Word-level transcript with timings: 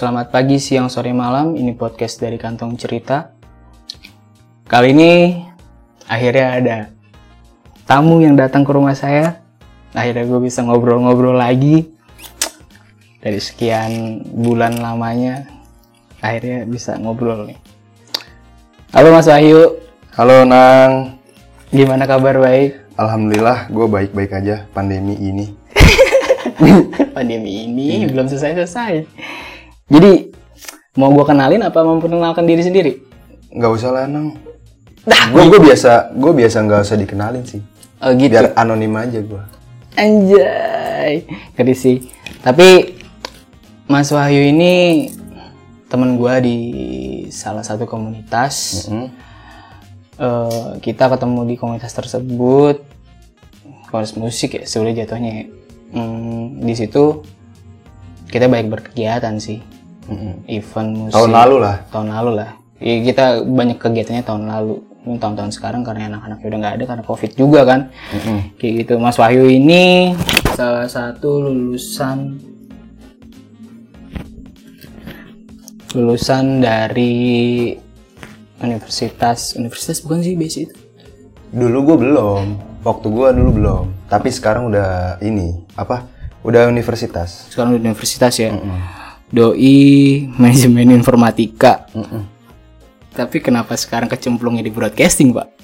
selamat 0.00 0.32
pagi, 0.32 0.56
siang, 0.56 0.88
sore, 0.88 1.12
malam. 1.12 1.52
Ini 1.52 1.76
podcast 1.76 2.24
dari 2.24 2.40
Kantong 2.40 2.72
Cerita. 2.80 3.36
Kali 4.64 4.96
ini 4.96 5.44
akhirnya 6.08 6.46
ada 6.56 6.76
tamu 7.84 8.24
yang 8.24 8.32
datang 8.32 8.64
ke 8.64 8.72
rumah 8.72 8.96
saya. 8.96 9.44
Akhirnya 9.92 10.24
gue 10.24 10.40
bisa 10.40 10.64
ngobrol-ngobrol 10.64 11.36
lagi. 11.36 11.92
Dari 13.20 13.36
sekian 13.44 14.24
bulan 14.24 14.80
lamanya, 14.80 15.44
akhirnya 16.24 16.64
bisa 16.64 16.96
ngobrol 16.96 17.52
nih. 17.52 17.60
Halo 18.96 19.12
Mas 19.12 19.28
Wahyu, 19.28 19.84
Halo 20.16 20.48
Nang, 20.48 21.20
gimana 21.68 22.08
kabar 22.08 22.40
baik? 22.40 22.88
Alhamdulillah 22.96 23.68
gue 23.68 23.84
baik-baik 23.84 24.32
aja 24.32 24.64
pandemi 24.72 25.20
ini. 25.20 25.52
Pandemi 27.16 27.68
ini 27.68 28.08
belum 28.08 28.32
selesai-selesai. 28.32 29.04
Jadi, 29.90 30.30
mau 30.94 31.10
gue 31.10 31.24
kenalin 31.26 31.66
apa 31.66 31.82
memperkenalkan 31.82 32.46
diri 32.46 32.62
sendiri? 32.62 32.92
Nggak 33.50 33.70
usah 33.74 33.90
lah 33.90 34.04
Nang. 34.06 34.38
Nah, 35.04 35.22
Gue 35.32 35.48
gue 35.50 35.60
biasa 35.60 36.12
gue 36.14 36.32
biasa 36.32 36.56
nggak 36.62 36.80
usah 36.86 36.96
dikenalin 36.96 37.42
sih. 37.42 37.60
Oh 38.00 38.14
gitu. 38.14 38.30
Biar 38.30 38.54
anonim 38.54 38.94
aja 38.94 39.18
gue. 39.18 39.42
Anjay, 39.98 41.26
ngeri 41.58 41.74
sih. 41.74 41.96
Tapi 42.40 42.96
Mas 43.90 44.14
Wahyu 44.14 44.54
ini 44.54 45.10
teman 45.90 46.14
gua 46.14 46.38
di 46.38 47.26
salah 47.34 47.66
satu 47.66 47.90
komunitas. 47.90 48.86
Mm. 48.86 49.08
Eh, 50.20 50.70
kita 50.78 51.10
ketemu 51.10 51.48
di 51.48 51.54
komunitas 51.58 51.90
tersebut, 51.90 52.86
komunitas 53.90 54.14
musik 54.14 54.60
ya, 54.60 54.62
sebenarnya 54.62 55.04
jatuhnya. 55.04 55.32
ya. 55.32 55.44
Hmm, 55.90 56.62
di 56.62 56.74
situ 56.78 57.26
kita 58.30 58.46
baik 58.46 58.70
berkegiatan 58.70 59.42
sih, 59.42 59.58
Mm-mm. 60.10 60.34
event 60.50 60.90
musik. 60.90 61.14
Tahun 61.14 61.30
lalu 61.30 61.56
lah. 61.62 61.76
Tahun 61.88 62.08
lalu 62.10 62.30
lah. 62.42 62.50
Ya, 62.82 62.94
kita 63.00 63.24
banyak 63.46 63.78
kegiatannya 63.78 64.24
tahun 64.26 64.44
lalu. 64.50 64.74
Ini 65.00 65.16
tahun-tahun 65.16 65.52
sekarang 65.56 65.80
karena 65.80 66.12
anak-anaknya 66.12 66.44
udah 66.44 66.58
nggak 66.60 66.74
ada 66.76 66.84
karena 66.84 67.04
covid 67.08 67.32
juga 67.32 67.64
kan 67.64 67.88
Mm-mm. 68.12 68.60
kayak 68.60 68.72
gitu 68.84 69.00
Mas 69.00 69.16
Wahyu 69.16 69.48
ini 69.48 70.12
salah 70.52 70.84
satu 70.84 71.40
lulusan 71.40 72.36
lulusan 75.96 76.60
dari 76.60 77.72
universitas 78.60 79.56
universitas 79.56 80.04
bukan 80.04 80.20
sih 80.20 80.36
basic 80.36 80.68
itu 80.68 80.76
Dulu 81.50 81.78
gue 81.82 81.96
belum. 82.06 82.44
Waktu 82.86 83.06
gue 83.10 83.28
dulu 83.34 83.50
belum. 83.58 83.84
Tapi 84.06 84.30
sekarang 84.30 84.70
udah 84.70 85.18
ini 85.18 85.50
apa? 85.74 86.06
Udah 86.46 86.70
universitas. 86.70 87.50
sekarang 87.50 87.74
udah 87.74 87.90
universitas 87.90 88.38
ya 88.38 88.54
Mm-mm. 88.54 88.99
Doi 89.30 90.26
manajemen 90.36 90.94
informatika 90.94 91.86
Mm-mm. 91.94 92.22
tapi 93.14 93.38
kenapa 93.38 93.74
sekarang 93.78 94.10
kecemplungnya 94.10 94.66
di 94.66 94.70
broadcasting 94.74 95.30
pak 95.34 95.60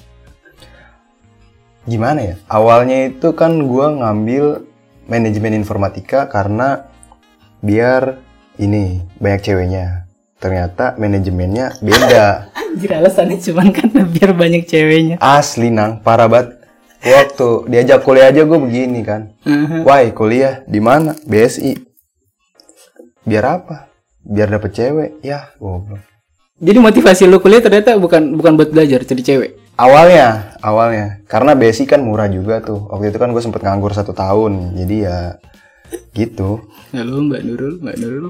Gimana 1.87 2.19
ya? 2.19 2.35
Awalnya 2.51 3.15
itu 3.15 3.31
kan 3.31 3.63
gue 3.63 3.87
ngambil 4.03 4.67
manajemen 5.07 5.55
informatika 5.55 6.27
karena 6.27 6.91
biar 7.63 8.19
ini 8.59 8.99
banyak 9.23 9.41
ceweknya. 9.47 10.03
Ternyata 10.37 10.99
manajemennya 10.99 11.79
beda. 11.79 12.51
anjir 12.67 12.91
alasannya 12.91 13.39
cuman 13.39 13.71
karena 13.71 14.03
biar 14.03 14.31
banyak 14.35 14.67
ceweknya 14.67 15.15
Asli 15.23 15.71
nang, 15.71 16.03
parah 16.03 16.27
banget. 16.27 16.59
Waktu 17.07 17.71
diajak 17.71 18.03
kuliah 18.03 18.35
aja 18.35 18.43
gue 18.43 18.59
begini 18.59 18.99
kan. 19.07 19.31
Why 19.87 20.11
kuliah 20.11 20.67
di 20.67 20.83
mana? 20.83 21.15
BSI. 21.23 21.96
Biar 23.27 23.43
apa? 23.43 23.91
Biar 24.23 24.47
dapet 24.47 24.71
cewek. 24.71 25.19
Ya, 25.19 25.51
goblok. 25.59 25.99
jadi 26.57 26.79
motivasi 26.81 27.29
lu 27.29 27.37
kuliah 27.37 27.61
ternyata 27.61 27.93
bukan 28.01 28.33
bukan 28.33 28.57
buat 28.57 28.73
belajar 28.73 29.05
jadi 29.05 29.21
cewek 29.21 29.51
Awalnya, 29.77 30.57
awalnya. 30.65 31.21
Karena 31.29 31.53
BSI 31.53 31.85
kan 31.85 32.01
murah 32.01 32.25
juga 32.25 32.57
tuh. 32.65 32.89
Waktu 32.89 33.13
itu 33.13 33.21
kan 33.21 33.29
gue 33.29 33.43
sempet 33.45 33.61
nganggur 33.61 33.93
satu 33.93 34.09
tahun. 34.09 34.73
Jadi 34.73 35.05
ya 35.05 35.37
gitu. 36.17 36.65
Halo 36.89 37.21
Mbak 37.29 37.41
Nurul, 37.45 37.73
Mbak 37.77 37.95
Nurul, 38.01 38.25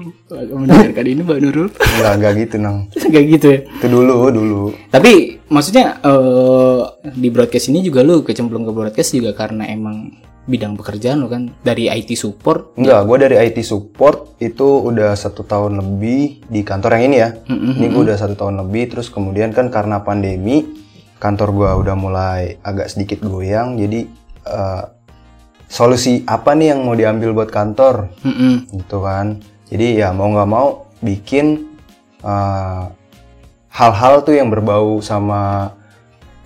mendengarkan 0.52 1.06
ini 1.08 1.24
Mbak 1.24 1.40
Nurul. 1.40 1.68
Enggak, 1.96 2.12
enggak 2.20 2.32
gitu 2.36 2.56
nang. 2.60 2.76
Kayak 3.16 3.26
gitu 3.32 3.46
ya. 3.48 3.60
Itu 3.64 3.86
dulu, 3.88 4.28
dulu. 4.28 4.62
Tapi 4.92 5.40
maksudnya 5.48 5.96
eh, 6.04 6.80
di 7.16 7.28
broadcast 7.32 7.72
ini 7.72 7.80
juga 7.80 8.04
lu 8.04 8.20
kecemplung 8.20 8.68
ke 8.68 8.72
broadcast 8.76 9.16
juga 9.16 9.32
karena 9.32 9.72
emang 9.72 10.12
bidang 10.48 10.80
pekerjaan 10.80 11.20
lu 11.20 11.28
kan 11.28 11.52
dari 11.60 11.92
IT 11.92 12.16
support. 12.16 12.72
Enggak, 12.80 13.04
gue 13.04 13.16
dari 13.20 13.36
IT 13.36 13.60
support 13.60 14.40
itu 14.40 14.64
udah 14.64 15.12
satu 15.12 15.44
tahun 15.44 15.76
lebih 15.78 16.48
di 16.48 16.64
kantor 16.64 16.96
yang 16.96 17.04
ini 17.12 17.16
ya. 17.20 17.30
Ini 17.44 17.86
gue 17.92 18.02
udah 18.08 18.16
satu 18.16 18.34
tahun 18.34 18.64
lebih, 18.64 18.96
terus 18.96 19.12
kemudian 19.12 19.52
kan 19.52 19.68
karena 19.68 20.00
pandemi, 20.00 20.64
kantor 21.20 21.48
gue 21.52 21.70
udah 21.84 21.94
mulai 21.94 22.56
agak 22.64 22.88
sedikit 22.88 23.20
goyang, 23.20 23.76
jadi 23.76 24.08
eh, 24.48 24.84
solusi 25.68 26.24
apa 26.24 26.56
nih 26.56 26.72
yang 26.72 26.80
mau 26.88 26.96
diambil 26.96 27.36
buat 27.36 27.52
kantor, 27.52 28.08
Mm-mm. 28.24 28.72
gitu 28.72 29.04
kan. 29.04 29.44
Jadi 29.68 30.00
ya 30.00 30.16
mau 30.16 30.32
nggak 30.32 30.48
mau 30.48 30.88
bikin 31.04 31.76
eh, 32.24 32.84
hal-hal 33.68 34.24
tuh 34.24 34.32
yang 34.32 34.48
berbau 34.48 35.04
sama 35.04 35.76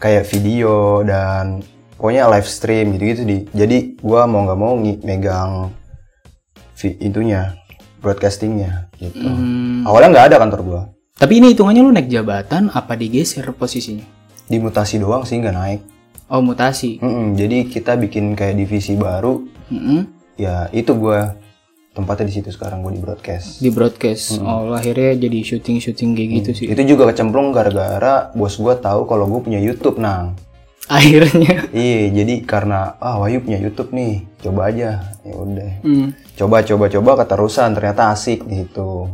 kayak 0.02 0.26
video 0.26 1.06
dan 1.06 1.62
pokoknya 2.02 2.26
live 2.26 2.48
stream 2.50 2.98
gitu-gitu 2.98 3.22
di. 3.22 3.36
Jadi 3.54 3.94
gua 4.02 4.26
mau 4.26 4.42
nggak 4.42 4.58
mau 4.58 4.74
ngi- 4.74 5.06
megang 5.06 5.70
itunya 6.82 7.54
broadcastingnya 8.02 8.90
gitu. 8.98 9.22
Hmm. 9.22 9.86
Awalnya 9.86 10.08
nggak 10.10 10.26
ada 10.34 10.36
kantor 10.42 10.60
gua. 10.66 10.82
Tapi 11.14 11.38
ini 11.38 11.54
hitungannya 11.54 11.86
lu 11.86 11.94
naik 11.94 12.10
jabatan 12.10 12.74
apa 12.74 12.98
digeser 12.98 13.46
posisinya? 13.54 14.02
Dimutasi 14.50 14.98
doang 14.98 15.22
sih 15.22 15.38
nggak 15.38 15.54
naik. 15.54 15.80
Oh 16.26 16.42
mutasi. 16.42 16.98
Mm-mm, 16.98 17.38
jadi 17.38 17.70
kita 17.70 17.94
bikin 17.94 18.34
kayak 18.34 18.58
divisi 18.58 18.98
baru. 18.98 19.46
Mm-mm. 19.70 20.10
Ya 20.34 20.66
itu 20.74 20.90
gua 20.98 21.38
tempatnya 21.94 22.26
di 22.26 22.34
situ 22.34 22.50
sekarang 22.50 22.82
gua 22.82 22.90
di 22.90 22.98
broadcast. 22.98 23.62
Di 23.62 23.70
broadcast. 23.70 24.42
Oh 24.42 24.74
akhirnya 24.74 25.14
jadi 25.14 25.38
syuting 25.46 25.78
syuting 25.78 26.19
kayak 26.19 26.30
gitu 26.42 26.50
sih. 26.58 26.66
Itu 26.66 26.82
juga 26.82 27.14
kecemplung 27.14 27.54
gara-gara 27.54 28.34
bos 28.34 28.58
gua 28.58 28.74
tahu 28.74 29.06
kalau 29.06 29.30
gua 29.30 29.38
punya 29.38 29.62
YouTube 29.62 30.02
nang. 30.02 30.34
Akhirnya. 30.98 31.70
Iya, 31.70 32.10
jadi 32.10 32.34
karena 32.43 32.98
ah 32.98 33.22
Wahyu 33.22 33.43
punya 33.43 33.62
YouTube 33.62 33.94
nih, 33.94 34.26
coba 34.43 34.69
aja. 34.69 34.98
Ya 35.22 35.34
udah. 35.38 35.72
Hmm. 35.87 36.09
Coba 36.34 36.66
coba 36.66 36.91
coba 36.91 37.10
keterusan 37.22 37.78
ternyata 37.78 38.10
asik 38.10 38.43
di 38.44 38.66
situ. 38.66 39.06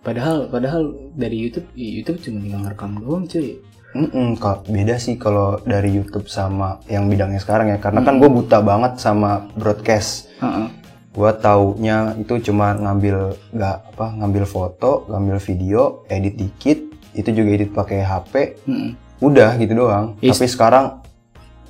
Padahal 0.00 0.46
padahal 0.48 1.12
dari 1.18 1.36
YouTube 1.42 1.66
ya 1.74 1.88
YouTube 2.00 2.18
cuma 2.22 2.38
tinggal 2.40 2.60
ngerekam 2.62 2.92
doang 3.02 3.24
cuy. 3.26 3.58
Mm 3.96 4.36
kok 4.36 4.68
beda 4.68 5.00
sih 5.00 5.16
kalau 5.16 5.56
dari 5.64 5.88
YouTube 5.96 6.28
sama 6.28 6.78
yang 6.86 7.08
bidangnya 7.08 7.40
sekarang 7.40 7.72
ya, 7.72 7.78
karena 7.80 8.04
kan 8.04 8.20
gue 8.20 8.28
buta 8.28 8.60
banget 8.60 9.00
sama 9.00 9.48
broadcast. 9.56 10.28
Heeh. 10.38 10.68
Gue 11.16 11.32
taunya 11.40 12.12
itu 12.20 12.38
cuma 12.44 12.76
ngambil 12.76 13.34
nggak 13.56 13.76
apa 13.96 14.06
ngambil 14.20 14.44
foto, 14.44 15.08
ngambil 15.08 15.36
video, 15.40 15.82
edit 16.12 16.36
dikit, 16.36 16.78
itu 17.16 17.28
juga 17.32 17.48
edit 17.56 17.72
pakai 17.72 18.04
HP, 18.04 18.32
Mm-mm. 18.68 19.05
Udah 19.18 19.56
gitu 19.56 19.72
doang. 19.74 20.14
Is- 20.20 20.32
Tapi 20.32 20.46
sekarang 20.46 20.86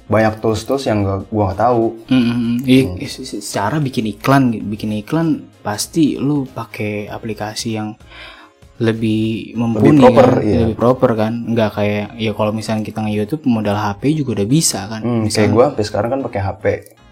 banyak 0.07 0.39
tools-tools 0.39 0.87
yang 0.87 1.03
gak, 1.03 1.27
gue 1.27 1.43
nggak 1.43 1.59
tahu. 1.59 1.85
Se- 3.05 3.27
se- 3.27 3.43
secara 3.43 3.77
bikin 3.77 4.07
iklan, 4.09 4.55
bikin 4.65 4.95
iklan 4.97 5.29
pasti 5.61 6.15
lu 6.15 6.45
pakai 6.45 7.07
aplikasi 7.07 7.75
yang 7.75 7.99
lebih 8.77 9.57
mumpuni 9.57 9.99
proper, 9.99 10.29
kan? 10.37 10.45
iya. 10.45 10.59
lebih 10.63 10.77
proper 10.77 11.11
kan, 11.17 11.33
nggak 11.49 11.71
kayak 11.73 12.07
ya 12.15 12.31
kalau 12.31 12.53
misalnya 12.53 12.85
kita 12.85 13.01
nge 13.01 13.15
YouTube 13.15 13.43
modal 13.47 13.75
HP 13.75 14.15
juga 14.15 14.37
udah 14.37 14.47
bisa 14.47 14.85
kan, 14.85 15.01
Hmm, 15.01 15.11
kayak 15.19 15.27
misalnya. 15.27 15.51
gue 15.51 15.65
sampai 15.65 15.85
sekarang 15.85 16.11
kan 16.13 16.21
pakai 16.23 16.41
HP. 16.41 16.65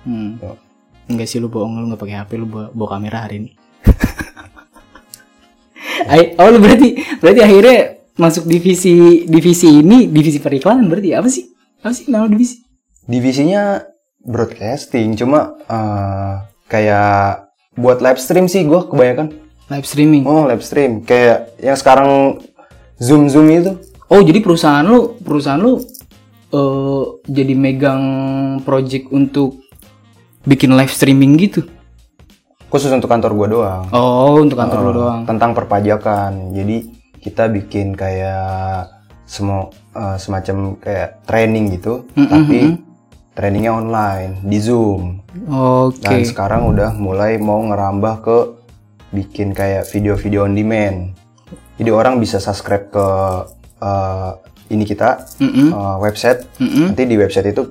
Hmm. 0.05 0.31
Tuh. 0.39 0.57
Enggak 1.05 1.27
sih 1.27 1.37
lu 1.37 1.49
bohong 1.49 1.75
lu 1.75 1.89
nggak 1.89 1.99
pakai 1.99 2.17
HP 2.17 2.31
lu 2.37 2.47
bawa, 2.47 2.69
bawa 2.71 2.89
kamera 2.93 3.19
hari 3.25 3.37
ini. 3.41 3.51
Oh 6.37 6.47
lu 6.47 6.59
berarti 6.61 6.89
berarti 7.19 7.41
akhirnya 7.41 7.79
masuk 8.15 8.47
divisi 8.47 9.27
divisi 9.27 9.83
ini 9.83 10.07
divisi 10.07 10.39
periklanan 10.39 10.87
berarti 10.87 11.11
apa 11.13 11.27
sih? 11.27 11.51
Apa 11.83 11.91
sih 11.91 12.07
nama 12.07 12.31
divisi? 12.31 12.63
Divisinya 13.05 13.83
broadcasting, 14.25 15.19
cuma 15.19 15.59
eh, 15.67 16.33
kayak 16.67 17.51
buat 17.75 17.99
live 17.99 18.17
stream 18.17 18.47
sih 18.47 18.65
gue 18.65 18.81
kebanyakan. 18.87 19.35
Live 19.69 19.85
streaming. 19.85 20.23
Oh 20.25 20.47
live 20.47 20.63
stream, 20.63 21.03
kayak 21.03 21.59
yang 21.59 21.75
sekarang 21.75 22.39
zoom 22.97 23.27
zoom 23.29 23.51
itu. 23.51 23.77
Oh 24.07 24.21
jadi 24.21 24.39
perusahaan 24.41 24.85
lu 24.85 25.19
perusahaan 25.19 25.59
lu 25.59 25.83
eh 26.55 27.05
jadi 27.27 27.53
megang 27.53 28.03
project 28.63 29.11
untuk 29.11 29.59
bikin 30.47 30.71
live 30.73 30.93
streaming 30.93 31.35
gitu? 31.35 31.67
Khusus 32.71 32.95
untuk 32.95 33.11
kantor 33.11 33.35
gue 33.35 33.49
doang. 33.59 33.83
Oh 33.91 34.39
untuk 34.39 34.55
kantor 34.57 34.79
lu 34.81 34.91
Eh, 34.91 34.95
doang. 34.95 35.21
Tentang 35.27 35.51
perpajakan. 35.53 36.55
Jadi 36.55 36.94
kita 37.25 37.49
bikin 37.49 37.97
kayak 37.97 38.93
semua 39.25 39.73
eh, 39.97 40.21
semacam 40.21 40.77
kayak 40.77 41.25
training 41.25 41.73
gitu, 41.81 42.05
tapi 42.13 42.77
trainingnya 43.33 43.73
online 43.73 44.45
di 44.45 44.61
Zoom. 44.61 45.25
Oke. 45.49 46.05
Dan 46.05 46.23
sekarang 46.29 46.69
udah 46.69 46.93
mulai 46.95 47.41
mau 47.41 47.65
ngerambah 47.65 48.15
ke 48.21 48.39
bikin 49.17 49.57
kayak 49.57 49.89
video-video 49.89 50.45
on 50.45 50.53
demand. 50.53 51.17
Jadi 51.81 51.91
orang 51.91 52.21
bisa 52.21 52.37
subscribe 52.37 52.93
ke 52.93 53.07
eh, 53.81 54.31
ini 54.71 54.85
kita 54.85 55.25
Mm-mm. 55.41 55.73
eh, 55.73 55.97
website. 56.05 56.45
Mm-mm. 56.61 56.93
Nanti 56.93 57.03
di 57.09 57.17
website 57.17 57.49
itu 57.57 57.65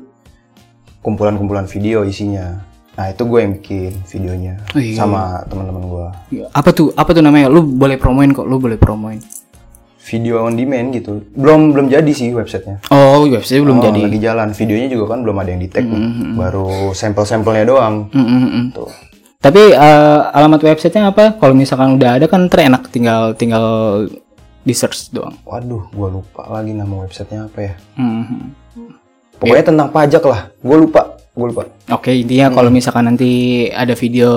kumpulan-kumpulan 1.06 1.70
video 1.70 2.02
isinya. 2.02 2.73
Nah 2.94 3.10
itu 3.10 3.24
gue 3.24 3.40
yang 3.40 3.54
bikin 3.56 3.92
videonya 4.06 4.54
Oh, 4.69 4.78
iya. 4.78 4.94
sama 4.94 5.42
teman-teman 5.45 5.84
gue. 5.84 6.07
Apa 6.50 6.69
tuh? 6.69 6.94
Apa 6.94 7.10
tuh 7.12 7.22
namanya? 7.22 7.50
Lu 7.50 7.62
boleh 7.62 7.98
promoin 7.98 8.30
kok. 8.30 8.45
Lu 8.45 8.57
boleh 8.57 8.78
promoin. 8.78 9.18
Video 10.04 10.44
on 10.44 10.54
demand 10.54 10.92
gitu. 10.92 11.24
Belum 11.31 11.72
belum 11.72 11.88
jadi 11.88 12.12
sih 12.12 12.30
websitenya. 12.30 12.84
Oh, 12.90 13.24
website 13.25 13.60
belum 13.60 13.80
Oh, 13.80 13.84
jadi. 13.84 14.00
lagi 14.04 14.19
jalan. 14.19 14.51
Videonya 14.51 14.88
juga 14.90 15.16
kan 15.16 15.24
belum 15.24 15.36
ada 15.36 15.50
yang 15.50 15.62
di 15.62 15.69
tag. 15.69 15.88
Baru 16.36 16.92
sampel-sampelnya 16.92 17.66
doang. 17.66 18.12
Mm-mm-mm. 18.12 18.75
Tuh. 18.75 18.92
Tapi 19.39 19.72
eh, 19.72 20.19
alamat 20.30 20.62
websitenya 20.62 21.10
apa? 21.10 21.36
Kalau 21.36 21.51
misalkan 21.51 21.96
udah 21.96 22.16
ada 22.16 22.28
kan 22.28 22.46
terenak 22.46 22.88
tinggal 22.88 23.34
tinggal 23.34 23.66
di 24.62 24.72
search 24.72 25.10
doang. 25.10 25.36
Waduh, 25.44 25.88
gue 25.89 26.10
lupa 26.13 26.48
lagi 26.48 26.72
nama 26.72 27.04
websitenya 27.04 27.48
apa 27.48 27.60
ya. 27.60 27.74
Mhm. 27.98 28.39
Pokoknya 29.36 29.66
tentang 29.66 29.89
pajak 29.89 30.24
lah. 30.24 30.51
Gue 30.60 30.78
lupa. 30.80 31.12
Gue 31.34 31.50
lupa. 31.50 31.66
Oke 31.90 32.14
intinya 32.14 32.54
kalau 32.54 32.70
misalkan 32.70 33.10
nanti 33.10 33.30
ada 33.68 33.98
video 33.98 34.30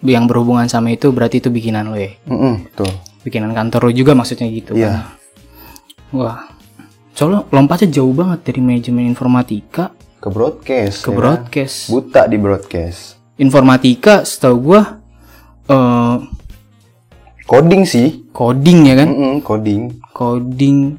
yang 0.00 0.24
berhubungan 0.24 0.66
sama 0.66 0.90
itu 0.90 1.10
berarti 1.10 1.38
itu 1.38 1.50
bikinan 1.50 1.90
lo 1.90 1.98
ya. 1.98 2.14
Mm-mm, 2.24 2.70
tuh. 2.72 2.86
Bikinan 3.22 3.50
kantor 3.50 3.86
lo 3.86 3.92
juga 3.92 4.14
maksudnya 4.14 4.46
gitu. 4.46 4.72
Iya. 4.72 4.86
kan? 4.86 4.94
Wah. 6.14 6.38
Soalnya 7.10 7.42
lompatnya 7.48 7.90
jauh 7.92 8.10
banget 8.10 8.42
dari 8.44 8.60
manajemen 8.60 9.02
informatika 9.04 9.90
Ke 10.16 10.30
broadcast. 10.30 11.02
ke 11.02 11.10
ya 11.10 11.10
kan? 11.10 11.18
broadcast. 11.18 11.76
Buta 11.88 12.22
di 12.24 12.36
broadcast. 12.38 13.00
Informatika 13.34 14.22
setahu 14.22 14.56
gua 14.64 14.82
eh 15.64 16.16
Coding 17.44 17.82
sih. 17.84 18.24
coding 18.30 18.88
ya 18.88 18.94
kan? 18.96 19.08
Mm-mm, 19.10 19.34
coding. 19.40 19.82
Coding 20.10 20.96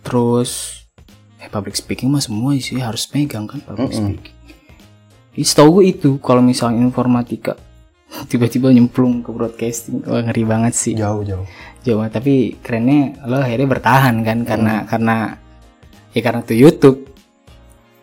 terus 0.00 0.80
eh 1.36 1.46
public 1.46 1.74
speaking 1.74 2.08
mah 2.08 2.20
semua 2.20 2.54
sih 2.56 2.78
harus 2.78 3.04
pegang 3.04 3.44
kan 3.44 3.58
public 3.60 3.90
speaking. 3.90 4.32
Setahu 5.36 5.80
gue 5.80 5.84
itu 5.88 6.10
kalau 6.18 6.38
misalnya 6.38 6.78
informatika 6.78 7.58
tiba-tiba 8.30 8.70
nyemplung 8.70 9.20
ke 9.20 9.28
broadcasting 9.28 10.00
wah 10.02 10.22
ngeri 10.22 10.44
banget 10.44 10.72
sih 10.72 10.94
Jauh 10.94 11.20
jauh. 11.20 11.42
jauh 11.80 12.00
tapi 12.06 12.54
kerennya 12.56 13.18
lo 13.24 13.38
akhirnya 13.38 13.68
bertahan 13.68 14.14
kan 14.20 14.38
karena 14.42 14.74
karena 14.84 15.16
ya 16.10 16.20
karena 16.20 16.40
tuh 16.40 16.54
YouTube 16.54 16.98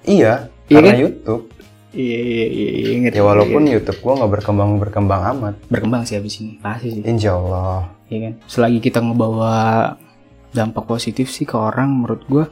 Iya. 0.01 0.50
Iya 0.66 0.75
karena 0.75 0.89
kan? 0.89 1.00
YouTube. 1.00 1.44
iya 1.92 2.19
iya 2.19 2.45
iya, 2.48 2.69
iya 2.74 2.95
ngeri 3.00 3.16
Ya 3.16 3.24
walaupun 3.24 3.62
YouTube 3.66 4.00
gua 4.00 4.13
nggak 4.18 4.31
berkembang 4.33 4.72
berkembang 4.78 5.22
amat. 5.30 5.54
berkembang 5.68 6.01
sih 6.04 6.16
abis 6.16 6.39
ini 6.39 6.56
pasti 6.57 6.88
sih 6.89 7.01
Insya 7.01 7.36
Allah. 7.36 7.92
ya 8.07 8.18
kan 8.22 8.33
selagi 8.45 8.80
kita 8.80 9.00
ngebawa 9.00 9.54
dampak 10.51 10.83
positif 10.83 11.28
sih 11.28 11.44
ke 11.44 11.54
orang 11.54 11.92
menurut 11.94 12.24
gua 12.25 12.45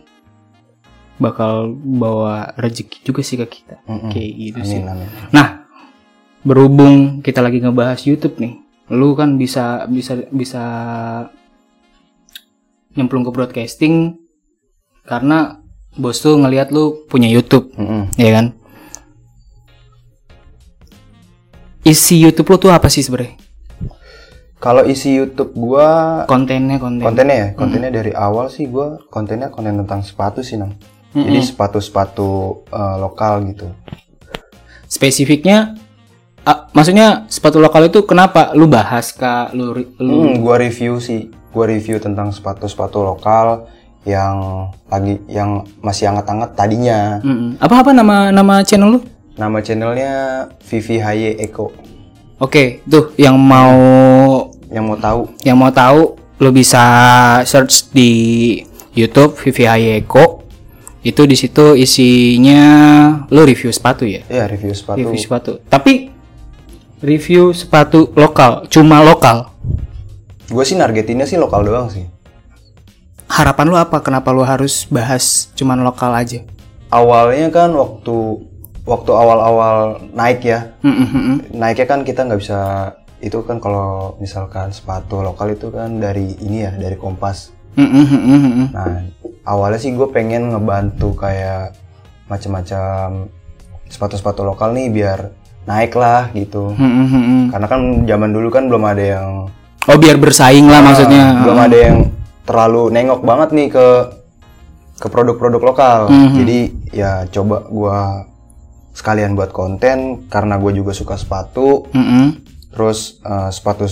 bakal 1.19 1.75
bawa 1.75 2.56
rezeki 2.56 3.04
juga 3.04 3.21
sih 3.21 3.36
ke 3.36 3.45
kita 3.60 3.83
Mm-mm. 3.86 4.10
kayak 4.10 4.31
gitu 4.39 4.60
sih 4.63 4.80
Amin 4.81 5.04
amin. 5.04 5.07
nah 5.36 5.68
berhubung 6.48 7.19
kita 7.19 7.44
lagi 7.44 7.60
ngebahas 7.60 8.00
YouTube 8.07 8.39
nih 8.39 8.56
lu 8.89 9.13
kan 9.13 9.36
bisa 9.36 9.83
bisa 9.92 10.16
bisa 10.31 10.63
nyemplung 12.95 13.27
ke 13.27 13.31
broadcasting 13.36 14.16
karena 15.04 15.60
bos 16.00 16.24
tuh 16.24 16.39
ngelihat 16.39 16.71
lu 16.71 17.04
punya 17.12 17.27
YouTube 17.27 17.69
Mm-mm. 17.75 18.16
ya 18.16 18.31
kan 18.33 18.56
isi 21.83 22.16
YouTube 22.24 22.48
lu 22.56 22.57
tuh 22.57 22.71
apa 22.71 22.88
sih 22.88 23.04
sebenarnya 23.04 23.36
Kalau 24.60 24.83
isi 24.83 25.16
YouTube 25.16 25.56
gua 25.56 26.27
kontennya 26.27 26.83
konten 26.83 27.00
kontennya 27.00 27.36
ya, 27.36 27.48
kontennya 27.56 27.95
dari 27.95 28.12
awal 28.12 28.51
sih 28.51 28.68
gua 28.68 29.00
kontennya 29.07 29.48
konten 29.48 29.80
tentang 29.80 30.04
sepatu 30.04 30.44
sih 30.44 30.60
nang. 30.60 30.75
Jadi 31.10 31.40
sepatu-sepatu 31.42 32.30
eh, 32.68 32.96
lokal 32.98 33.42
gitu. 33.48 33.66
spesifiknya 34.86 35.78
ah, 36.42 36.66
maksudnya 36.72 37.26
sepatu 37.28 37.58
lokal 37.58 37.86
itu 37.86 38.02
kenapa 38.04 38.54
lu 38.54 38.66
bahas 38.66 39.10
kak 39.12 39.54
lu 39.54 39.74
lu 39.96 40.16
Hmm, 40.26 40.42
gua 40.42 40.58
review 40.58 40.98
sih, 40.98 41.30
gua 41.50 41.66
review 41.66 41.98
tentang 41.98 42.30
sepatu-sepatu 42.30 43.00
lokal 43.00 43.70
yang 44.02 44.38
lagi 44.86 45.20
yang 45.28 45.62
masih 45.80 46.10
hangat-hangat 46.10 46.56
tadinya. 46.56 47.20
Mm-mm. 47.20 47.60
apa 47.60 47.76
apa 47.76 47.92
nama 47.92 48.32
nama 48.32 48.62
channel 48.62 48.98
lu 48.98 49.02
Nama 49.36 49.56
channelnya 49.60 50.14
Vivi 50.66 50.98
Haye 50.98 51.38
Eko. 51.38 51.72
oke 52.38 52.84
tuh 52.84 53.16
yang 53.16 53.36
mau 53.36 53.78
Yang 54.68 54.84
mau 54.86 54.98
tahu, 54.98 55.22
yang 55.42 55.58
mau 55.58 55.70
tahu 55.70 56.02
lu 56.38 56.50
bisa 56.50 56.84
search 57.44 57.90
di 57.90 58.12
YouTube 58.92 59.34
Vivi 59.36 59.66
Hayeko 59.66 60.39
itu 61.00 61.22
di 61.24 61.34
situ 61.34 61.74
isinya 61.74 62.63
lu 63.28 63.42
review 63.42 63.72
sepatu 63.72 64.04
ya 64.04 64.19
ya 64.28 64.46
review 64.46 64.72
sepatu. 64.72 65.00
review 65.00 65.16
sepatu 65.18 65.51
tapi 65.66 66.12
review 67.00 67.51
sepatu 67.51 68.12
lokal 68.13 68.68
cuma 68.68 69.00
lokal 69.00 69.48
Gue 70.50 70.66
sih 70.66 70.74
nargetinnya 70.74 71.24
sih 71.24 71.38
lokal 71.38 71.62
doang 71.62 71.88
sih. 71.88 72.10
harapan 73.30 73.69
lu 73.69 73.78
apa 73.78 74.01
kenapa 74.01 74.34
lu 74.34 74.42
harus 74.42 74.90
bahas 74.90 75.48
cuman 75.54 75.80
lokal 75.80 76.12
aja 76.12 76.42
Awalnya 76.90 77.54
kan 77.54 77.69
waktu 77.69 78.42
waktu 78.81 79.12
awal-awal 79.13 79.78
naik 80.10 80.42
ya, 80.42 80.74
Mm-mm-mm. 80.81 81.54
naiknya 81.54 81.86
kan 81.86 82.02
kita 82.02 82.25
nggak 82.25 82.42
bisa 82.42 82.60
itu 83.22 83.38
kan 83.45 83.62
kalau 83.62 84.18
misalkan 84.18 84.74
sepatu 84.74 85.22
lokal 85.22 85.54
itu 85.54 85.69
kan 85.69 86.02
dari 86.02 86.34
ini 86.42 86.66
ya 86.66 86.74
dari 86.74 86.98
Kompas. 86.98 87.54
Mm-mm-mm-mm. 87.78 88.74
Nah 88.74 89.06
awalnya 89.50 89.81
sih 89.81 89.90
gue 89.98 90.06
pengen 90.13 90.54
ngebantu 90.54 91.18
kayak 91.18 91.74
macam-macam 92.30 93.26
sepatu-sepatu 93.90 94.45
lokal 94.45 94.78
nih 94.78 94.94
biar 94.94 95.33
naik 95.66 95.97
lah 95.97 96.30
gitu. 96.38 96.78
Mm-mm-mm. 96.78 97.50
Karena 97.50 97.66
kan 97.66 97.81
zaman 98.06 98.30
dulu 98.30 98.54
kan 98.54 98.69
belum 98.69 98.85
ada 98.85 99.04
yang 99.18 99.30
oh 99.90 99.97
biar 99.97 100.21
bersaing 100.21 100.69
lah 100.69 100.85
maksudnya 100.85 101.42
belum 101.42 101.57
ada 101.57 101.78
yang 101.78 101.97
terlalu 102.45 102.94
nengok 102.94 103.26
banget 103.26 103.50
nih 103.57 103.68
ke 103.74 103.88
ke 105.02 105.07
produk-produk 105.09 105.62
lokal. 105.66 106.00
Jadi 106.38 106.94
ya 106.94 107.26
coba 107.33 107.66
gua 107.66 108.30
sekalian 108.94 109.33
buat 109.33 109.56
konten 109.56 110.28
karena 110.28 110.59
gue 110.62 110.78
juga 110.78 110.94
suka 110.94 111.18
sepatu. 111.18 111.90
Mm-mm. 111.90 112.45
Terus 112.69 113.18
eh, 113.26 113.50
sepatu 113.50 113.90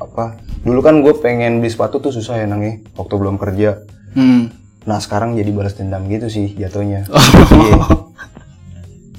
apa? 0.00 0.40
Dulu 0.64 0.80
kan 0.80 1.04
gue 1.04 1.12
pengen 1.20 1.60
beli 1.60 1.68
sepatu 1.68 2.00
tuh 2.00 2.14
susah 2.14 2.40
ya 2.40 2.46
nangi 2.48 2.80
waktu 2.96 3.14
belum 3.20 3.36
kerja. 3.36 3.84
Mm. 4.16 4.63
Nah 4.84 4.98
sekarang 4.98 5.32
jadi 5.34 5.48
balas 5.48 5.74
dendam 5.74 6.04
gitu 6.06 6.28
sih 6.28 6.52
jatuhnya. 6.54 7.04
Oh. 7.12 7.20
Iya. 7.56 7.76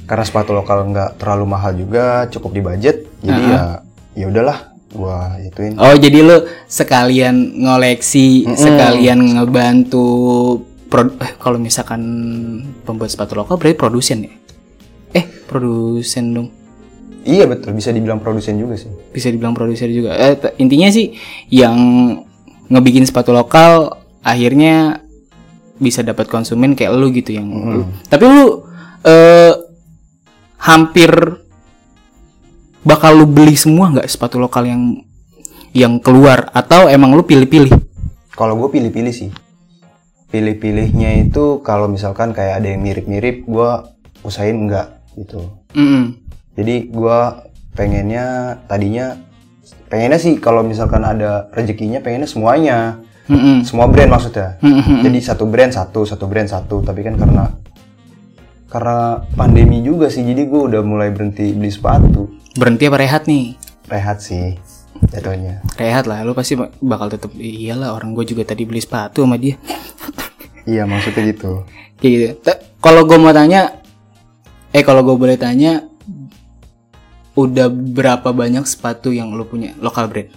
Karena 0.06 0.22
sepatu 0.22 0.54
lokal 0.54 0.86
nggak 0.86 1.18
terlalu 1.18 1.46
mahal 1.48 1.74
juga, 1.74 2.30
cukup 2.30 2.52
di 2.54 2.62
budget. 2.62 3.10
Jadi 3.20 3.42
ya 3.42 3.82
ya 4.14 4.26
udahlah 4.30 4.58
gua 4.94 5.42
ituin. 5.42 5.74
Oh 5.76 5.92
jadi 5.92 6.22
lu 6.22 6.38
sekalian 6.66 7.34
ngoleksi, 7.58 8.46
sekalian 8.48 9.34
ngebantu 9.36 10.06
pro- 10.86 11.18
eh, 11.18 11.34
kalau 11.36 11.58
misalkan 11.58 12.02
pembuat 12.86 13.10
sepatu 13.10 13.34
lokal 13.34 13.58
berarti 13.58 13.74
produsen 13.74 14.18
ya? 14.24 14.34
Eh 15.12 15.26
produsen 15.50 16.26
dong, 16.32 16.48
Iya 17.26 17.50
betul, 17.50 17.74
bisa 17.74 17.90
dibilang 17.90 18.22
produsen 18.22 18.56
juga 18.56 18.78
sih. 18.78 18.92
bisa 19.10 19.34
dibilang 19.34 19.58
produser 19.58 19.90
juga. 19.90 20.14
Eh, 20.14 20.38
intinya 20.62 20.94
sih 20.94 21.18
yang 21.50 21.74
ngebikin 22.70 23.10
sepatu 23.10 23.34
lokal 23.34 23.90
akhirnya 24.22 25.02
bisa 25.76 26.00
dapat 26.00 26.26
konsumen 26.26 26.74
kayak 26.74 26.92
lu 26.92 27.10
gitu 27.10 27.32
yang. 27.32 27.48
lu- 27.48 27.88
Tapi 28.06 28.24
lu 28.24 28.64
eh, 29.02 29.54
hampir 30.58 31.12
bakal 32.82 33.16
lu 33.16 33.26
beli 33.26 33.54
semua 33.54 33.90
nggak 33.90 34.08
sepatu 34.08 34.38
lokal 34.38 34.64
yang 34.64 34.82
yang 35.72 36.00
keluar 36.00 36.48
atau 36.52 36.88
emang 36.88 37.12
lu 37.12 37.22
pilih-pilih? 37.22 37.74
Kalau 38.32 38.56
gue 38.56 38.70
pilih-pilih 38.72 39.12
sih. 39.12 39.32
Pilih-pilihnya 40.26 41.22
itu 41.22 41.60
kalau 41.62 41.88
misalkan 41.88 42.32
kayak 42.32 42.60
ada 42.60 42.68
yang 42.70 42.82
mirip-mirip, 42.82 43.44
gue 43.44 43.70
usahain 44.22 44.58
enggak 44.58 45.00
gitu. 45.14 45.48
Mm-mm. 45.74 46.16
Jadi 46.56 46.88
gue 46.88 47.20
pengennya 47.72 48.26
tadinya 48.66 49.16
pengennya 49.86 50.16
sih 50.18 50.40
kalau 50.40 50.60
misalkan 50.60 51.04
ada 51.04 51.48
rezekinya 51.52 52.00
pengennya 52.00 52.28
semuanya, 52.28 53.00
Mm-mm. 53.26 53.66
semua 53.66 53.90
brand 53.90 54.10
maksudnya. 54.14 54.62
Mm-mm. 54.62 55.02
Jadi 55.02 55.20
satu 55.22 55.50
brand 55.50 55.74
satu, 55.74 56.06
satu 56.06 56.26
brand 56.30 56.46
satu. 56.46 56.82
Tapi 56.86 57.02
kan 57.02 57.18
karena 57.18 57.50
karena 58.70 59.24
pandemi 59.34 59.80
juga 59.82 60.12
sih, 60.12 60.26
jadi 60.26 60.46
gue 60.46 60.62
udah 60.74 60.82
mulai 60.84 61.10
berhenti 61.10 61.56
beli 61.56 61.72
sepatu. 61.72 62.28
Berhenti 62.56 62.86
apa 62.86 62.98
rehat 63.00 63.24
nih? 63.26 63.56
Rehat 63.88 64.20
sih 64.22 64.58
jatuhnya. 65.12 65.62
Rehat 65.76 66.08
lah, 66.08 66.24
lu 66.24 66.32
pasti 66.32 66.56
bak- 66.56 66.76
bakal 66.80 67.12
tetap 67.12 67.32
iyalah 67.36 67.94
orang 67.94 68.16
gue 68.16 68.26
juga 68.26 68.48
tadi 68.48 68.64
beli 68.64 68.80
sepatu 68.80 69.24
sama 69.24 69.36
dia. 69.36 69.60
Iya 70.66 70.90
maksudnya 70.90 71.30
gitu. 71.30 71.62
Kayak 72.02 72.12
gitu. 72.14 72.26
Kalau 72.82 73.06
gue 73.06 73.18
mau 73.22 73.34
tanya, 73.36 73.80
eh 74.74 74.82
kalau 74.82 75.06
gue 75.06 75.16
boleh 75.16 75.38
tanya, 75.38 75.86
udah 77.36 77.68
berapa 77.70 78.32
banyak 78.32 78.66
sepatu 78.66 79.12
yang 79.12 79.30
lu 79.36 79.46
punya 79.46 79.76
lokal 79.84 80.10
brand? 80.10 80.32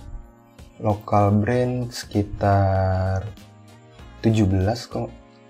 Lokal 0.78 1.34
brand 1.34 1.90
sekitar 1.90 3.26
17 4.22 4.46
kok 4.90 5.08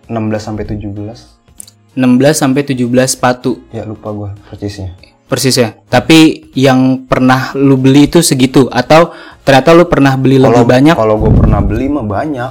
16 0.09 0.17
sampai 0.41 0.65
17 0.65 1.97
16 1.99 2.33
sampai 2.33 2.63
17 2.65 2.89
sepatu 3.05 3.61
ya 3.69 3.85
lupa 3.85 4.09
gua 4.13 4.31
persisnya 4.49 4.97
persis 5.29 5.61
ya. 5.61 5.77
Tapi 5.85 6.49
yang 6.57 7.05
pernah 7.05 7.53
lu 7.53 7.77
beli 7.77 8.09
itu 8.09 8.25
segitu 8.25 8.65
atau 8.73 9.13
ternyata 9.45 9.77
lu 9.77 9.85
pernah 9.85 10.17
beli 10.17 10.41
lebih 10.41 10.65
banyak, 10.65 10.97
kalau 10.97 11.21
gua 11.21 11.33
pernah 11.45 11.61
beli 11.61 11.85
mah 11.93 12.01
banyak 12.01 12.51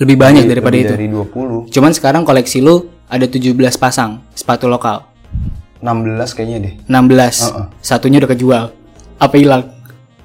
lebih 0.00 0.16
banyak 0.16 0.48
Lebih- 0.48 0.52
daripada 0.56 0.74
lebih 0.74 0.88
itu. 0.88 0.94
dari 0.96 1.06
20 1.12 1.68
Cuman 1.68 1.92
sekarang 1.92 2.24
koleksi 2.24 2.64
lu 2.64 2.88
ada 3.12 3.28
17 3.28 3.76
pasang 3.76 4.24
sepatu 4.32 4.72
lokal. 4.72 5.04
16 5.84 6.32
kayaknya 6.32 6.58
deh 6.64 6.74
16. 6.88 7.44
Heeh. 7.44 7.66
Satunya 7.84 8.16
udah 8.24 8.30
kejual. 8.32 8.64
Apa 9.20 9.34
hilang? 9.36 9.73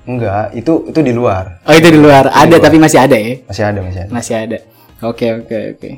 Enggak 0.09 0.57
itu 0.57 0.89
itu 0.89 0.99
di 1.05 1.13
luar 1.13 1.61
Oh, 1.69 1.73
itu 1.77 1.89
di 1.93 1.99
luar. 2.01 2.33
Ada 2.33 2.57
tapi 2.57 2.81
masih 2.81 2.99
ada 3.05 3.13
ya. 3.13 3.45
masih 3.45 3.63
ada 3.69 3.79
masih 3.85 3.99
ada 4.01 4.09
Masih 4.09 4.35
ada. 4.35 4.57
Oke, 5.05 5.29
oke, 5.31 5.57
oke. 5.77 5.89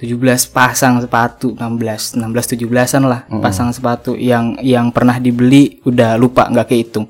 17 0.00 0.16
pasang 0.48 0.96
sepatu, 1.04 1.52
16, 1.52 2.16
16 2.16 2.56
17-an 2.56 3.04
lah 3.04 3.28
pasang 3.44 3.68
sepatu 3.68 4.16
yang 4.16 4.56
yang 4.64 4.88
pernah 4.88 5.20
dibeli 5.20 5.76
udah 5.84 6.16
lupa 6.16 6.48
nggak 6.48 6.72
kehitung. 6.72 7.06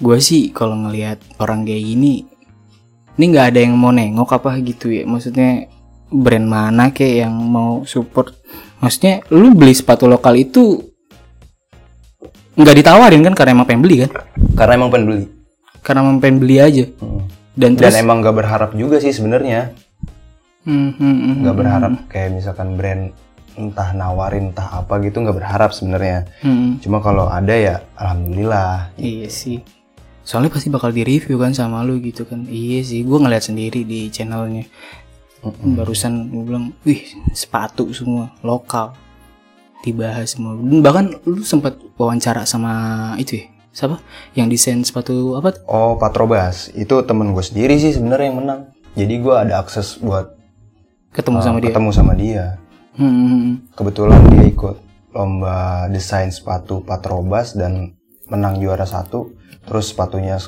Gue 0.00 0.18
sih 0.24 0.52
kalau 0.56 0.72
ngelihat 0.76 1.20
orang 1.36 1.68
kayak 1.68 1.84
gini 1.84 2.24
ini 3.16 3.24
nggak 3.32 3.46
ada 3.52 3.60
yang 3.60 3.76
mau 3.76 3.92
nengok 3.92 4.40
apa 4.40 4.56
gitu 4.64 4.88
ya. 4.88 5.04
Maksudnya 5.04 5.68
brand 6.08 6.48
mana 6.48 6.88
kayak 6.92 7.28
yang 7.28 7.34
mau 7.44 7.84
support. 7.84 8.32
Maksudnya 8.80 9.20
lu 9.32 9.52
beli 9.52 9.76
sepatu 9.76 10.08
lokal 10.08 10.36
itu 10.36 10.80
nggak 12.56 12.76
ditawarin 12.82 13.22
kan 13.22 13.34
karena 13.36 13.50
emang 13.52 13.66
pengen 13.68 13.82
beli 13.84 13.96
kan? 14.04 14.10
karena 14.56 14.72
emang 14.80 14.90
pengen 14.90 15.06
beli 15.06 15.24
Karena 15.84 16.02
emang 16.02 16.18
pengen 16.18 16.42
beli 16.42 16.56
aja. 16.58 16.84
Hmm. 16.98 17.22
Dan 17.56 17.78
dan 17.78 17.88
terus 17.88 18.02
emang 18.02 18.20
gak 18.20 18.36
berharap 18.36 18.70
juga 18.76 19.00
sih 19.00 19.16
sebenarnya 19.16 19.72
Hmm, 20.66 20.98
hmm, 20.98 20.98
hmm, 20.98 21.34
nggak 21.46 21.56
berharap 21.62 21.92
kayak 22.10 22.42
misalkan 22.42 22.74
brand 22.74 23.14
entah 23.54 23.94
nawarin 23.94 24.50
entah 24.50 24.82
apa 24.82 24.98
gitu 24.98 25.22
nggak 25.22 25.38
berharap 25.38 25.70
sebenarnya 25.70 26.26
hmm. 26.42 26.82
cuma 26.82 26.98
kalau 26.98 27.30
ada 27.30 27.54
ya 27.54 27.86
alhamdulillah 27.94 28.90
Iya 28.98 29.30
sih. 29.30 29.62
Soalnya 30.26 30.50
pasti 30.50 30.66
bakal 30.66 30.90
di 30.90 31.06
review 31.06 31.38
kan 31.38 31.54
sama 31.54 31.86
lu 31.86 32.02
gitu 32.02 32.26
kan. 32.26 32.50
Iya 32.50 32.82
sih, 32.82 33.06
gue 33.06 33.14
ngeliat 33.14 33.46
sendiri 33.46 33.86
di 33.86 34.10
channelnya. 34.10 34.66
Barusan 35.46 36.34
gue 36.34 36.42
bilang, 36.42 36.74
wih 36.82 37.06
sepatu 37.30 37.86
semua 37.94 38.34
lokal 38.42 38.90
dibahas 39.86 40.34
semua. 40.34 40.58
Dan 40.58 40.82
Bahkan 40.82 41.04
lu 41.24 41.40
sempat 41.40 41.78
wawancara 41.94 42.42
sama 42.42 42.74
itu 43.16 43.38
ya, 43.38 43.46
siapa? 43.70 44.02
Yang 44.34 44.48
desain 44.52 44.80
sepatu 44.82 45.38
apa? 45.38 45.54
tuh? 45.54 45.62
oh 45.70 45.94
Patrobas 45.94 46.74
itu 46.74 46.98
temen 47.06 47.30
gue 47.30 47.44
sendiri 47.44 47.78
sih 47.78 47.94
sebenarnya 47.94 48.26
yang 48.28 48.38
menang 48.42 48.60
jadi 48.96 49.14
gue 49.20 49.34
ada 49.36 49.54
akses 49.60 50.00
buat 50.00 50.34
Ketemu 51.12 51.38
sama 51.40 51.56
uh, 51.56 51.60
dia. 51.60 51.68
ketemu 51.70 51.90
sama 51.94 52.12
dia 52.12 52.44
Hmm, 52.96 53.12
hmm, 53.12 53.28
hmm. 53.28 53.54
kebetulan 53.76 54.20
dia 54.32 54.44
ikut 54.48 54.76
lomba 55.12 55.84
desain 55.86 56.32
sepatu 56.32 56.80
Patrobas 56.80 57.52
dan 57.52 57.92
menang 58.26 58.56
juara 58.56 58.88
satu 58.88 59.36
terus 59.68 59.92
sepatunya 59.92 60.40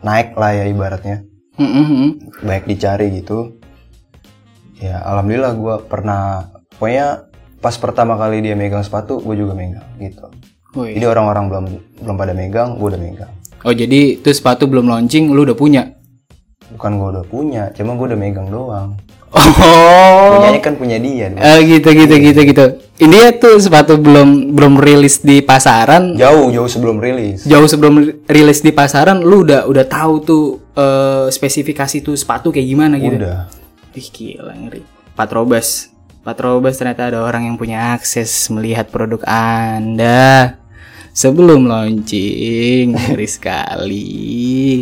naik 0.00 0.32
lah 0.34 0.50
ya 0.50 0.64
ibaratnya 0.66 1.28
Hmm, 1.54 1.68
hmm, 1.68 1.86
hmm. 1.86 2.10
baik 2.40 2.64
dicari 2.64 3.12
gitu 3.14 3.60
ya 4.80 4.96
alhamdulillah 5.04 5.52
gue 5.52 5.76
pernah 5.92 6.48
pokoknya 6.72 7.28
pas 7.60 7.76
pertama 7.76 8.16
kali 8.16 8.40
dia 8.40 8.56
megang 8.56 8.80
sepatu 8.80 9.20
gue 9.20 9.36
juga 9.36 9.52
megang 9.52 9.84
gitu 9.96 10.26
Woi. 10.72 10.96
jadi 10.96 11.06
orang-orang 11.06 11.44
belum 11.46 11.64
belum 12.00 12.16
pada 12.16 12.32
megang 12.32 12.74
gue 12.74 12.88
udah 12.88 13.00
megang 13.00 13.32
Oh 13.60 13.76
jadi 13.76 14.16
itu 14.16 14.32
sepatu 14.32 14.64
belum 14.64 14.88
launching, 14.88 15.28
lu 15.28 15.44
udah 15.44 15.52
punya? 15.52 15.92
bukan 16.72 16.96
gue 16.96 17.08
udah 17.12 17.24
punya 17.26 17.68
cuma 17.70 17.92
gue 17.92 18.06
udah 18.08 18.16
megang 18.16 18.48
doang 18.48 18.96
Oh. 19.30 20.34
punyanya 20.34 20.58
kan 20.58 20.74
punya 20.74 20.98
dia 20.98 21.30
Eh, 21.30 21.58
gitu 21.64 21.94
gitu 21.94 22.14
gitu 22.18 22.40
gitu. 22.42 22.64
Ini 22.98 23.38
tuh 23.38 23.62
sepatu 23.62 23.94
belum 23.94 24.50
belum 24.50 24.74
rilis 24.76 25.22
di 25.22 25.38
pasaran. 25.38 26.18
jauh 26.18 26.50
jauh 26.50 26.66
sebelum 26.66 26.98
rilis 26.98 27.46
Jauh 27.46 27.62
sebelum 27.64 27.94
rilis 28.26 28.58
di 28.58 28.74
pasaran, 28.74 29.22
lu 29.22 29.46
udah 29.46 29.70
udah 29.70 29.84
tahu 29.86 30.14
tuh 30.20 30.44
eh, 30.74 31.26
spesifikasi 31.28 32.02
tuh 32.02 32.18
sepatu 32.18 32.50
kayak 32.50 32.66
gimana 32.66 32.98
gitu. 32.98 33.22
udah 33.22 33.46
Ih 33.92 34.08
gila 34.08 34.54
ngeri. 34.56 34.82
Patrobas. 35.14 35.89
Patrobas 36.20 36.76
ternyata 36.76 37.08
ada 37.08 37.24
orang 37.24 37.48
yang 37.48 37.56
punya 37.56 37.96
akses 37.96 38.28
melihat 38.52 38.92
produk 38.92 39.24
Anda 39.24 40.60
sebelum 41.10 41.64
launching. 41.64 42.92
Ngeri 42.96 43.24
sekali. 43.24 44.08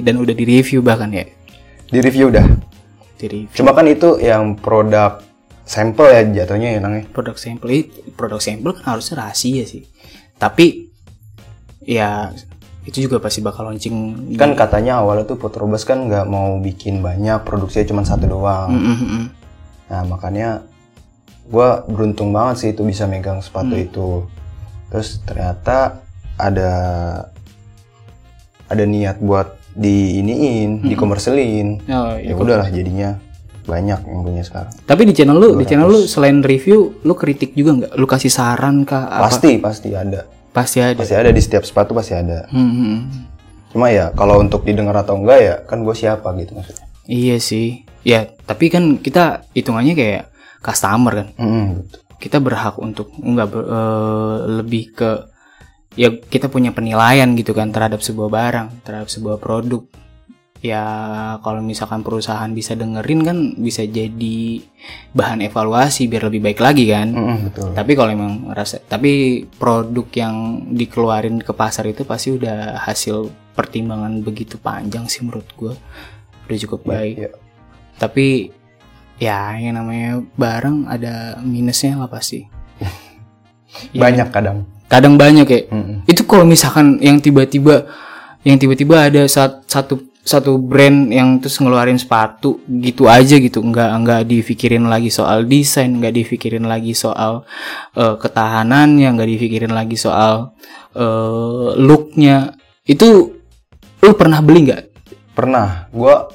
Dan 0.03 0.19
udah 0.19 0.35
di 0.35 0.45
review 0.45 0.83
bahkan 0.83 1.11
ya. 1.11 1.25
di 1.89 1.99
review 2.05 2.29
udah 2.29 2.45
Di 3.17 3.27
review. 3.27 3.55
cuma 3.57 3.73
kan 3.73 3.89
itu 3.89 4.21
yang 4.21 4.53
produk 4.55 5.25
sampel 5.65 6.05
ya 6.13 6.45
jatuhnya 6.45 6.77
ya 6.77 6.81
Nang, 6.81 7.01
ya. 7.01 7.05
produk 7.09 7.33
sampel 7.35 7.69
itu 7.81 7.97
produk 8.13 8.37
sampel 8.39 8.77
kan 8.77 8.93
harusnya 8.93 9.25
rahasia 9.25 9.65
sih 9.65 9.89
tapi 10.37 10.93
ya 11.81 12.29
itu 12.85 13.09
juga 13.09 13.19
pasti 13.19 13.41
bakal 13.41 13.73
launching 13.73 13.97
kan 14.37 14.53
katanya 14.53 15.01
awalnya 15.01 15.25
tuh 15.25 15.41
Petrobras 15.41 15.89
kan 15.89 16.05
nggak 16.05 16.29
mau 16.29 16.61
bikin 16.61 17.01
banyak 17.01 17.41
produksinya 17.41 17.89
cuma 17.89 18.03
satu 18.05 18.29
doang 18.29 18.69
Mm, 18.69 18.85
mm, 18.85 18.99
mm. 19.09 19.25
Nah 19.89 20.03
makanya 20.05 20.68
gue 21.49 21.69
beruntung 21.87 22.31
banget 22.31 22.57
sih 22.59 22.71
itu 22.71 22.83
bisa 22.83 23.05
megang 23.05 23.41
sepatu 23.41 23.73
Hmm. 23.73 23.83
itu. 23.83 24.09
Terus 24.89 25.21
ternyata 25.23 26.01
ada 26.35 26.71
ada 28.67 28.85
niat 28.85 29.17
buat 29.19 29.57
di 29.71 30.19
iniin, 30.19 30.85
dikomersilin. 30.85 31.81
Oh, 31.87 32.15
Ya 32.15 32.27
iya. 32.27 32.35
udahlah 32.35 32.69
jadinya 32.69 33.17
banyak 33.63 34.01
yang 34.03 34.21
punya 34.23 34.41
sekarang. 34.43 34.73
tapi 34.83 35.05
di 35.05 35.13
channel 35.13 35.37
lu 35.37 35.51
di 35.55 35.65
channel 35.65 35.85
lu 35.87 36.01
selain 36.03 36.41
review 36.41 36.89
lu 36.99 37.13
kritik 37.13 37.53
juga 37.53 37.77
nggak 37.77 37.93
lu 37.95 38.07
kasih 38.07 38.29
saran 38.29 38.81
kah 38.83 39.05
apa 39.07 39.29
Pasti 39.29 39.61
pasti 39.61 39.89
ada. 39.93 40.25
pasti 40.51 40.81
ada 40.81 40.97
Pasti 40.97 41.13
ada 41.13 41.29
di 41.29 41.37
setiap 41.39 41.63
sepatu 41.63 41.93
pasti 41.93 42.13
ada. 42.13 42.49
Hmm, 42.49 42.65
hmm, 42.65 42.85
hmm. 42.87 43.01
Cuma 43.69 43.89
ya 43.89 44.09
kalau 44.11 44.41
untuk 44.41 44.65
didengar 44.65 44.97
atau 44.99 45.17
enggak 45.17 45.39
ya 45.39 45.55
kan 45.63 45.81
gue 45.81 45.93
siapa 45.93 46.33
gitu 46.35 46.57
maksudnya. 46.57 46.85
iya 47.05 47.37
sih 47.37 47.85
ya 48.03 48.33
tapi 48.43 48.69
kan 48.69 48.97
kita 48.97 49.45
hitungannya 49.53 49.93
kayak 49.93 50.28
customer 50.59 51.13
kan 51.15 51.29
gitu. 51.33 51.99
kita 52.19 52.39
berhak 52.39 52.77
untuk 52.77 53.11
nggak 53.13 53.49
ber- 53.49 53.69
eh, 53.69 54.37
lebih 54.57 54.85
ke 54.93 55.11
ya 55.95 56.11
kita 56.13 56.47
punya 56.47 56.71
penilaian 56.71 57.33
gitu 57.33 57.51
kan 57.51 57.69
terhadap 57.69 57.99
sebuah 57.99 58.29
barang 58.29 58.69
terhadap 58.83 59.09
sebuah 59.09 59.37
produk 59.37 59.83
ya 60.59 60.83
kalau 61.39 61.63
misalkan 61.63 62.03
perusahaan 62.03 62.51
bisa 62.51 62.75
dengerin 62.75 63.23
kan 63.23 63.39
bisa 63.57 63.83
jadi 63.83 64.59
bahan 65.13 65.39
evaluasi 65.41 66.07
biar 66.07 66.27
lebih 66.27 66.43
baik 66.45 66.59
lagi 66.59 66.83
kan 66.85 67.09
Mm-mm, 67.09 67.39
betul. 67.47 67.71
tapi 67.73 67.93
kalau 67.95 68.11
emang 68.11 68.33
rasa 68.51 68.79
tapi 68.81 69.11
produk 69.53 70.07
yang 70.13 70.35
dikeluarin 70.69 71.39
ke 71.39 71.53
pasar 71.53 71.87
itu 71.87 72.03
pasti 72.03 72.35
udah 72.35 72.75
hasil 72.77 73.27
pertimbangan 73.55 74.19
begitu 74.21 74.59
panjang 74.59 75.07
sih 75.07 75.23
menurut 75.23 75.47
gue 75.53 75.75
udah 76.45 76.59
cukup 76.61 76.81
baik 76.85 77.15
Iya. 77.17 77.31
tapi 77.97 78.51
ya 79.19 79.55
yang 79.55 79.75
namanya 79.75 80.23
barang 80.35 80.87
ada 80.87 81.15
minusnya 81.41 81.95
lah 81.95 82.07
pasti 82.07 82.47
Iya. 83.93 84.01
Banyak 84.05 84.29
kadang. 84.31 84.59
kadang 84.89 85.15
banyak 85.15 85.45
ya 85.45 85.61
Mm-mm. 85.69 86.09
itu 86.09 86.25
kalau 86.25 86.43
misalkan 86.43 86.97
yang 86.99 87.21
tiba-tiba 87.21 87.85
yang 88.41 88.57
tiba-tiba 88.57 89.13
ada 89.13 89.29
sat- 89.29 89.69
satu 89.69 90.01
satu 90.25 90.57
brand 90.57 91.09
yang 91.09 91.37
terus 91.37 91.57
ngeluarin 91.57 91.97
sepatu 91.97 92.61
gitu 92.81 93.05
aja 93.05 93.37
gitu 93.37 93.61
nggak 93.61 93.91
nggak 94.01 94.23
dipikirin 94.25 94.89
lagi 94.89 95.09
soal 95.09 95.45
desain 95.45 95.93
nggak 95.93 96.15
dipikirin 96.15 96.65
lagi 96.65 96.93
soal 96.93 97.45
eh, 97.93 98.17
ketahanannya 98.17 99.09
nggak 99.13 99.29
dipikirin 99.29 99.73
lagi 99.73 99.97
soal 99.97 100.57
eh, 100.93 101.69
looknya 101.77 102.57
itu 102.85 103.37
lu 104.01 104.13
pernah 104.15 104.41
beli 104.41 104.73
nggak 104.73 104.83
Pernah, 105.33 105.87
gua 105.95 106.27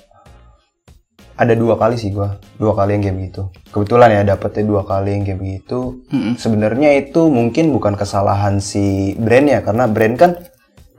ada 1.34 1.58
dua 1.58 1.76
kali 1.82 1.98
sih 1.98 2.14
gua, 2.14 2.38
dua 2.62 2.78
kali 2.78 2.94
yang 2.94 3.04
kayak 3.10 3.18
begitu. 3.18 3.42
Kebetulan 3.74 4.10
ya 4.14 4.22
dapetnya 4.22 4.64
dua 4.70 4.82
kali 4.86 5.18
yang 5.18 5.24
kayak 5.26 5.40
begitu. 5.42 5.80
Mm-mm. 6.14 6.34
Sebenarnya 6.38 6.94
itu 6.94 7.26
mungkin 7.34 7.74
bukan 7.74 7.98
kesalahan 7.98 8.62
si 8.62 9.18
brand 9.18 9.50
ya, 9.50 9.66
karena 9.66 9.90
brand 9.90 10.16
kan 10.16 10.32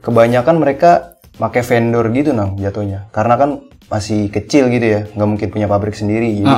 kebanyakan 0.03 0.59
mereka 0.59 1.15
pakai 1.39 1.63
vendor 1.63 2.11
gitu 2.11 2.35
nang 2.35 2.59
jatuhnya. 2.59 3.07
Karena 3.15 3.39
kan 3.39 3.49
masih 3.87 4.27
kecil 4.27 4.67
gitu 4.73 4.85
ya, 4.85 5.01
nggak 5.15 5.29
mungkin 5.29 5.47
punya 5.51 5.67
pabrik 5.71 5.95
sendiri. 5.95 6.35
Jadi 6.43 6.55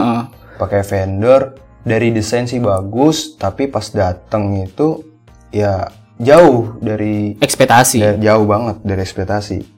pakai 0.58 0.82
vendor 0.82 1.62
dari 1.86 2.10
desain 2.10 2.50
sih 2.50 2.58
bagus, 2.58 3.38
tapi 3.38 3.70
pas 3.70 3.86
dateng 3.94 4.66
itu 4.66 5.06
ya 5.54 5.86
jauh 6.18 6.82
dari 6.82 7.38
ekspektasi 7.38 7.98
ya, 8.02 8.12
jauh 8.18 8.50
banget 8.50 8.82
dari 8.82 9.06
ekspektasi. 9.06 9.77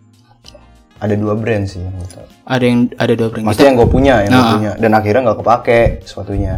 Ada 0.99 1.15
dua 1.15 1.33
brand 1.33 1.63
sih 1.63 1.79
yang 1.79 1.95
tahu. 2.03 2.27
ada 2.45 2.63
yang 2.63 2.79
ada 2.93 3.13
dua 3.13 3.27
brand 3.29 3.45
Maksudnya 3.45 3.67
yang 3.67 3.77
gue 3.77 3.89
punya, 3.89 4.15
yang 4.19 4.29
gue 4.29 4.41
Nah. 4.41 4.53
punya. 4.53 4.71
Dan 4.75 4.91
akhirnya 4.91 5.21
nggak 5.23 5.39
kepake 5.39 5.79
sepatunya. 6.03 6.55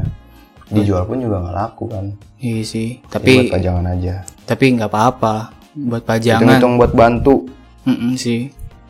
Dijual 0.68 1.04
pun 1.04 1.18
juga 1.18 1.38
nggak 1.40 1.56
laku 1.58 1.86
kan. 1.86 2.06
iya 2.38 2.64
sih 2.64 2.98
Jadi 3.04 3.06
buat 3.06 3.14
tapi 3.14 3.34
pajangan 3.54 3.86
aja. 3.88 4.16
tapi 4.44 4.66
nggak 4.72 4.88
apa-apa 4.88 5.36
buat 5.74 6.02
pajangan 6.02 6.42
Hitung-hitung 6.42 6.74
buat 6.76 6.92
bantu. 6.92 7.36
Mm-mm 7.84 8.14
sih. 8.16 8.50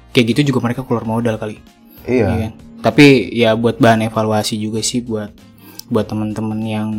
kayak 0.10 0.26
gitu 0.30 0.52
juga 0.52 0.60
mereka 0.62 0.82
keluar 0.82 1.04
modal 1.04 1.36
kali 1.36 1.60
Iya. 2.02 2.26
Iya 2.28 2.38
kan? 2.42 2.54
Tapi 2.82 3.06
ya 3.32 3.54
buat 3.54 3.78
bahan 3.78 4.04
evaluasi 4.04 4.56
juga 4.56 4.80
sih 4.80 5.00
buat 5.00 5.30
buat 5.86 6.06
teman-teman 6.06 6.60
yang 6.62 6.90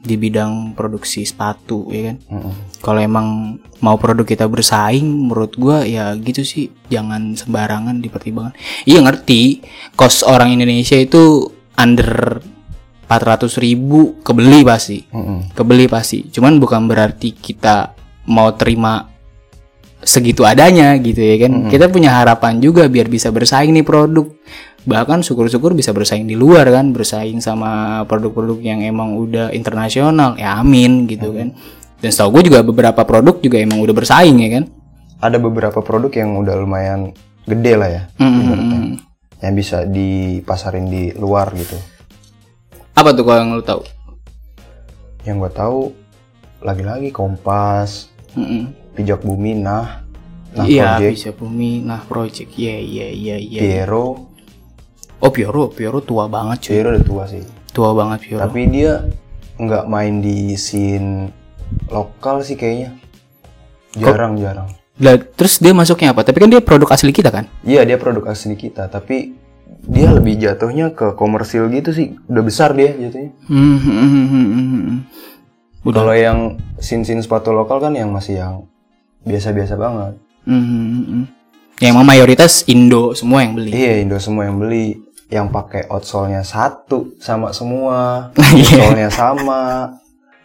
di 0.00 0.16
bidang 0.16 0.72
produksi 0.72 1.28
sepatu 1.28 1.84
ya 1.92 2.12
kan. 2.12 2.16
Mm-mm. 2.32 2.52
Kalau 2.80 3.00
emang 3.04 3.60
mau 3.84 4.00
produk 4.00 4.24
kita 4.24 4.48
bersaing 4.48 5.04
menurut 5.04 5.52
gua 5.60 5.84
ya 5.84 6.16
gitu 6.16 6.40
sih 6.40 6.72
jangan 6.88 7.36
sembarangan 7.36 8.00
dipertimbangkan. 8.00 8.56
Iya 8.88 9.04
ngerti 9.04 9.60
cost 9.94 10.24
orang 10.24 10.56
Indonesia 10.56 10.96
itu 10.96 11.52
under 11.76 12.40
400 13.10 13.50
ribu 13.60 14.22
kebeli 14.24 14.64
pasti 14.64 15.04
Mm-mm. 15.12 15.52
kebeli 15.52 15.84
pasti. 15.84 16.24
Cuman 16.32 16.56
bukan 16.56 16.88
berarti 16.88 17.36
kita 17.36 17.92
mau 18.32 18.56
terima 18.56 19.04
segitu 20.00 20.48
adanya 20.48 20.96
gitu 20.96 21.20
ya 21.20 21.36
kan. 21.44 21.68
Kita 21.68 21.92
punya 21.92 22.08
harapan 22.16 22.56
juga 22.56 22.88
biar 22.88 23.12
bisa 23.12 23.28
bersaing 23.28 23.76
nih 23.76 23.84
produk. 23.84 24.32
Bahkan 24.80 25.20
syukur-syukur 25.20 25.76
bisa 25.76 25.92
bersaing 25.92 26.24
di 26.24 26.36
luar 26.36 26.64
kan, 26.72 26.96
bersaing 26.96 27.42
sama 27.44 28.02
produk-produk 28.08 28.56
yang 28.64 28.80
emang 28.80 29.12
udah 29.16 29.52
internasional. 29.52 30.40
Ya 30.40 30.56
amin 30.56 31.04
gitu 31.04 31.36
kan. 31.36 31.52
Dan 32.00 32.08
setahu 32.08 32.40
gue 32.40 32.48
juga 32.48 32.64
beberapa 32.64 33.04
produk 33.04 33.36
juga 33.44 33.60
emang 33.60 33.84
udah 33.84 33.92
bersaing 33.92 34.40
ya 34.40 34.50
kan. 34.60 34.64
Ada 35.20 35.36
beberapa 35.36 35.84
produk 35.84 36.08
yang 36.16 36.40
udah 36.40 36.56
lumayan 36.56 37.12
gede 37.44 37.72
lah 37.76 37.88
ya, 37.92 38.02
Mm-mm. 38.16 38.96
yang 39.44 39.52
bisa 39.52 39.84
dipasarin 39.84 40.88
di 40.88 41.12
luar 41.12 41.52
gitu. 41.52 41.76
Apa 42.96 43.12
tuh 43.12 43.28
kalau 43.28 43.38
yang 43.44 43.52
lu 43.52 43.60
tahu? 43.60 43.84
Yang 45.28 45.36
gue 45.44 45.52
tahu 45.52 45.80
lagi-lagi 46.64 47.12
Kompas, 47.12 48.08
Mm-mm. 48.32 48.72
Pijak 48.96 49.20
Bumi, 49.20 49.60
Nah, 49.60 50.08
Nah 50.56 50.66
Iya, 50.66 50.98
Project, 50.98 51.14
bisa 51.14 51.30
bumi. 51.30 51.72
Nah, 51.86 52.02
project. 52.02 52.50
Iya, 52.58 52.76
iya, 52.82 53.06
iya, 53.14 53.36
iya. 53.38 53.60
Piero, 53.62 54.29
Oh, 55.20 55.28
Pioro, 55.28 55.68
Pioro 55.68 56.00
tua 56.00 56.24
banget 56.32 56.64
cuy. 56.64 56.72
Piero 56.80 56.88
udah 56.96 57.04
tua 57.04 57.24
sih. 57.28 57.44
Tua 57.76 57.92
banget 57.92 58.18
Pioro. 58.24 58.40
Tapi 58.48 58.60
dia 58.72 59.04
nggak 59.60 59.84
main 59.84 60.24
di 60.24 60.56
scene 60.56 61.28
lokal 61.92 62.40
sih 62.40 62.56
kayaknya. 62.56 62.96
Jarang-jarang. 64.00 64.72
Lah, 65.00 65.16
terus 65.16 65.60
dia 65.60 65.76
masuknya 65.76 66.16
apa? 66.16 66.24
Tapi 66.24 66.40
kan 66.40 66.48
dia 66.48 66.64
produk 66.64 66.96
asli 66.96 67.12
kita 67.12 67.28
kan? 67.28 67.44
Iya 67.64 67.84
dia 67.84 68.00
produk 68.00 68.32
asli 68.32 68.56
kita, 68.56 68.88
tapi 68.88 69.36
dia 69.84 70.12
lebih 70.12 70.40
jatuhnya 70.40 70.92
ke 70.92 71.12
komersil 71.16 71.68
gitu 71.68 71.92
sih. 71.92 72.16
Udah 72.28 72.44
besar 72.44 72.72
dia 72.72 72.92
jatuhnya. 72.96 73.32
Hmm, 73.48 73.76
hmm, 73.76 74.26
hmm. 74.28 74.98
Kalau 75.88 76.12
yang 76.12 76.60
scene-scene 76.80 77.24
sepatu 77.24 77.52
lokal 77.52 77.80
kan 77.80 77.96
yang 77.96 78.12
masih 78.12 78.40
yang 78.40 78.54
biasa-biasa 79.24 79.76
banget. 79.76 80.16
Hmm, 80.44 80.64
hmm, 80.64 80.84
hmm, 80.88 81.04
hmm. 81.04 81.24
Ya 81.80 81.96
emang 81.96 82.04
mayoritas 82.04 82.68
Indo 82.68 83.16
semua 83.16 83.40
yang 83.40 83.56
beli. 83.56 83.72
Iya 83.72 84.04
Indo 84.04 84.20
semua 84.20 84.44
yang 84.44 84.60
beli, 84.60 85.00
yang 85.30 85.46
pakai 85.48 85.86
outsole-nya 85.86 86.42
satu 86.42 87.14
sama 87.22 87.54
semua, 87.54 88.28
Iya. 88.36 88.82
outsole-nya 88.82 89.08
sama, 89.08 89.62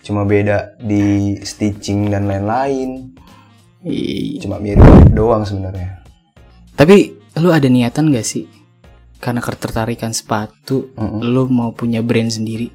cuma 0.06 0.22
beda 0.24 0.78
di 0.78 1.36
stitching 1.42 2.14
dan 2.14 2.30
lain-lain. 2.30 3.12
Iya. 3.82 4.46
Cuma 4.46 4.62
mirip 4.62 4.82
doang 5.12 5.42
sebenarnya. 5.42 6.06
Tapi 6.78 7.12
lu 7.38 7.50
ada 7.50 7.66
niatan 7.66 8.14
gak 8.14 8.26
sih? 8.26 8.46
Karena 9.18 9.42
ketertarikan 9.42 10.14
sepatu, 10.14 10.94
Mm-mm. 10.94 11.22
lu 11.24 11.50
mau 11.50 11.74
punya 11.74 12.06
brand 12.06 12.30
sendiri. 12.30 12.70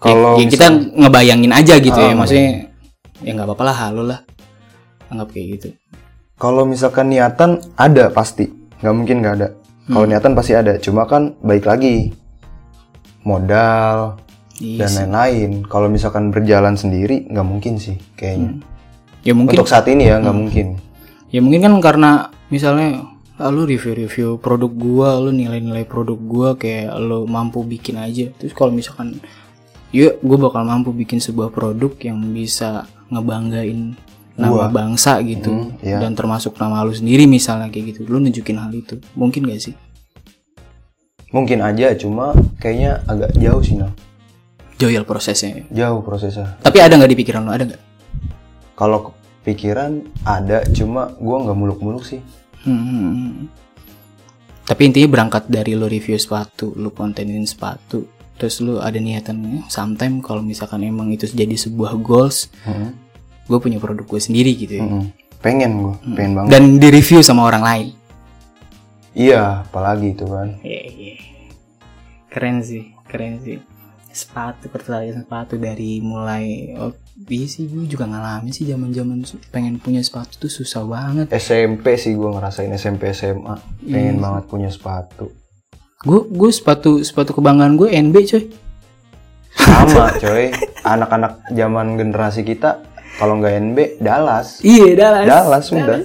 Kalau 0.00 0.40
ya, 0.40 0.44
ya 0.44 0.50
kita 0.50 0.66
ngebayangin 0.96 1.52
aja 1.52 1.74
gitu 1.78 1.94
ya, 1.94 2.10
Ah, 2.10 2.16
maksudnya 2.16 2.72
ya 3.22 3.30
nggak 3.36 3.46
apa-apa 3.46 3.64
lah, 3.68 3.76
halu 3.86 4.02
lah. 4.02 4.20
Anggap 5.12 5.28
kayak 5.30 5.46
gitu. 5.54 5.68
Kalau 6.34 6.66
misalkan 6.66 7.12
niatan 7.12 7.62
ada 7.76 8.10
pasti, 8.10 8.50
nggak 8.82 8.94
mungkin 8.96 9.16
nggak 9.22 9.34
ada. 9.38 9.48
Kalau 9.92 10.06
niatan 10.08 10.32
pasti 10.32 10.52
ada, 10.56 10.80
cuma 10.80 11.04
kan 11.04 11.36
baik 11.44 11.68
lagi 11.68 12.16
modal 13.22 14.18
Iya 14.62 14.86
dan 14.86 14.90
lain-lain. 14.94 15.50
Kalau 15.66 15.90
misalkan 15.90 16.30
berjalan 16.30 16.78
sendiri 16.78 17.26
nggak 17.26 17.46
mungkin 17.46 17.82
sih 17.82 17.98
kayaknya. 18.14 18.62
Ya 19.26 19.32
mungkin 19.34 19.58
Untuk 19.58 19.70
saat 19.70 19.90
ini 19.90 20.06
ya 20.06 20.22
nggak 20.22 20.36
mungkin. 20.36 20.66
Ya 21.34 21.40
mungkin 21.42 21.60
kan 21.64 21.74
karena 21.82 22.10
misalnya 22.52 23.02
ah, 23.40 23.50
lu 23.50 23.66
review-review 23.66 24.38
produk 24.38 24.70
gua, 24.70 25.18
lu 25.18 25.34
nilai-nilai 25.34 25.82
produk 25.88 26.18
gua 26.18 26.48
kayak 26.54 26.94
lu 27.00 27.26
mampu 27.26 27.66
bikin 27.66 27.98
aja. 27.98 28.30
Terus 28.38 28.54
kalau 28.54 28.70
misalkan 28.70 29.18
yuk 29.90 30.22
gua 30.22 30.50
bakal 30.50 30.62
mampu 30.62 30.94
bikin 30.94 31.18
sebuah 31.18 31.50
produk 31.50 31.90
yang 31.98 32.22
bisa 32.30 32.86
ngebanggain 33.10 33.98
nama 34.36 34.68
bangsa 34.68 35.20
gitu 35.20 35.52
Hmm, 35.52 35.76
iya. 35.84 36.00
dan 36.00 36.16
termasuk 36.16 36.56
nama 36.56 36.80
lu 36.82 36.92
sendiri 36.92 37.28
misalnya 37.28 37.68
kayak 37.68 37.96
gitu. 37.96 38.00
Lu 38.08 38.16
nunjukin 38.16 38.56
hal 38.56 38.72
itu. 38.72 38.96
Mungkin 39.12 39.44
gak 39.44 39.60
sih? 39.60 39.74
Mungkin 41.32 41.64
aja, 41.64 41.96
cuma 41.96 42.36
kayaknya 42.60 43.00
agak 43.08 43.32
jauh 43.40 43.62
sih 43.64 43.80
nah. 43.80 43.92
Joyal 44.76 45.08
prosesnya. 45.08 45.64
Jauh 45.72 46.04
prosesnya. 46.04 46.60
Tapi 46.60 46.76
ada 46.82 46.98
nggak 46.98 47.08
di 47.08 47.18
pikiran 47.22 47.46
lu? 47.46 47.52
Ada 47.54 47.64
nggak? 47.72 47.82
Kalau 48.76 49.14
kepikiran 49.40 50.04
ada, 50.28 50.60
cuma 50.74 51.14
gua 51.16 51.40
nggak 51.46 51.56
muluk-muluk 51.56 52.04
sih. 52.04 52.20
Hmm. 52.68 53.48
Tapi 54.62 54.92
intinya 54.92 55.08
berangkat 55.08 55.48
dari 55.48 55.72
lo 55.74 55.88
review 55.88 56.14
sepatu, 56.16 56.70
lo 56.78 56.94
kontenin 56.94 57.42
sepatu, 57.42 58.06
terus 58.38 58.62
lo 58.62 58.78
ada 58.78 58.96
niatan 58.96 59.66
sometime 59.66 60.22
kalau 60.22 60.40
misalkan 60.40 60.86
emang 60.86 61.10
itu 61.10 61.26
jadi 61.26 61.54
sebuah 61.58 61.98
goals, 61.98 62.46
Mm-mm. 62.62 62.94
Gue 63.52 63.60
punya 63.60 63.76
produk 63.76 64.08
gue 64.08 64.20
sendiri 64.24 64.56
gitu 64.56 64.80
ya. 64.80 64.84
Mm-mm. 64.88 65.12
Pengen 65.42 65.70
gua, 65.82 65.94
pengen 66.14 66.32
banget. 66.38 66.50
Dan 66.54 66.62
di 66.78 66.88
review 66.88 67.20
sama 67.20 67.44
orang 67.44 67.66
lain. 67.66 67.88
Iya, 69.12 69.66
apalagi 69.68 70.16
itu 70.16 70.24
kan. 70.24 70.56
Iya, 70.64 70.82
iya. 70.88 71.14
Keren 72.32 72.64
sih, 72.64 72.94
keren 73.10 73.42
sih. 73.44 73.58
Sepatu, 74.12 74.70
pertanyaan 74.70 75.24
sepatu 75.24 75.56
dari 75.56 76.00
mulai 76.04 76.76
oh, 76.76 76.92
iya 77.32 77.48
sih 77.48 77.64
gue 77.64 77.88
juga 77.88 78.04
ngalamin 78.04 78.52
sih 78.52 78.68
zaman-zaman 78.68 79.24
pengen 79.48 79.80
punya 79.80 80.04
sepatu 80.04 80.46
tuh 80.46 80.52
susah 80.52 80.84
banget. 80.84 81.26
SMP 81.32 81.96
sih 81.96 82.12
gua 82.12 82.36
ngerasain 82.36 82.72
SMP 82.76 83.12
SMA, 83.16 83.56
pengen 83.84 84.20
banget 84.20 84.44
punya 84.52 84.68
sepatu. 84.68 85.32
Gue 86.04 86.28
gue 86.28 86.50
sepatu 86.52 87.00
sepatu 87.00 87.32
kebanggaan 87.32 87.80
gue 87.80 87.88
NB 87.88 88.16
coy. 88.28 88.44
Sama 89.56 90.12
coy, 90.22 90.52
anak-anak 90.84 91.48
zaman 91.48 91.96
generasi 91.96 92.44
kita 92.44 92.91
kalau 93.18 93.40
nggak 93.40 93.54
NB 93.72 93.78
Dallas. 94.00 94.60
Iya 94.64 94.88
Dallas. 94.96 95.26
Dallas, 95.26 95.66
udah. 95.72 95.98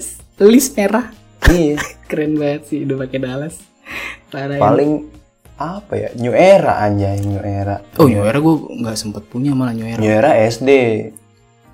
List 0.44 0.72
merah. 0.78 1.06
Iya, 1.48 1.80
Keren 2.10 2.36
banget 2.36 2.62
sih 2.72 2.80
udah 2.84 2.96
pakai 3.08 3.20
Dallas. 3.22 3.56
Parah 4.28 4.60
paling 4.60 4.92
apa 5.58 5.94
ya? 5.96 6.10
New 6.20 6.36
Era 6.36 6.84
anjay, 6.84 7.24
New 7.24 7.40
Era. 7.40 7.80
Oh 7.98 8.06
New 8.06 8.22
Era 8.22 8.38
gue 8.38 8.56
nggak 8.84 8.98
sempet 9.00 9.24
punya 9.32 9.56
malah 9.56 9.74
New 9.74 9.88
Era. 9.88 10.00
New 10.00 10.12
Era 10.12 10.32
SD. 10.46 10.72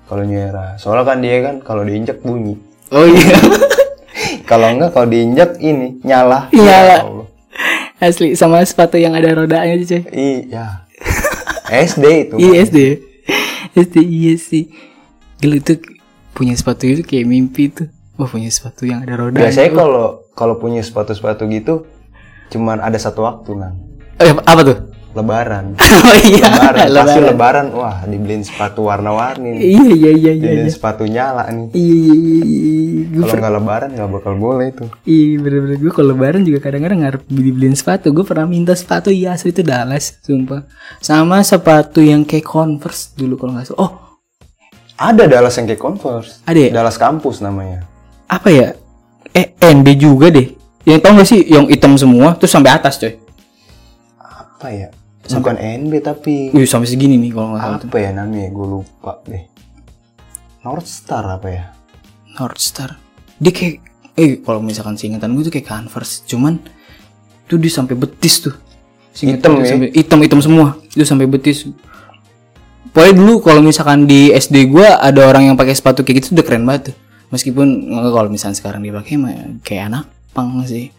Kalau 0.04 0.22
New 0.22 0.36
Era, 0.36 0.76
soalnya 0.76 1.04
kan 1.08 1.18
dia 1.24 1.36
kan 1.40 1.56
kalau 1.64 1.82
diinjak 1.82 2.20
bunyi. 2.20 2.54
Oh 2.92 3.08
iya. 3.08 3.36
Kalau 4.44 4.68
enggak 4.68 4.92
kalau 4.92 5.08
diinjak 5.08 5.56
ini 5.56 6.04
nyala. 6.04 6.52
Nyala. 6.52 6.96
Ya. 7.00 7.02
Asli 8.04 8.36
sama 8.36 8.60
sepatu 8.60 9.00
yang 9.00 9.16
ada 9.16 9.32
rodanya 9.32 9.72
aja 9.72 9.96
coy. 9.96 10.02
Iya. 10.12 10.84
SD 11.88 12.04
itu. 12.28 12.34
Iya 12.36 12.52
SD. 12.68 12.78
SD 13.72 13.96
iya 14.04 14.34
sih. 14.36 14.68
Gila 15.44 15.60
itu 15.60 15.76
punya 16.32 16.56
sepatu 16.56 16.88
itu 16.88 17.04
kayak 17.04 17.28
mimpi 17.28 17.68
tuh. 17.68 17.92
Wah 18.16 18.24
punya 18.24 18.48
sepatu 18.48 18.88
yang 18.88 19.04
ada 19.04 19.12
roda. 19.20 19.36
Biasanya 19.36 19.76
kalau 19.76 20.24
kalau 20.32 20.56
punya 20.56 20.80
sepatu-sepatu 20.80 21.44
gitu 21.52 21.84
cuman 22.48 22.80
ada 22.80 22.96
satu 22.96 23.28
waktu 23.28 23.52
kan. 23.52 23.72
Eh, 24.24 24.32
apa 24.32 24.60
tuh? 24.64 24.78
Lebaran. 25.14 25.76
oh 26.08 26.16
iya. 26.24 26.48
Lebaran. 26.48 26.86
Pasti 26.88 27.18
Lebaran. 27.20 27.28
lebaran. 27.28 27.66
Wah, 27.76 27.96
dibeliin 28.08 28.40
sepatu 28.40 28.88
warna-warni. 28.88 29.60
Iya 29.60 29.84
iya 29.92 30.10
iya 30.16 30.32
iya. 30.32 30.32
Dibeliin 30.32 30.64
Iya 30.64 30.72
sepatu 30.72 31.04
nyala 31.04 31.44
nih. 31.52 31.66
iya 31.76 31.96
iya. 32.08 32.14
iya. 32.40 33.04
Gue 33.14 33.22
Kalau 33.28 33.40
nggak 33.44 33.54
lebaran 33.60 33.88
nggak 33.94 34.10
bakal 34.10 34.32
boleh 34.40 34.66
itu. 34.72 34.84
Iya 35.04 35.28
bener-bener 35.44 35.76
gue 35.76 35.92
kalau 35.92 36.08
lebaran 36.16 36.42
juga 36.42 36.58
kadang-kadang 36.64 36.98
ngarep 37.04 37.22
dibeliin 37.28 37.76
sepatu 37.76 38.10
Gue 38.16 38.24
pernah 38.24 38.48
minta 38.48 38.72
sepatu 38.72 39.12
iya 39.12 39.36
asli 39.36 39.52
itu 39.52 39.60
Dallas 39.60 40.18
Sumpah 40.24 40.64
Sama 41.04 41.44
sepatu 41.44 42.00
yang 42.00 42.24
kayak 42.24 42.48
Converse 42.48 43.12
dulu 43.12 43.36
kalau 43.36 43.54
nggak 43.54 43.70
salah 43.70 43.80
Oh 43.84 44.03
Ada 44.94 45.26
Dallas 45.26 45.54
yang 45.58 45.66
kayak 45.66 45.82
Converse. 45.82 46.38
ada 46.46 46.58
ya? 46.58 46.70
Dallas 46.70 46.94
kampus 46.94 47.42
namanya. 47.42 47.82
Apa 48.30 48.48
ya? 48.48 48.78
Eh 49.34 49.50
NB 49.58 49.86
juga 49.98 50.30
deh 50.30 50.54
Yang 50.86 50.98
tau 51.02 51.12
gak 51.18 51.26
sih 51.26 51.40
yang 51.42 51.66
hitam 51.66 51.98
semua 51.98 52.38
terus 52.38 52.54
sampai 52.54 52.70
atas 52.70 53.02
coy 53.02 53.18
Apa 54.16 54.70
ya? 54.70 54.88
Bukan 55.26 55.56
NB 55.58 55.92
tapi 55.98 56.54
Wih 56.54 56.68
sampai 56.68 56.86
segini 56.86 57.18
nih 57.18 57.34
kalau 57.34 57.50
nggak 57.52 57.62
salah 57.64 57.78
tuh 57.82 57.88
apa 57.90 57.98
ya 57.98 58.10
namanya? 58.14 58.48
Gue 58.52 58.66
lupa 58.68 59.18
deh. 59.26 59.42
North 60.62 60.86
Star 60.86 61.24
apa 61.26 61.48
ya? 61.50 61.64
North 62.38 62.62
Star 62.62 62.94
Dia 63.36 63.50
kayak 63.50 63.74
Eh 64.14 64.38
kalau 64.40 64.62
misalkan 64.62 64.94
singkatan 64.94 65.34
gue 65.34 65.42
tuh 65.42 65.52
kayak 65.52 65.66
Converse 65.66 66.22
Cuman 66.24 66.62
Tuh 67.44 67.58
dia 67.58 67.72
sampai 67.72 67.98
betis 67.98 68.46
tuh 68.46 68.54
Seingat 69.10 69.42
Hitam 69.42 69.58
tuh 69.58 69.62
ya? 69.66 69.70
sampai, 69.74 69.88
Hitam 69.90 70.18
hitam 70.22 70.40
semua 70.40 70.78
Itu 70.94 71.02
sampai 71.02 71.26
betis 71.26 71.66
Pokoknya 72.94 73.14
dulu 73.16 73.42
kalau 73.42 73.60
misalkan 73.60 74.06
di 74.06 74.30
SD 74.30 74.70
gue 74.70 74.86
ada 74.86 75.20
orang 75.24 75.50
yang 75.50 75.56
pakai 75.56 75.74
sepatu 75.74 76.00
kayak 76.00 76.22
gitu 76.22 76.32
udah 76.32 76.44
keren 76.44 76.62
banget 76.62 76.82
tuh. 76.88 76.96
Meskipun 77.28 77.66
kalau 77.90 78.28
misalkan 78.28 78.54
sekarang 78.54 78.80
dipakai 78.80 79.14
mah 79.16 79.34
kayak 79.60 79.84
anak 79.88 80.04
Jepang 80.28 80.62
sih. 80.62 80.90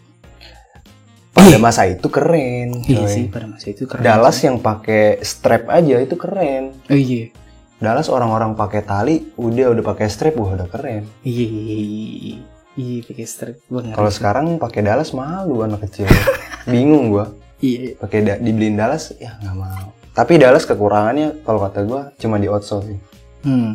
pada 1.30 1.56
masa 1.58 1.84
itu 1.84 2.08
keren 2.08 2.80
Iya 2.82 3.04
sih 3.06 3.28
pada 3.28 3.44
masa 3.44 3.68
itu 3.68 3.84
keren. 3.84 4.00
Dallas 4.00 4.40
yang 4.40 4.56
pakai 4.56 5.20
strap 5.20 5.68
aja 5.68 5.96
itu 5.98 6.12
keren 6.14 6.72
Oh 6.86 6.96
iya. 6.96 7.28
Dallas 7.76 8.08
orang-orang 8.08 8.52
pakai 8.52 8.80
tali 8.80 9.16
udah 9.34 9.68
udah 9.70 9.84
pakai 9.86 10.08
strap 10.08 10.32
wah 10.34 10.52
udah 10.54 10.64
keren 10.64 11.04
Iya, 11.20 11.44
iya, 11.44 11.76
iya, 11.76 12.36
iya 12.74 12.98
pakai 13.02 13.24
strap 13.24 13.56
gua 13.66 13.80
ngeri. 13.82 13.92
kalau 13.94 14.08
sekarang 14.10 14.46
pakai 14.56 14.80
Dallas 14.80 15.12
malu 15.12 15.60
anak 15.60 15.84
kecil 15.84 16.08
bingung 16.72 17.08
gua 17.10 17.28
iya, 17.58 17.92
pakai 17.94 18.18
da- 18.22 18.36
dibeliin 18.38 18.72
Dallas 18.74 19.12
ya 19.14 19.36
nggak 19.36 19.54
mau 19.54 19.92
tapi 20.16 20.40
Dallas 20.40 20.64
kekurangannya 20.64 21.44
kalau 21.44 21.60
kata 21.60 21.84
gua 21.84 22.08
cuma 22.16 22.40
di 22.40 22.48
outsole 22.48 22.82
sih 22.86 22.98
hmm. 23.44 23.72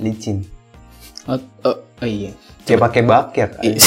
licin 0.00 0.40
Oh, 1.22 1.38
oh, 1.62 1.76
oh 1.78 2.08
iya. 2.08 2.34
kayak 2.64 2.80
pakai 2.82 3.02
bucket 3.04 3.50
Iya. 3.62 3.78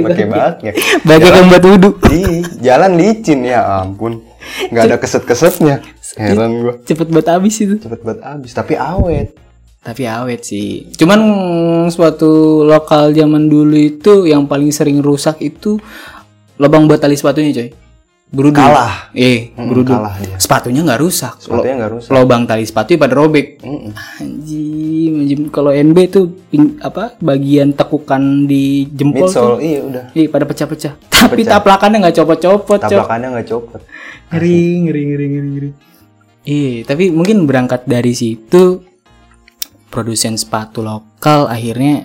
pakai 0.00 0.24
bucket 0.32 0.72
Bagi 1.04 1.28
yang 1.28 1.52
buat 1.52 1.60
wudhu. 1.62 1.90
Ih, 2.08 2.40
jalan 2.58 2.96
licin 2.96 3.44
ya 3.44 3.82
ampun 3.82 4.24
nggak 4.70 4.84
ada 4.86 4.96
keset-kesetnya 4.96 5.84
heran 6.16 6.62
gua 6.62 6.74
Cepet 6.80 7.08
buat 7.08 7.26
habis 7.26 7.60
itu. 7.60 7.76
cepet 7.76 8.00
banget 8.00 8.20
habis 8.22 8.52
tapi 8.52 8.72
awet 8.74 9.36
Tapi 9.84 10.08
awet 10.08 10.40
sih. 10.40 10.88
Cuman 10.96 11.20
suatu 11.92 12.64
lokal 12.64 13.12
zaman 13.12 13.52
dulu 13.52 13.76
itu 13.76 14.24
yang 14.24 14.48
paling 14.48 14.72
sering 14.72 15.04
rusak 15.04 15.36
itu 15.44 15.76
lubang 16.56 16.88
buat 16.88 16.96
tali 16.96 17.20
sepatunya 17.20 17.52
coy. 17.52 17.68
Berudung. 18.34 18.58
kalah 18.60 19.08
Eh, 19.12 19.54
Mm, 19.54 19.66
berudung. 19.66 19.96
kalah 19.96 20.14
dia 20.18 20.34
Sepatunya 20.36 20.82
nggak 20.82 20.98
rusak. 20.98 21.34
sepatunya 21.38 21.74
nggak 21.78 21.92
rusak 21.92 22.10
Lubang 22.10 22.42
tali 22.44 22.62
sepatu 22.62 22.94
pada 22.94 23.14
robek. 23.14 23.62
Anjing, 24.18 25.12
anjing. 25.20 25.40
kalau 25.48 25.70
NB 25.70 25.98
tuh 26.08 26.24
ping- 26.44 26.76
apa 26.78 27.14
bagian 27.16 27.70
tekukan 27.70 28.18
di 28.44 28.86
jempol 28.88 29.24
tuh. 29.24 29.54
midsole 29.54 29.56
iya 29.60 29.80
udah 29.80 30.04
Iya, 30.10 30.26
pada 30.28 30.44
pecah-pecah. 30.44 30.92
Tapi 31.24 31.34
Pecah. 31.38 31.50
taplakannya 31.54 31.98
nggak 32.00 32.16
copot-copot, 32.16 32.78
Cok. 32.78 32.90
tabrakannya 32.90 33.28
nggak 33.32 33.48
copot 33.48 33.80
Ngeri, 34.26 34.60
ngeri, 34.82 35.02
ngeri, 35.06 35.26
ngeri, 35.28 35.48
ngeri. 35.48 35.70
Iya, 36.44 36.84
tapi 36.84 37.08
mungkin 37.08 37.44
berangkat 37.44 37.84
dari 37.84 38.12
situ 38.12 38.84
produsen 39.88 40.34
sepatu 40.34 40.82
lokal 40.82 41.46
akhirnya 41.46 42.04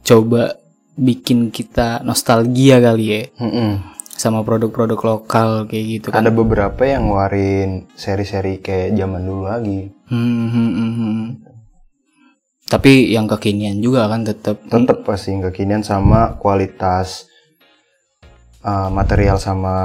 coba 0.00 0.56
bikin 0.94 1.50
kita 1.50 2.00
nostalgia 2.00 2.80
kali 2.80 3.04
ya 3.06 3.22
Mm-mm. 3.36 3.97
Sama 4.18 4.42
produk-produk 4.42 4.98
lokal 4.98 5.70
kayak 5.70 5.84
gitu 5.86 6.06
kan. 6.10 6.26
ada 6.26 6.34
beberapa 6.34 6.82
yang 6.82 7.06
ngeluarin 7.06 7.86
seri-seri 7.94 8.58
kayak 8.58 8.98
zaman 8.98 9.22
dulu 9.22 9.46
lagi 9.46 9.94
Hmm, 10.10 10.48
hmm, 10.50 10.70
hmm, 10.72 10.92
hmm. 10.96 11.24
Tapi 12.68 13.12
yang 13.12 13.24
kekinian 13.24 13.80
juga 13.80 14.08
kan 14.08 14.24
tetap 14.26 14.60
tetep 14.66 15.00
pasti 15.06 15.32
kekinian 15.38 15.80
sama 15.80 16.36
kualitas 16.36 17.24
uh, 18.60 18.88
material 18.92 19.40
sama 19.40 19.76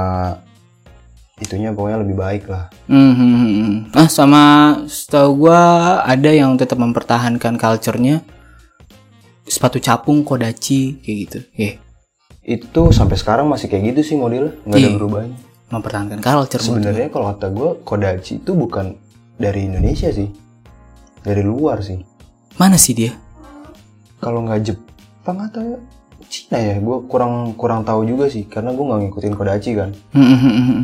itunya 1.36 1.72
pokoknya 1.72 1.98
lebih 2.04 2.16
baik 2.16 2.44
lah 2.48 2.68
Hmm, 2.90 3.12
hmm, 3.14 3.34
hmm, 3.36 3.52
hmm. 3.54 3.76
Ah 3.94 4.08
sama 4.10 4.42
setahu 4.90 5.46
gua 5.46 5.60
ada 6.02 6.28
yang 6.28 6.56
tetap 6.58 6.76
mempertahankan 6.76 7.56
culture-nya 7.56 8.20
sepatu 9.44 9.76
capung 9.76 10.24
kodachi 10.24 11.00
kayak 11.04 11.16
gitu. 11.28 11.38
Eh, 11.60 11.72
itu 12.44 12.92
sampai 12.92 13.16
sekarang 13.16 13.48
masih 13.48 13.66
kayak 13.66 13.96
gitu 13.96 14.12
sih 14.12 14.16
modelnya. 14.16 14.52
Nggak 14.64 14.78
ada 14.78 14.88
Iya. 14.88 14.96
berubahnya. 14.96 15.36
Mempertahankan 15.64 16.18
culture 16.20 16.60
sebenarnya 16.62 17.08
kalau 17.08 17.32
kata 17.32 17.46
gue 17.50 17.70
Kodachi 17.82 18.38
itu 18.38 18.52
bukan 18.52 18.94
dari 19.34 19.64
Indonesia 19.64 20.12
sih. 20.12 20.28
Dari 21.24 21.40
luar 21.40 21.80
sih. 21.80 21.98
Mana 22.56 22.76
sih 22.76 22.94
dia? 22.94 23.12
kalau 24.16 24.40
nggak 24.40 24.64
Jepang 24.64 25.36
atau 25.36 25.76
Cina 26.32 26.56
ya 26.56 26.80
gue 26.80 26.96
kurang 27.04 27.52
kurang 27.54 27.84
tahu 27.84 28.08
juga 28.08 28.24
sih. 28.26 28.48
Karena 28.48 28.72
gue 28.72 28.80
nggak 28.80 29.00
ngikutin 29.04 29.34
Kodachi 29.36 29.70
kan. 29.76 29.90
Hmm, 30.12 30.24
hmm, 30.32 30.52
hmm, 30.56 30.82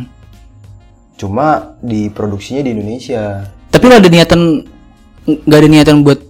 cuma 1.16 1.76
diproduksinya 1.80 2.60
di 2.60 2.70
Indonesia. 2.72 3.48
Tapi 3.68 3.84
lo 3.86 3.96
ada 3.96 4.08
niatan 4.08 4.40
nggak 5.24 5.58
ada 5.60 5.68
niatan 5.68 5.96
buat 6.04 6.20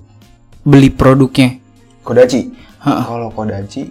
beli 0.62 0.90
produknya? 0.90 1.58
Kodachi. 2.02 2.50
Kalau 2.82 3.30
Kodachi 3.30 3.90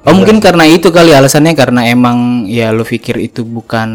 Oh 0.00 0.12
mungkin 0.12 0.40
karena 0.40 0.64
itu 0.64 0.88
kali 0.88 1.12
alasannya 1.12 1.52
karena 1.52 1.84
emang 1.86 2.18
ya 2.44 2.72
lo 2.72 2.82
pikir 2.82 3.18
itu 3.18 3.42
bukan 3.42 3.88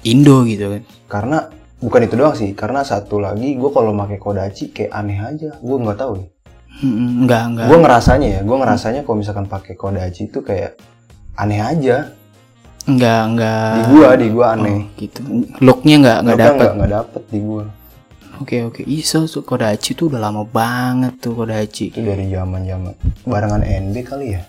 Indo 0.00 0.42
gitu 0.42 0.70
kan? 0.70 0.82
karena 1.06 1.38
bukan 1.78 2.00
itu 2.02 2.14
doang 2.14 2.32
sih 2.32 2.52
karena 2.52 2.80
satu 2.82 3.18
lagi 3.18 3.54
gue 3.54 3.70
kalau 3.70 3.92
pakai 3.94 4.16
Kodachi 4.16 4.70
kayak 4.70 4.88
aneh 4.90 5.18
aja 5.18 5.50
gue 5.54 5.76
nggak 5.78 5.98
tahu 5.98 6.12
ya 6.16 6.26
Hmm, 6.78 7.26
enggak 7.26 7.42
enggak. 7.48 7.66
gue 7.66 7.78
ngerasanya 7.78 8.28
ya 8.28 8.40
gue 8.40 8.56
ngerasanya 8.56 9.00
kalau 9.02 9.16
misalkan 9.16 9.46
pakai 9.46 9.74
Kodachi 9.74 10.22
itu 10.26 10.40
kayak 10.40 10.78
aneh 11.34 11.58
aja 11.58 12.12
Enggak 12.84 13.20
enggak. 13.26 13.68
di 13.68 13.82
gua 13.90 14.08
di 14.14 14.26
gua 14.30 14.46
aneh 14.54 14.78
Oh, 14.80 14.96
gitu. 14.96 15.20
Looknya 15.60 15.94
enggak 15.98 16.18
enggak 16.18 16.34
Looknya 16.34 16.46
dapat. 16.46 16.56
nggak 16.58 16.72
nggak 16.74 16.92
dapet 16.94 17.22
di 17.28 17.38
gua 17.38 17.64
Oke 18.38 18.56
oke. 18.62 18.80
Iso 18.82 19.26
so, 19.26 19.42
Kodachi 19.42 19.92
tuh 19.92 20.08
udah 20.08 20.20
lama 20.22 20.42
banget 20.42 21.18
tuh 21.18 21.34
Kodachi. 21.34 21.90
itu 21.90 22.00
dari 22.00 22.30
zaman 22.30 22.62
zaman 22.62 22.94
barengan 23.24 23.60
NB 23.60 23.96
kali 24.02 24.26
ya 24.30 24.42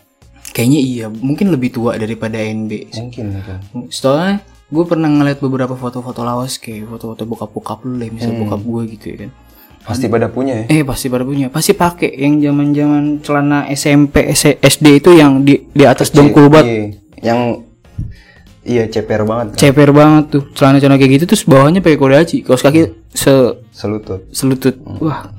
Kayaknya 0.60 0.80
iya, 0.82 1.06
mungkin 1.08 1.48
lebih 1.50 1.72
tua 1.72 1.96
daripada 1.96 2.36
NB. 2.36 2.92
mungkin 2.94 3.26
mungkin 3.32 3.88
Soalnya 3.88 4.44
gue 4.68 4.84
pernah 4.84 5.08
ngeliat 5.08 5.40
beberapa 5.40 5.72
foto-foto 5.74 6.20
lawas 6.22 6.60
kayak 6.60 6.84
foto-foto 6.86 7.24
bokap-bokap 7.24 7.80
lu 7.82 7.96
lah, 7.96 8.08
misal 8.08 8.30
Hmm. 8.30 8.44
bokap 8.44 8.62
gue 8.62 8.82
gitu 8.94 9.06
ya 9.08 9.18
kan. 9.20 9.32
pasti 9.80 10.06
pada 10.06 10.28
punya 10.28 10.54
ya 10.54 10.66
Eh 10.70 10.84
pasti 10.84 11.08
pada 11.08 11.24
punya, 11.24 11.48
pasti 11.48 11.72
pakai 11.72 12.12
yang 12.14 12.38
zaman-zaman 12.38 13.24
celana 13.24 13.66
SMP, 13.70 14.30
SD 14.60 14.86
itu 14.94 15.16
yang 15.16 15.42
di 15.42 15.66
di 15.66 15.82
atas 15.82 16.12
dengkul 16.12 16.46
banget, 16.46 16.68
Iya, 16.68 16.84
yang 17.24 17.40
iya 18.62 18.84
ceper 18.86 19.24
banget 19.24 19.56
kan? 19.56 19.58
ceper 19.58 19.90
banget 19.90 20.24
tuh, 20.30 20.44
celana-celana 20.54 21.00
kayak 21.00 21.12
gitu 21.18 21.26
terus 21.26 21.42
bawahnya 21.42 21.80
pakai 21.80 21.98
kodachi, 21.98 22.38
kaos 22.44 22.62
kaki 22.62 22.92
se 23.10 23.34
selutut 23.72 24.28
selutut, 24.30 24.78
wah 25.00 25.32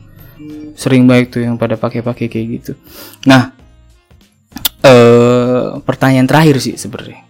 sering 0.74 1.04
baik 1.04 1.30
tuh 1.30 1.44
yang 1.44 1.54
pada 1.54 1.76
pakai-pakai 1.76 2.26
kayak 2.26 2.46
gitu. 2.58 2.72
Nah, 3.28 3.54
eh 4.80 5.80
pertanyaan 5.84 6.28
terakhir 6.28 6.56
sih 6.60 6.76
sebenarnya. 6.76 7.24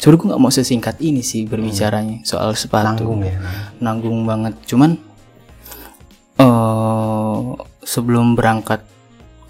Sebenernya 0.00 0.20
gue 0.20 0.28
nggak 0.32 0.42
mau 0.42 0.52
sesingkat 0.52 0.96
ini 1.04 1.20
sih 1.20 1.44
berbicaranya 1.44 2.24
soal 2.24 2.56
sepatu. 2.56 3.04
nanggung 3.04 3.20
ya? 3.20 3.36
Nanggung 3.84 4.18
banget. 4.24 4.54
Cuman 4.64 4.96
eh 6.40 7.44
sebelum 7.84 8.32
berangkat 8.38 8.80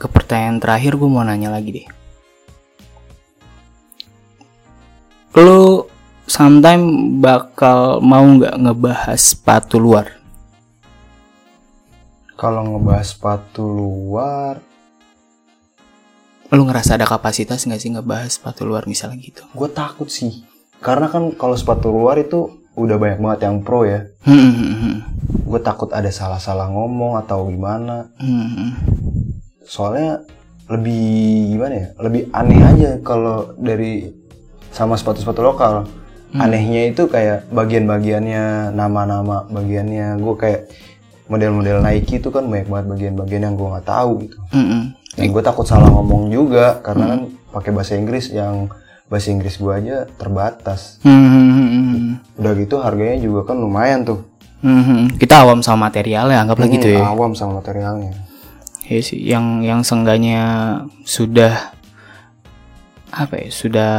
ke 0.00 0.06
pertanyaan 0.08 0.58
terakhir 0.58 0.96
gue 0.98 1.06
mau 1.06 1.22
nanya 1.22 1.52
lagi 1.54 1.70
deh. 1.82 1.86
Lo 5.38 5.86
sometime 6.26 7.18
bakal 7.22 8.02
mau 8.02 8.26
nggak 8.26 8.58
ngebahas 8.58 9.20
sepatu 9.20 9.78
luar? 9.78 10.18
Kalau 12.34 12.64
ngebahas 12.74 13.12
sepatu 13.12 13.62
luar 13.68 14.69
lo 16.50 16.66
ngerasa 16.66 16.98
ada 16.98 17.06
kapasitas 17.06 17.62
nggak 17.62 17.80
sih 17.80 17.90
ngebahas 17.94 18.30
sepatu 18.34 18.66
luar 18.66 18.90
misalnya 18.90 19.22
gitu? 19.22 19.46
Gue 19.54 19.70
takut 19.70 20.10
sih. 20.10 20.42
Karena 20.82 21.06
kan 21.06 21.30
kalau 21.38 21.54
sepatu 21.54 21.94
luar 21.94 22.18
itu 22.18 22.60
udah 22.74 22.96
banyak 22.98 23.18
banget 23.22 23.40
yang 23.46 23.62
pro 23.62 23.86
ya. 23.86 24.10
Hmm, 24.26 24.50
hmm, 24.50 24.74
hmm, 24.74 24.96
gue 25.46 25.60
takut 25.62 25.90
ada 25.94 26.10
salah-salah 26.10 26.66
ngomong 26.70 27.20
atau 27.22 27.46
gimana. 27.46 28.10
Soalnya 29.62 30.26
lebih 30.66 31.54
gimana 31.54 31.74
ya? 31.74 31.86
Lebih 32.02 32.22
aneh 32.34 32.60
aja 32.62 32.90
kalau 33.02 33.54
dari 33.54 34.10
sama 34.74 34.98
sepatu-sepatu 34.98 35.40
lokal. 35.42 35.86
Anehnya 36.30 36.86
itu 36.86 37.10
kayak 37.10 37.50
bagian-bagiannya 37.50 38.70
nama-nama 38.70 39.50
bagiannya. 39.50 40.18
Gue 40.22 40.34
kayak 40.38 40.70
model-model 41.26 41.82
Nike 41.82 42.22
itu 42.22 42.30
kan 42.30 42.46
banyak 42.46 42.70
banget 42.70 42.86
bagian-bagian 42.86 43.42
yang 43.50 43.54
gue 43.58 43.68
nggak 43.70 43.86
tahu 43.86 44.10
gitu. 44.26 44.38
Hmm. 44.54 44.94
Dan 45.20 45.28
gue 45.36 45.42
takut 45.44 45.66
salah 45.68 45.92
ngomong 45.92 46.32
juga 46.32 46.80
karena 46.80 47.04
kan 47.12 47.20
pakai 47.52 47.70
bahasa 47.76 47.92
Inggris 48.00 48.32
yang 48.32 48.72
bahasa 49.10 49.28
Inggris 49.34 49.58
gue 49.58 49.72
aja 49.74 50.06
terbatas. 50.16 51.02
Hmm, 51.02 51.12
hmm, 51.12 51.50
hmm, 51.50 51.66
hmm. 51.68 52.14
udah 52.40 52.52
gitu 52.56 52.76
harganya 52.80 53.18
juga 53.20 53.52
kan 53.52 53.60
lumayan 53.60 54.06
tuh. 54.06 54.24
Hmm, 54.60 54.84
hmm. 54.84 55.04
kita 55.16 55.40
awam 55.44 55.64
sama 55.64 55.88
materialnya 55.90 56.40
anggaplah 56.40 56.68
gitu 56.70 56.88
ya. 56.88 57.02
Hmm, 57.04 57.12
awam 57.18 57.32
sama 57.34 57.60
materialnya. 57.60 58.14
Ya 58.86 58.98
sih 59.02 59.20
yang 59.20 59.60
yang 59.66 59.84
sengganya 59.84 60.40
sudah 61.02 61.74
apa 63.10 63.34
ya 63.42 63.48
sudah 63.50 63.94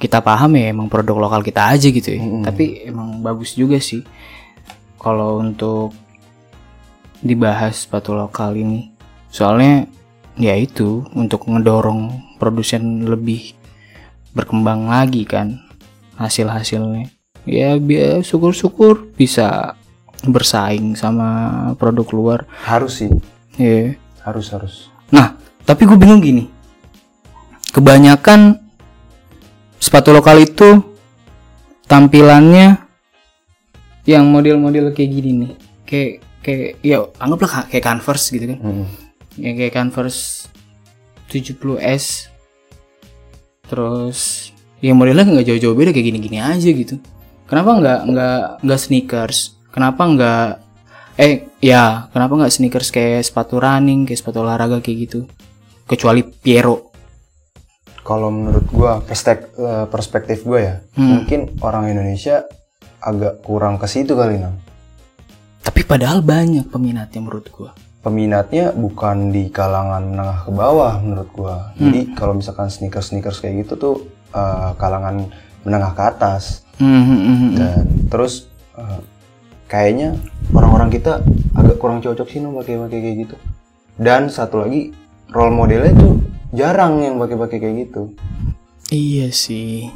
kita 0.00 0.24
paham 0.24 0.56
ya 0.56 0.72
emang 0.72 0.88
produk 0.88 1.28
lokal 1.28 1.44
kita 1.44 1.68
aja 1.68 1.88
gitu 1.92 2.16
ya. 2.16 2.20
Mm-mm. 2.24 2.44
tapi 2.48 2.88
emang 2.88 3.20
bagus 3.20 3.54
juga 3.54 3.76
sih. 3.78 4.02
Kalau 4.98 5.38
untuk 5.38 5.94
dibahas 7.22 7.86
sepatu 7.86 8.14
lokal 8.14 8.54
ini 8.56 8.97
soalnya 9.28 9.86
ya 10.38 10.54
itu 10.54 11.04
untuk 11.12 11.48
ngedorong 11.50 12.36
produsen 12.38 13.04
lebih 13.04 13.52
berkembang 14.32 14.86
lagi 14.86 15.26
kan 15.26 15.58
hasil-hasilnya. 16.18 17.10
Ya 17.48 17.74
biar 17.80 18.20
syukur-syukur 18.22 19.08
bisa 19.16 19.74
bersaing 20.26 20.94
sama 20.98 21.72
produk 21.78 22.08
luar. 22.12 22.40
Harus 22.66 23.02
sih. 23.02 23.10
Ya 23.58 23.96
harus 24.22 24.52
harus. 24.52 24.74
Nah, 25.08 25.34
tapi 25.64 25.88
gue 25.88 25.96
bingung 25.98 26.20
gini. 26.20 26.44
kebanyakan 27.68 28.58
sepatu 29.78 30.10
lokal 30.10 30.40
itu 30.42 30.82
tampilannya 31.86 32.80
yang 34.08 34.24
model-model 34.26 34.90
kayak 34.96 35.10
gini 35.14 35.30
nih. 35.36 35.52
Kayak 35.84 36.12
kayak 36.42 36.70
ya 36.80 37.06
anggaplah 37.20 37.68
kayak 37.68 37.84
Converse 37.84 38.32
gitu 38.34 38.56
kan. 38.56 38.58
Mm-mm. 38.58 39.07
Ya 39.38 39.54
kayak 39.54 39.72
Converse 39.72 40.50
70S 41.26 42.26
terus 43.64 44.50
ya 44.80 44.92
modelnya 44.92 45.28
nggak 45.28 45.46
jauh-jauh 45.46 45.76
beda 45.76 45.92
kayak 45.92 46.06
gini-gini 46.08 46.38
aja 46.38 46.68
gitu. 46.68 46.96
Kenapa 47.44 47.76
nggak 47.76 48.00
nggak 48.06 48.40
nggak 48.62 48.80
sneakers? 48.80 49.38
Kenapa 49.68 50.02
nggak 50.04 50.46
eh 51.16 51.34
ya 51.58 52.08
kenapa 52.08 52.38
nggak 52.38 52.52
sneakers 52.52 52.88
kayak 52.88 53.22
sepatu 53.22 53.56
running 53.56 54.04
kayak 54.04 54.20
sepatu 54.20 54.40
olahraga 54.40 54.80
kayak 54.80 54.98
gitu? 55.04 55.20
Kecuali 55.84 56.20
Piero. 56.22 56.92
Kalau 58.00 58.28
menurut 58.28 58.64
gua 58.68 59.00
perstek- 59.00 59.52
eh, 59.52 59.84
perspektif 59.86 60.40
gua 60.42 60.60
ya, 60.60 60.74
Hmm. 60.96 61.20
mungkin 61.20 61.60
orang 61.60 61.88
Indonesia 61.88 62.44
agak 62.98 63.42
kurang 63.42 63.76
ke 63.76 63.86
situ 63.86 64.12
kali 64.12 64.36
Nam. 64.36 64.58
tapi 65.60 65.84
padahal 65.84 66.18
banyak 66.18 66.66
peminatnya 66.66 67.20
menurut 67.20 67.46
gua 67.52 67.70
Peminatnya 68.08 68.72
bukan 68.72 69.28
di 69.28 69.52
kalangan 69.52 70.00
menengah 70.00 70.48
ke 70.48 70.50
bawah 70.56 70.96
menurut 71.04 71.28
gua. 71.36 71.56
Jadi 71.76 72.16
kalau 72.16 72.32
misalkan 72.32 72.72
sneakers-sneakers 72.72 73.44
kayak 73.44 73.68
gitu 73.68 73.76
tuh 73.76 73.96
eh, 74.32 74.72
kalangan 74.80 75.28
menengah 75.68 75.92
ke 75.92 76.02
atas. 76.08 76.64
Hmm, 76.80 77.04
hmm, 77.04 77.20
hmm, 77.20 77.36
hmm. 77.36 77.52
Dan 77.52 77.84
terus 78.08 78.48
eh, 78.80 79.00
kayaknya 79.68 80.16
orang-orang 80.56 80.88
kita 80.88 81.20
agak 81.52 81.76
kurang 81.76 82.00
cocok 82.00 82.24
sih 82.32 82.40
Nam 82.40 82.56
pakai-pakai 82.56 82.98
kayak 83.04 83.16
gitu. 83.28 83.36
Dan 84.00 84.32
satu 84.32 84.64
lagi 84.64 84.96
role 85.28 85.52
modelnya 85.52 85.92
tuh 85.92 86.24
jarang 86.56 87.04
yang 87.04 87.20
pakai-pakai 87.20 87.60
kayak 87.60 87.76
gitu. 87.88 88.16
iya 88.88 89.28
sih 89.28 89.92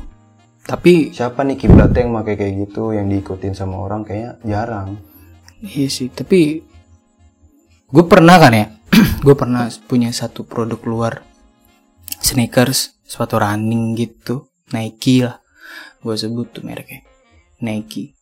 tapi 0.62 1.10
Siapa 1.10 1.42
nih 1.42 1.58
kiblatnya 1.58 2.06
yang 2.06 2.14
pakai 2.22 2.34
kayak 2.38 2.54
gitu 2.68 2.94
yang 2.94 3.10
diikutin 3.10 3.56
sama 3.56 3.82
orang 3.82 4.06
kayaknya 4.06 4.38
jarang. 4.46 4.94
Iya 5.62 5.88
sih, 5.90 6.10
tapi 6.10 6.62
gue 7.92 8.04
pernah 8.04 8.40
kan 8.40 8.52
ya, 8.52 8.66
gue 9.24 9.34
pernah 9.36 9.68
punya 9.84 10.08
satu 10.10 10.42
produk 10.42 10.80
luar 10.82 11.12
sneakers, 12.18 12.96
sepatu 13.04 13.36
running 13.36 13.92
gitu, 13.92 14.48
Nike 14.72 15.22
lah, 15.22 15.38
gue 16.00 16.14
sebut 16.14 16.48
tuh 16.48 16.64
mereknya, 16.64 17.04
Nike. 17.60 18.16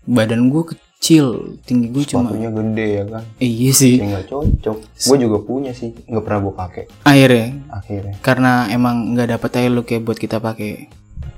Badan 0.00 0.48
gue 0.48 0.62
kecil, 0.64 1.58
tinggi 1.62 1.90
gue 1.90 2.04
cuma, 2.06 2.30
Sepatunya 2.32 2.50
gede 2.50 2.86
ya 2.88 3.04
kan. 3.04 3.22
eh, 3.36 3.50
iya 3.50 3.72
sih. 3.72 3.94
Kayak 3.98 4.08
nggak 4.10 4.26
cocok. 4.28 4.78
Gue 4.80 5.16
juga 5.18 5.38
punya 5.42 5.72
sih, 5.72 5.92
nggak 5.92 6.24
pernah 6.24 6.40
gue 6.40 6.54
pakai 6.54 6.84
Akhirnya, 7.02 7.46
akhirnya. 7.68 8.14
karena 8.22 8.52
emang 8.68 9.12
nggak 9.12 9.28
dapet 9.34 9.50
aja 9.56 9.68
look 9.68 9.88
ya 9.88 9.98
buat 9.98 10.16
kita 10.16 10.38
pakai. 10.38 10.88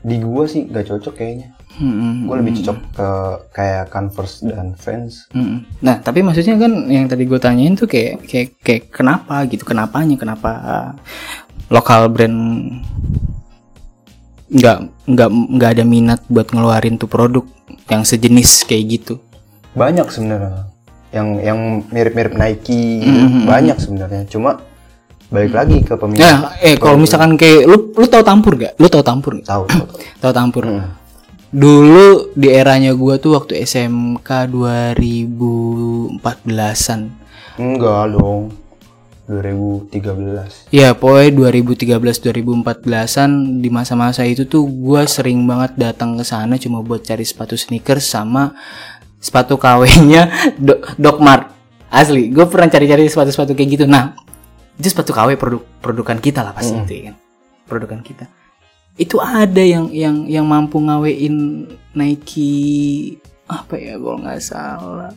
Di 0.03 0.19
gua 0.19 0.51
sih 0.51 0.67
nggak 0.67 0.83
cocok 0.85 1.15
kayaknya. 1.15 1.55
Hmm, 1.73 2.29
Gue 2.29 2.37
lebih 2.37 2.61
cocok 2.61 2.79
ke 2.93 3.09
kayak 3.57 3.85
Converse 3.89 4.45
dan 4.45 4.77
Vans. 4.77 5.25
Mm-mm. 5.33 5.65
Nah, 5.81 5.97
tapi 6.05 6.21
maksudnya 6.21 6.61
kan 6.61 6.73
yang 6.93 7.09
tadi 7.09 7.25
gue 7.25 7.41
tanyain 7.41 7.73
tuh 7.73 7.89
kayak 7.89 8.29
kayak 8.29 8.49
kayak 8.61 8.83
kenapa 8.93 9.49
gitu, 9.49 9.65
kenapanya, 9.65 10.21
kenapa 10.21 10.51
lokal 11.73 12.13
brand 12.13 12.37
nggak 14.53 14.79
nggak 15.09 15.29
nggak 15.33 15.71
ada 15.81 15.85
minat 15.89 16.21
buat 16.29 16.53
ngeluarin 16.53 17.01
tuh 17.01 17.09
produk 17.09 17.45
yang 17.89 18.05
sejenis 18.05 18.69
kayak 18.69 19.01
gitu. 19.01 19.15
Banyak 19.73 20.05
sebenarnya 20.13 20.69
yang 21.13 21.29
yang 21.41 21.59
mirip-mirip 21.89 22.37
Nike 22.37 23.01
gitu. 23.01 23.49
banyak 23.49 23.77
sebenarnya. 23.81 24.23
Cuma 24.29 24.61
balik 25.33 25.57
lagi 25.57 25.81
ke 25.81 25.97
peminat. 25.97 26.21
Nah, 26.21 26.37
eh 26.61 26.77
kalau 26.77 27.01
misalkan 27.01 27.41
kayak 27.41 27.65
lu 27.65 27.97
lu 27.97 28.05
tahu 28.05 28.21
tampur 28.21 28.61
gak? 28.61 28.77
Lu 28.77 28.89
tahu 28.93 29.01
tampur 29.01 29.41
gak? 29.41 29.49
Tahu, 29.49 29.65
tahu, 30.21 30.33
tampur. 30.37 30.65
Hmm. 30.69 31.02
Dulu 31.53 32.33
di 32.33 32.49
eranya 32.49 32.97
gua 32.97 33.21
tuh 33.21 33.37
waktu 33.37 33.61
SMK 33.61 34.49
2014-an. 34.49 37.01
Enggak 37.61 38.17
dong. 38.17 38.57
2013. 39.29 40.73
Ya, 40.75 40.91
pokoknya 40.93 41.31
2013-2014an 41.55 43.31
di 43.63 43.71
masa-masa 43.71 44.27
itu 44.27 44.43
tuh 44.45 44.67
gua 44.67 45.07
sering 45.07 45.47
banget 45.47 45.79
datang 45.79 46.19
ke 46.19 46.27
sana 46.27 46.59
cuma 46.59 46.83
buat 46.83 47.01
cari 47.01 47.23
sepatu 47.23 47.55
sneakers 47.55 48.03
sama 48.03 48.59
sepatu 49.23 49.55
KW-nya 49.55 50.27
Do- 50.67 50.83
Doc 50.99 51.23
Mart. 51.23 51.55
Asli, 51.93 52.33
gue 52.33 52.49
pernah 52.49 52.67
cari-cari 52.67 53.05
sepatu-sepatu 53.05 53.53
kayak 53.53 53.71
gitu. 53.71 53.85
Nah, 53.85 54.17
itu 54.81 54.89
sepatu 54.89 55.13
KW 55.13 55.37
produk 55.37 55.61
produkan 55.79 56.17
kita 56.17 56.41
lah 56.41 56.57
pasti 56.57 56.73
itu 56.73 56.89
ya 56.89 57.13
kan. 57.13 57.21
Produkan 57.69 58.01
kita. 58.01 58.25
Itu 58.95 59.17
ada 59.19 59.61
yang 59.61 59.89
yang 59.91 60.29
yang 60.29 60.45
mampu 60.45 60.77
ngawein 60.77 61.67
Nike 61.93 63.17
apa 63.49 63.75
ya 63.77 63.97
kalau 63.97 64.19
nggak 64.21 64.41
salah. 64.41 65.13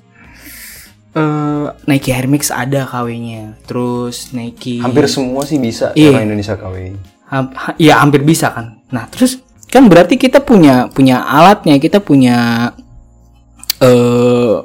Eh, 1.16 1.66
Nike 1.88 2.12
Air 2.12 2.28
Max 2.28 2.52
ada 2.52 2.84
KW-nya. 2.84 3.56
Terus 3.64 4.36
Nike 4.36 4.84
Hampir 4.84 5.08
semua 5.08 5.48
sih 5.48 5.56
bisa 5.56 5.96
Iya. 5.96 6.12
orang 6.12 6.28
Indonesia. 6.28 6.60
Ham- 7.32 7.56
ha- 7.56 7.78
ya 7.80 8.04
hampir 8.04 8.20
bisa 8.22 8.52
kan. 8.52 8.84
Nah, 8.92 9.08
terus 9.08 9.40
kan 9.72 9.88
berarti 9.88 10.16
kita 10.16 10.44
punya 10.44 10.92
punya 10.92 11.24
alatnya, 11.24 11.80
kita 11.80 12.04
punya 12.04 12.70
eh 13.80 14.56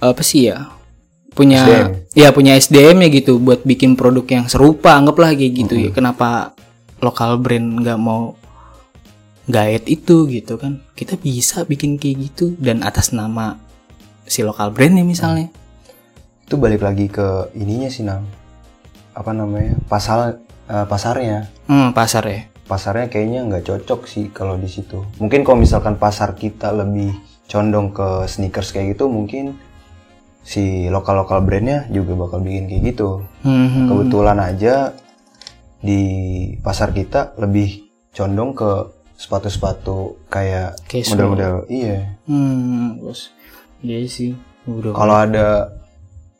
apa 0.00 0.22
sih 0.24 0.48
ya? 0.48 0.68
Punya 1.32 1.62
SDM. 1.64 1.88
ya 2.12 2.28
punya 2.32 2.52
SDM 2.56 2.96
ya 3.00 3.08
gitu 3.12 3.40
buat 3.40 3.64
bikin 3.64 3.96
produk 3.96 4.24
yang 4.28 4.44
serupa, 4.44 4.92
anggaplah 4.92 5.32
kayak 5.32 5.52
gitu 5.56 5.74
ya. 5.78 5.90
Kenapa 5.92 6.52
lokal 7.00 7.40
brand 7.40 7.80
nggak 7.80 7.98
mau 8.00 8.36
gaet 9.48 9.88
itu 9.90 10.30
gitu 10.30 10.56
kan? 10.60 10.84
Kita 10.94 11.18
bisa 11.18 11.66
bikin 11.66 11.98
kayak 11.98 12.30
gitu 12.30 12.54
dan 12.60 12.84
atas 12.86 13.10
nama 13.10 13.58
si 14.28 14.46
lokal 14.46 14.70
brandnya 14.70 15.02
misalnya. 15.02 15.50
Itu 16.46 16.54
balik 16.60 16.86
lagi 16.86 17.10
ke 17.10 17.50
ininya 17.58 17.90
sih 17.90 18.06
Nam. 18.06 18.22
Apa 19.16 19.34
namanya? 19.34 19.74
Pasal 19.90 20.38
eh, 20.70 20.86
pasarnya. 20.86 21.50
Hmm, 21.66 21.90
pasar 21.90 22.24
ya. 22.30 22.40
pasarnya 22.70 23.10
kayaknya 23.10 23.42
nggak 23.50 23.66
cocok 23.66 24.06
sih 24.06 24.30
kalau 24.30 24.54
di 24.54 24.70
situ. 24.70 25.02
Mungkin 25.18 25.42
kalau 25.42 25.58
misalkan 25.58 25.98
pasar 25.98 26.38
kita 26.38 26.70
lebih 26.70 27.10
condong 27.50 27.90
ke 27.90 28.30
sneakers 28.30 28.70
kayak 28.70 28.94
gitu, 28.94 29.10
mungkin 29.10 29.58
si 30.46 30.86
lokal-lokal 30.86 31.42
brandnya 31.42 31.90
juga 31.90 32.14
bakal 32.14 32.38
bikin 32.38 32.70
kayak 32.70 32.94
gitu. 32.94 33.26
Hmm, 33.42 33.66
hmm. 33.66 33.86
Kebetulan 33.90 34.38
aja 34.38 34.94
di 35.80 36.00
pasar 36.60 36.92
kita 36.92 37.36
lebih 37.40 37.88
condong 38.12 38.52
ke 38.52 38.70
sepatu-sepatu 39.20 40.28
kayak 40.32 40.80
model-model 41.12 41.68
iya. 41.68 42.16
Hmm, 42.24 43.00
bos. 43.00 43.32
Iya 43.84 44.08
sih. 44.08 44.32
Kalau 44.68 45.16
ada 45.16 45.76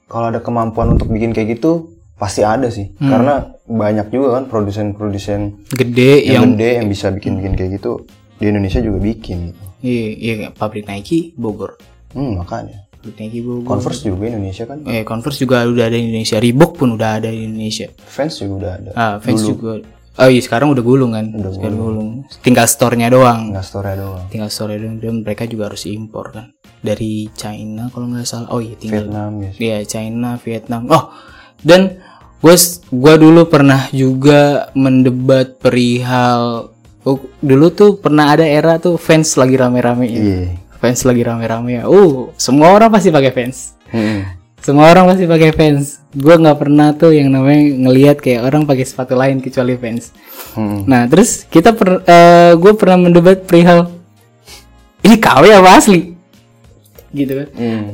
kalau 0.08 0.32
ada 0.32 0.40
kemampuan 0.40 0.96
untuk 0.96 1.12
bikin 1.12 1.36
kayak 1.36 1.60
gitu 1.60 1.92
pasti 2.16 2.44
ada 2.44 2.68
sih. 2.72 2.92
Hmm. 2.96 3.08
Karena 3.12 3.34
banyak 3.68 4.12
juga 4.12 4.40
kan 4.40 4.44
produsen-produsen 4.48 5.68
gede 5.72 6.24
yang, 6.24 6.44
yang, 6.44 6.44
gede 6.56 6.70
yang 6.80 6.86
bisa 6.88 7.06
bikin-bikin 7.12 7.54
kayak 7.56 7.70
gitu 7.80 8.04
di 8.40 8.48
Indonesia 8.48 8.80
juga 8.80 8.98
bikin 9.04 9.52
gitu. 9.52 9.64
iya, 9.84 10.08
iya 10.16 10.48
pabrik 10.52 10.88
Nike 10.88 11.36
Bogor. 11.36 11.76
Hmm, 12.16 12.40
makanya. 12.40 12.89
Nike 13.04 13.40
Bogor. 13.40 13.78
Converse 13.78 14.02
juga 14.04 14.28
Indonesia 14.28 14.64
kan. 14.68 14.78
Eh, 14.84 15.02
Converse 15.02 15.38
juga 15.40 15.64
udah 15.64 15.84
ada 15.88 15.96
di 15.96 16.04
Indonesia. 16.04 16.36
Reebok 16.36 16.72
pun 16.76 16.88
udah 16.94 17.20
ada 17.20 17.28
di 17.32 17.48
Indonesia. 17.48 17.88
Vans 17.88 18.34
juga 18.36 18.54
udah 18.60 18.72
ada. 18.76 18.90
Ah, 18.92 19.14
Vans 19.16 19.40
juga. 19.40 19.80
Oh 20.20 20.28
iya, 20.28 20.42
sekarang 20.44 20.68
udah 20.76 20.84
gulung 20.84 21.16
kan. 21.16 21.32
Udah 21.32 21.52
sekarang 21.56 21.78
gulung. 21.80 22.10
Tinggal 22.44 22.66
store-nya 22.68 23.08
doang. 23.08 23.56
Nggak 23.56 23.64
store 23.64 23.92
doang. 23.96 24.24
Tinggal 24.28 24.50
store 24.52 24.76
doang 24.76 25.00
dan 25.00 25.24
mereka 25.24 25.48
juga 25.48 25.72
harus 25.72 25.88
impor 25.88 26.28
kan. 26.34 26.52
Dari 26.84 27.32
China 27.32 27.88
kalau 27.88 28.06
nggak 28.12 28.28
salah. 28.28 28.52
Oh 28.52 28.60
iya, 28.60 28.76
tinggal 28.76 29.08
Vietnam 29.08 29.32
ya. 29.40 29.50
Iya, 29.56 29.78
China, 29.88 30.30
Vietnam. 30.36 30.82
Oh, 30.92 31.04
dan 31.64 32.04
gue 32.40 32.56
gua 32.92 33.14
dulu 33.20 33.48
pernah 33.48 33.88
juga 33.92 34.72
mendebat 34.72 35.60
perihal 35.60 36.72
oh, 37.04 37.18
dulu 37.40 37.66
tuh 37.72 37.90
pernah 38.00 38.32
ada 38.32 38.44
era 38.44 38.76
tuh 38.80 38.96
fans 39.00 39.36
lagi 39.36 39.56
rame-rame 39.56 40.06
ya. 40.08 40.20
Iya. 40.20 40.44
Fans 40.80 41.00
lagi 41.04 41.22
rame-rame 41.22 41.70
ya. 41.78 41.82
Uh, 41.86 42.32
semua 42.40 42.72
orang 42.72 42.88
pasti 42.88 43.12
pakai 43.12 43.30
fans. 43.30 43.76
Hmm. 43.92 44.24
Semua 44.60 44.88
orang 44.92 45.08
pasti 45.12 45.24
pakai 45.28 45.52
fans. 45.52 46.00
Gue 46.10 46.34
nggak 46.36 46.58
pernah 46.58 46.96
tuh 46.96 47.12
yang 47.12 47.28
namanya 47.28 47.60
ngelihat 47.88 48.18
kayak 48.18 48.48
orang 48.48 48.64
pakai 48.64 48.84
sepatu 48.84 49.12
lain 49.14 49.44
kecuali 49.44 49.76
fans. 49.76 50.10
Hmm. 50.56 50.88
Nah, 50.88 51.04
terus 51.06 51.44
kita 51.46 51.76
per, 51.76 52.02
gue 52.56 52.72
pernah 52.74 52.96
mendebat 52.96 53.44
perihal 53.44 54.00
ini 55.00 55.16
KW 55.16 55.44
apa 55.56 55.70
asli? 55.80 56.12
Gitu 57.10 57.32
kan 57.34 57.48
Hmm. 57.56 57.86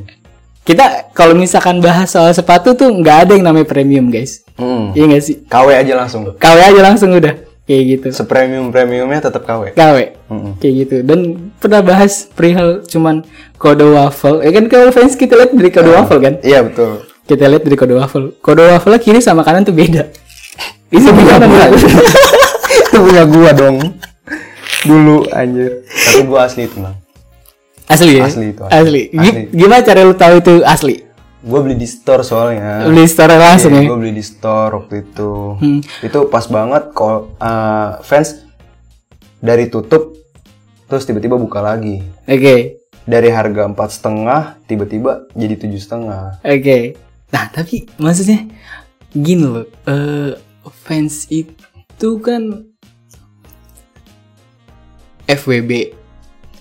kita 0.60 1.08
kalau 1.14 1.32
misalkan 1.32 1.78
bahas 1.80 2.10
soal 2.10 2.28
sepatu 2.34 2.74
tuh 2.74 2.90
nggak 2.90 3.16
ada 3.24 3.32
yang 3.38 3.46
namanya 3.46 3.64
premium 3.64 4.10
guys 4.10 4.42
Hmm. 4.58 4.90
iya 4.92 5.06
nggak 5.08 5.22
sih 5.24 5.36
KW 5.46 5.72
aja 5.72 5.94
langsung. 5.96 6.26
KW 6.36 6.58
aja 6.60 6.80
langsung 6.82 7.14
udah 7.14 7.32
kayak 7.66 7.82
gitu 7.88 8.06
Sepremium 8.10 8.70
premiumnya 8.70 9.20
tetap 9.20 9.42
KW. 9.42 9.74
KW 9.74 9.98
Hmm. 10.26 10.58
kayak 10.58 10.74
gitu 10.80 10.96
dan 11.02 11.20
pernah 11.56 11.82
bahas 11.82 12.26
perihal 12.28 12.82
cuman 12.82 13.22
kode 13.56 13.86
waffle 13.86 14.40
ya 14.40 14.50
kan 14.50 14.66
kalau 14.66 14.90
fans 14.90 15.14
kita 15.14 15.34
lihat 15.34 15.50
dari 15.50 15.70
kode 15.70 15.86
waffle 15.88 16.18
kan 16.18 16.38
Iya 16.40 16.62
betul. 16.62 17.06
kita 17.24 17.46
lihat 17.46 17.62
dari 17.62 17.76
kode 17.76 17.94
waffle 17.94 18.34
kode 18.36 18.62
waffle 18.64 18.94
kiri 18.96 19.18
sama 19.18 19.42
kanan 19.42 19.62
tuh 19.62 19.70
beda 19.70 20.06
Itu 20.88 21.10
punya 21.10 21.38
gua. 21.40 21.66
itu 22.78 22.94
punya 22.96 23.22
gua 23.26 23.50
dong. 23.50 23.76
Dulu 24.82 25.26
anjir. 25.30 25.82
Tapi 25.82 26.22
gua 26.22 26.46
asli 26.46 26.70
itu, 26.70 26.78
Bang. 26.78 26.94
Asli 27.86 28.12
ya? 28.14 28.24
Asli 28.24 28.46
itu, 28.50 28.62
asli. 28.62 28.74
Asli. 28.76 29.02
Asli. 29.12 29.42
Gimana 29.50 29.82
cara 29.82 30.00
lu 30.02 30.14
tahu 30.14 30.34
itu 30.38 30.54
asli? 30.62 31.02
Gua 31.46 31.62
beli 31.62 31.78
di 31.78 31.86
store 31.86 32.26
soalnya. 32.26 32.90
Beli 32.90 33.06
store 33.06 33.38
langsung 33.38 33.70
ya? 33.70 33.86
Gue 33.86 33.98
beli 34.02 34.18
di 34.18 34.24
store 34.26 34.82
waktu 34.82 35.06
itu. 35.06 35.54
Hmm. 35.62 35.78
Itu 36.02 36.26
pas 36.26 36.42
banget 36.50 36.90
kalau 36.90 37.30
uh, 37.38 38.02
fans 38.02 38.42
dari 39.38 39.70
tutup 39.70 40.10
terus 40.90 41.06
tiba-tiba 41.06 41.38
buka 41.38 41.62
lagi. 41.62 42.02
Oke. 42.26 42.82
Dari 43.06 43.30
harga 43.30 43.70
empat 43.70 43.94
setengah 43.94 44.58
tiba-tiba 44.66 45.30
jadi 45.38 45.54
tujuh 45.54 45.78
setengah. 45.78 46.42
Oke. 46.42 46.98
Nah, 47.30 47.46
tapi 47.54 47.86
maksudnya 47.94 48.42
gini 49.14 49.46
loh, 49.46 49.70
eh 49.86 50.34
fans 50.82 51.30
itu 51.30 52.10
kan 52.18 52.66
FWB 55.30 55.94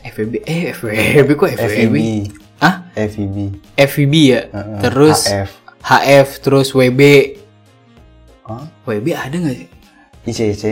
FWB 0.05 0.33
eh 0.45 0.73
FWB 0.77 1.29
kok 1.33 1.49
FWB? 1.57 1.97
Ah, 2.57 2.87
FEB, 2.95 3.51
FWB 3.75 4.13
ya. 4.25 4.41
Heeh, 4.47 4.79
terus 4.79 5.27
HF. 5.27 5.49
HF, 5.83 6.27
terus 6.39 6.67
WB. 6.71 7.01
Hah? 8.47 8.63
WB 8.87 9.07
ada 9.11 9.35
nggak 9.35 9.55
sih? 9.55 9.69
ICC. 10.25 10.63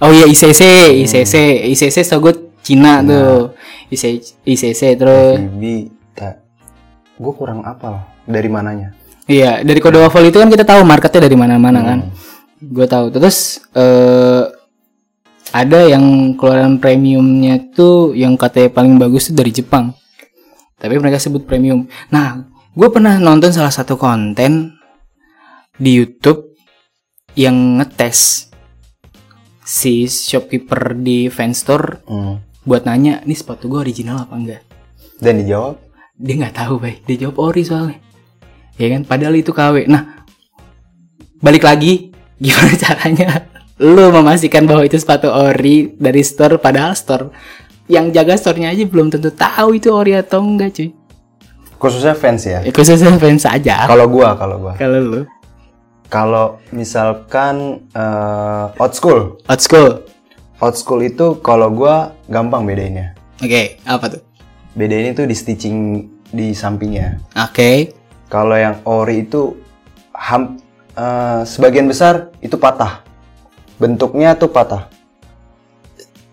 Oh 0.00 0.10
iya 0.10 0.26
ICC, 0.26 0.62
Hmm. 0.62 1.02
ICC, 1.04 1.34
ICC 1.70 1.96
so 2.02 2.18
good 2.18 2.38
Cina 2.62 3.02
tuh. 3.02 3.54
ICC, 3.90 4.04
ICC 4.44 4.82
terus 4.96 5.36
FEB. 5.38 5.62
Tak. 6.14 6.34
Gue 7.18 7.32
kurang 7.34 7.62
apal 7.62 7.98
dari 8.24 8.46
mananya. 8.50 8.94
Iya, 9.28 9.60
dari 9.60 9.78
kode 9.78 10.00
waffle 10.00 10.24
itu 10.26 10.40
kan 10.40 10.48
kita 10.48 10.64
tahu 10.64 10.82
marketnya 10.82 11.28
dari 11.28 11.36
mana-mana 11.36 11.80
kan. 11.84 11.98
Hmm. 12.08 12.14
Gue 12.64 12.86
tahu. 12.88 13.12
Terus 13.12 13.60
eh 13.76 14.42
ada 15.48 15.80
yang 15.84 16.36
keluaran 16.36 16.76
premiumnya 16.76 17.56
tuh 17.72 18.12
yang 18.12 18.36
katanya 18.36 18.68
paling 18.72 18.96
bagus 18.96 19.28
tuh 19.30 19.36
dari 19.36 19.52
Jepang. 19.52 19.92
Tapi 20.78 20.94
mereka 20.98 21.18
sebut 21.18 21.42
premium. 21.42 21.90
Nah, 22.14 22.46
gue 22.72 22.88
pernah 22.88 23.18
nonton 23.18 23.50
salah 23.50 23.74
satu 23.74 23.98
konten 23.98 24.78
di 25.74 25.98
YouTube 25.98 26.54
yang 27.34 27.82
ngetes 27.82 28.50
si 29.62 30.08
shopkeeper 30.08 30.96
di 30.96 31.28
fanstore 31.28 32.02
Hmm. 32.08 32.40
buat 32.64 32.86
nanya, 32.88 33.20
ini 33.26 33.34
sepatu 33.36 33.68
gue 33.68 33.80
original 33.82 34.24
apa 34.24 34.34
enggak? 34.38 34.62
Dan 35.18 35.42
dijawab 35.42 35.88
dia 36.18 36.34
nggak 36.34 36.56
tahu 36.58 36.74
bay 36.82 36.98
dia 37.06 37.16
jawab 37.26 37.38
ori 37.38 37.62
soalnya 37.62 38.02
ya 38.74 38.90
kan 38.90 39.06
padahal 39.06 39.38
itu 39.38 39.54
KW 39.54 39.86
nah 39.86 40.26
balik 41.38 41.62
lagi 41.62 42.10
gimana 42.42 42.74
caranya 42.74 43.46
lu 43.78 44.10
memastikan 44.10 44.66
bahwa 44.66 44.82
itu 44.82 44.98
sepatu 44.98 45.30
ori 45.30 45.94
dari 45.94 46.26
store 46.26 46.58
padahal 46.58 46.98
store 46.98 47.30
yang 47.88 48.12
jaga 48.12 48.36
store-nya 48.36 48.70
aja 48.70 48.84
belum 48.84 49.08
tentu 49.08 49.32
tahu 49.32 49.74
itu 49.74 49.88
ori 49.90 50.12
atau 50.12 50.44
enggak 50.44 50.76
cuy 50.76 50.92
khususnya 51.78 52.12
fans 52.12 52.42
ya. 52.44 52.60
ya, 52.60 52.72
khususnya 52.74 53.16
fans 53.16 53.44
aja 53.46 53.86
Kalau 53.86 54.06
gua, 54.06 54.34
kalau 54.36 54.56
gua. 54.60 54.72
kalau 54.76 54.98
lu 55.00 55.22
Kalau 56.08 56.56
misalkan 56.72 57.84
uh, 57.92 58.72
old 58.80 58.96
school, 58.96 59.36
old 59.44 59.60
school 59.60 60.00
old 60.58 60.72
school 60.74 61.00
itu 61.00 61.36
kalau 61.44 61.68
gua 61.68 62.16
gampang 62.26 62.64
bedainnya. 62.64 63.12
oke 63.38 63.62
apa 63.84 64.06
tuh 64.16 64.22
Bedainnya 64.72 65.10
itu 65.12 65.24
di 65.26 65.34
stitching 65.34 65.78
di 66.28 66.54
sampingnya. 66.54 67.18
oke 67.34 67.92
Kalau 68.28 68.54
yang 68.54 68.78
ori 68.84 69.24
itu 69.24 69.56
ham, 70.12 70.60
eh, 70.92 71.40
sebagian 71.42 71.88
besar 71.88 72.28
itu 72.38 72.60
patah. 72.60 73.00
Bentuknya 73.80 74.36
tuh 74.36 74.52
patah. 74.52 74.92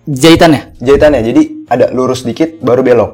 Jahitannya 0.05 0.77
Jahitannya 0.77 1.21
jadi 1.23 1.41
ada 1.65 1.85
lurus 1.89 2.21
dikit 2.21 2.61
baru 2.61 2.81
belok. 2.81 3.11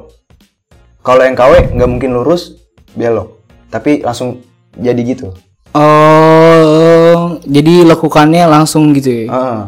Kalau 1.00 1.20
yang 1.20 1.34
KW 1.34 1.72
nggak 1.72 1.90
mungkin 1.90 2.14
lurus 2.14 2.54
belok, 2.92 3.42
tapi 3.68 4.00
langsung 4.00 4.38
jadi 4.72 5.00
gitu. 5.02 5.32
oh 5.74 7.40
jadi 7.42 7.88
lekukannya 7.88 8.44
langsung 8.44 8.92
gitu 8.92 9.24
ya 9.24 9.26
Ah. 9.28 9.60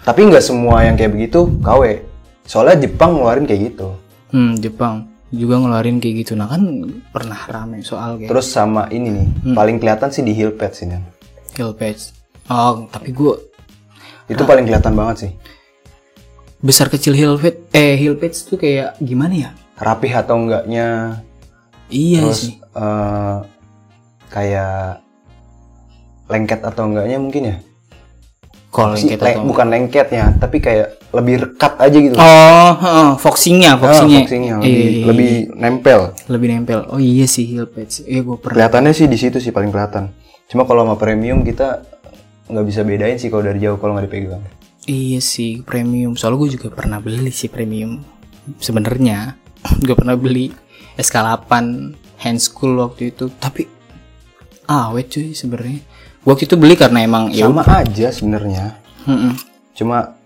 Tapi 0.00 0.24
nggak 0.24 0.40
semua 0.40 0.80
yang 0.80 0.96
kayak 0.96 1.12
begitu 1.12 1.44
KW. 1.60 2.00
Soalnya 2.42 2.80
Jepang 2.80 3.14
ngeluarin 3.14 3.44
kayak 3.44 3.60
gitu. 3.68 3.92
hmm 4.30 4.56
Jepang 4.58 5.10
juga 5.28 5.58
ngeluarin 5.58 5.98
kayak 5.98 6.24
gitu 6.24 6.32
nah 6.34 6.46
kan 6.46 6.62
pernah 7.10 7.38
rame 7.46 7.82
soal 7.82 8.16
kayak 8.16 8.30
Terus 8.30 8.46
sama 8.48 8.86
ini 8.88 9.10
nih, 9.12 9.26
paling 9.52 9.78
kelihatan 9.78 10.10
sih 10.10 10.22
di 10.22 10.32
heel 10.32 10.50
pads 10.50 10.82
ini. 10.82 10.98
heel 11.54 11.70
patch 11.70 12.14
oh 12.46 12.86
tapi 12.88 13.10
gue 13.10 13.34
Itu 14.26 14.42
paling 14.42 14.62
kelihatan 14.64 14.94
banget 14.94 15.16
sih. 15.20 15.30
Besar 16.60 16.86
kecil 16.88 17.16
heel 17.16 17.36
patch 17.36 17.72
eh 17.72 17.96
heel 17.96 18.16
patch 18.16 18.46
tuh 18.46 18.56
kayak 18.56 18.96
gimana 19.00 19.34
ya 19.34 19.50
Rapih 19.80 20.12
atau 20.12 20.36
enggaknya, 20.36 21.16
iya 21.88 22.20
terus 22.20 22.52
sih 22.52 22.60
eh, 22.60 23.36
kayak 24.28 25.00
lengket 26.28 26.60
atau 26.60 26.84
enggaknya 26.84 27.16
mungkin 27.16 27.42
ya. 27.48 27.56
kalau 28.70 28.94
lengket 28.94 29.18
le- 29.18 29.34
atau 29.34 29.42
bukan 29.48 29.66
lengketnya, 29.66 30.24
tapi 30.38 30.60
kayak 30.60 31.00
lebih 31.10 31.48
rekat 31.48 31.74
aja 31.80 31.96
gitu. 31.98 32.14
oh 32.14 32.70
heeh, 32.76 33.08
foxingnya 33.18 33.74
foxingnya 33.80 34.20
foxingnya 34.22 34.54
Iya, 34.60 34.62
lebih, 34.62 34.76
iya, 34.76 34.90
iya. 34.94 35.04
lebih 35.08 35.32
nempel. 35.58 36.00
lebih 36.28 36.46
nempel 36.54 36.80
oh 36.86 37.00
iya 37.00 37.26
sih 37.26 37.50
heel 37.50 37.66
iya 38.06 38.20
gue 38.22 38.36
pernah 38.38 38.54
Kelihatannya 38.60 38.92
sih 38.94 39.08
di 39.08 39.16
situ 39.18 39.40
sih 39.40 39.50
paling 39.50 39.72
kelihatan. 39.72 40.12
Cuma 40.46 40.68
kalau 40.68 40.84
sama 40.84 40.94
premium 41.00 41.40
kita 41.42 41.82
nggak 42.46 42.66
bisa 42.68 42.84
bedain 42.84 43.16
sih 43.16 43.26
kalau 43.26 43.48
dari 43.48 43.58
jauh 43.58 43.80
kalau 43.80 43.96
nggak 43.96 44.06
dipegang. 44.06 44.42
Iya 44.90 45.20
sih 45.22 45.62
premium. 45.62 46.18
Soalnya 46.18 46.38
gue 46.42 46.50
juga 46.58 46.68
pernah 46.74 46.98
beli 46.98 47.30
sih 47.30 47.46
premium. 47.46 48.02
Sebenarnya 48.58 49.38
gue 49.86 49.94
pernah 49.94 50.18
beli 50.18 50.50
SK8 50.98 51.50
hand 52.18 52.40
school 52.42 52.82
waktu 52.82 53.14
itu. 53.14 53.30
Tapi 53.30 53.70
awet 54.66 55.06
cuy 55.06 55.30
sebenarnya. 55.30 55.80
Waktu 56.26 56.50
itu 56.50 56.54
beli 56.58 56.74
karena 56.76 57.06
emang 57.06 57.30
ya 57.30 57.48
Sama 57.48 57.64
aja 57.64 58.12
sebenarnya. 58.12 58.76
Mm-mm. 59.08 59.32
Cuma 59.72 60.18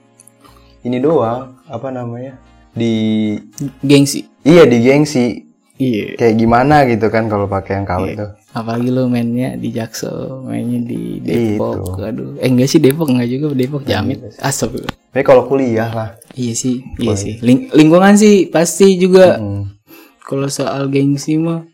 ini 0.82 0.98
doang 0.98 1.60
apa 1.68 1.88
namanya 1.92 2.40
di 2.74 3.36
gengsi. 3.84 4.26
Iya 4.42 4.66
di 4.66 4.82
gengsi. 4.82 5.44
Iya. 5.78 6.18
Kayak 6.18 6.34
gimana 6.40 6.82
gitu 6.90 7.06
kan 7.12 7.30
kalau 7.30 7.46
pakai 7.46 7.78
yang 7.78 7.86
KW 7.86 8.04
itu. 8.16 8.26
Apalagi 8.54 8.88
lo 8.88 9.10
mainnya 9.10 9.58
di 9.58 9.68
Jaksel 9.68 10.46
mainnya 10.46 10.78
di 10.80 11.18
Depok. 11.18 11.98
Itu. 11.98 12.00
aduh. 12.00 12.30
Eh 12.38 12.46
enggak 12.46 12.70
sih 12.70 12.78
Depok 12.78 13.10
enggak 13.10 13.26
juga 13.28 13.46
Depok 13.52 13.82
Jamit 13.82 14.22
astagfirullah 14.38 14.94
Tapi 15.10 15.22
kalau 15.22 15.42
kuliah 15.44 15.90
lah. 15.90 16.08
iya 16.32 16.54
sih 16.54 16.80
iya 16.96 17.18
sih. 17.18 17.42
Ling- 17.42 17.74
lingkungan 17.74 18.14
sih 18.14 18.46
pasti 18.48 18.94
juga. 18.96 19.36
Hmm. 19.36 19.74
kalau 20.24 20.48
soal 20.48 20.88
gengsi 20.88 21.36
mah. 21.36 21.68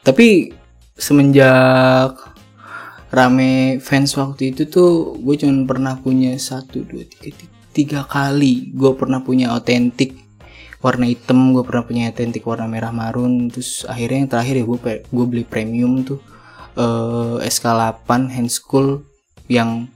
Tapi 0.00 0.48
semenjak 0.96 2.16
rame 3.10 3.78
fans 3.78 4.16
waktu 4.16 4.50
itu 4.50 4.66
tuh 4.66 5.14
gue 5.20 5.36
cuma 5.36 5.62
pernah 5.64 5.94
punya 5.94 6.34
satu 6.36 6.82
dua 6.82 7.04
tiga, 7.06 7.44
tiga 7.70 8.00
kali 8.02 8.72
gue 8.72 8.92
pernah 8.96 9.20
punya 9.20 9.52
otentik 9.52 10.25
warna 10.84 11.08
hitam 11.08 11.56
gue 11.56 11.64
pernah 11.64 11.84
punya 11.84 12.12
otentik 12.12 12.44
warna 12.44 12.68
merah 12.68 12.92
marun 12.92 13.48
terus 13.48 13.82
akhirnya 13.88 14.18
yang 14.24 14.30
terakhir 14.30 14.54
ya 14.60 14.64
gue 14.68 14.78
gue 15.08 15.26
beli 15.26 15.44
premium 15.48 16.04
tuh 16.04 16.20
eh 16.76 17.48
SK8 17.48 18.08
hand 18.28 18.52
school 18.52 19.00
yang 19.48 19.88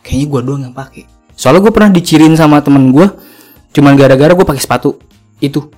kayaknya 0.00 0.26
gue 0.32 0.40
doang 0.40 0.62
yang 0.64 0.74
pakai. 0.74 1.04
Soalnya 1.36 1.60
gue 1.68 1.72
pernah 1.72 1.90
dicirin 1.92 2.32
sama 2.36 2.64
temen 2.64 2.88
gue 2.92 3.06
cuman 3.76 3.92
gara-gara 3.94 4.32
gue 4.32 4.46
pakai 4.48 4.62
sepatu 4.64 4.96
itu. 5.44 5.68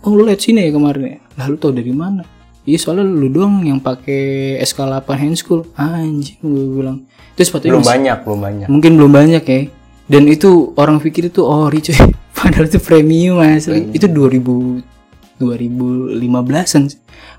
Oh 0.00 0.16
lu 0.16 0.24
lihat 0.24 0.40
sini 0.40 0.64
ya 0.64 0.72
kemarin 0.72 1.02
ya? 1.04 1.18
Lah 1.36 1.46
lu 1.52 1.60
tau 1.60 1.76
dari 1.76 1.92
mana? 1.92 2.24
Iya 2.64 2.80
soalnya 2.80 3.04
lu 3.04 3.28
doang 3.28 3.60
yang 3.60 3.84
pakai 3.84 4.56
SK8 4.64 5.08
hand 5.12 5.36
school. 5.36 5.68
Anjing 5.76 6.40
gue 6.40 6.64
bilang. 6.80 7.04
Itu 7.36 7.44
sepatunya 7.44 7.76
Belum 7.76 7.84
banyak, 7.84 8.16
belum 8.24 8.40
banyak. 8.40 8.66
mungkin 8.72 8.92
belum 8.96 9.12
banyak 9.12 9.44
ya. 9.44 9.60
Dan 10.08 10.24
itu 10.26 10.72
orang 10.80 11.04
pikir 11.04 11.28
itu 11.28 11.44
ori 11.44 11.84
cuy 11.84 12.00
padahal 12.40 12.66
itu 12.66 12.80
premium 12.80 13.38
asli 13.44 13.92
itu 13.92 14.08
2000 14.08 15.00
2015an 15.40 16.84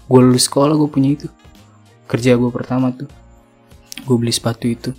gue 0.09 0.19
lulus 0.19 0.49
sekolah 0.49 0.73
gue 0.73 0.89
punya 0.89 1.13
itu. 1.13 1.29
Kerja 2.09 2.33
gue 2.35 2.49
pertama 2.49 2.89
tuh. 2.91 3.07
Gue 4.03 4.17
beli 4.17 4.33
sepatu 4.33 4.65
itu. 4.65 4.91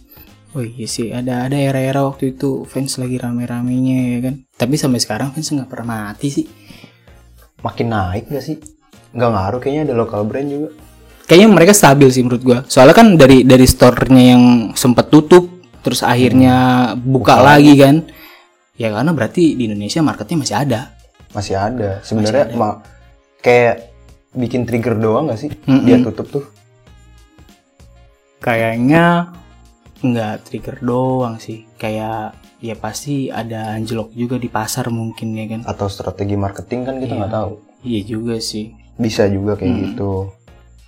Oh 0.55 0.62
iya 0.62 0.86
sih 0.86 1.11
ada 1.11 1.48
ada 1.48 1.57
era-era 1.59 2.05
waktu 2.07 2.36
itu 2.36 2.62
fans 2.68 3.00
lagi 3.03 3.18
rame-ramenya 3.18 3.98
ya 4.16 4.18
kan? 4.30 4.34
Tapi 4.55 4.74
sampai 4.78 5.00
sekarang 5.03 5.34
fans 5.34 5.50
nggak 5.50 5.68
pernah 5.68 6.14
mati 6.14 6.28
sih. 6.30 6.46
Makin 7.66 7.86
naik 7.90 8.24
gak 8.30 8.44
sih? 8.44 8.57
Nggak 9.12 9.30
ngaruh 9.32 9.61
kayaknya 9.62 9.82
ada 9.90 9.94
lokal 9.98 10.22
brand 10.24 10.48
juga. 10.48 10.70
kayaknya 11.22 11.48
mereka 11.48 11.72
stabil 11.72 12.11
sih 12.12 12.20
menurut 12.20 12.42
gua. 12.44 12.59
Soalnya 12.68 12.92
kan 12.98 13.16
dari 13.16 13.46
dari 13.46 13.64
store-nya 13.64 14.36
yang 14.36 14.44
sempat 14.76 15.09
tutup 15.09 15.48
terus 15.80 16.05
akhirnya 16.05 16.92
buka, 16.98 17.40
lagi. 17.40 17.72
kan 17.78 18.05
ya 18.74 18.88
karena 18.88 19.10
berarti 19.10 19.52
di 19.52 19.66
Indonesia 19.66 20.00
marketnya 20.00 20.38
masih 20.38 20.56
ada 20.58 20.80
Masih 21.30 21.56
ada. 21.56 21.90
Sebenarnya 22.00 22.52
ma- 22.52 22.84
kayak 23.38 23.88
bikin 24.32 24.62
trigger 24.62 24.94
doang 24.94 25.26
gak 25.26 25.38
sih? 25.38 25.50
Mm-mm. 25.64 25.82
Dia 25.82 25.96
tutup 25.98 26.28
tuh. 26.30 26.44
kayaknya 28.38 29.30
nggak 30.02 30.34
trigger 30.42 30.82
doang 30.82 31.38
sih 31.38 31.62
kayak 31.76 32.34
ya 32.58 32.74
pasti 32.74 33.30
ada 33.30 33.70
anjlok 33.72 34.10
juga 34.12 34.34
di 34.34 34.50
pasar 34.50 34.90
mungkin 34.90 35.30
ya 35.32 35.46
kan 35.48 35.60
atau 35.62 35.86
strategi 35.86 36.34
marketing 36.34 36.80
kan 36.82 36.98
kita 36.98 37.14
nggak 37.14 37.30
tahu 37.32 37.52
iya 37.80 38.02
juga 38.02 38.42
sih 38.42 38.74
bisa 38.98 39.24
juga 39.26 39.54
kayak 39.54 39.70
Hmm. 39.70 39.82
gitu 39.84 40.10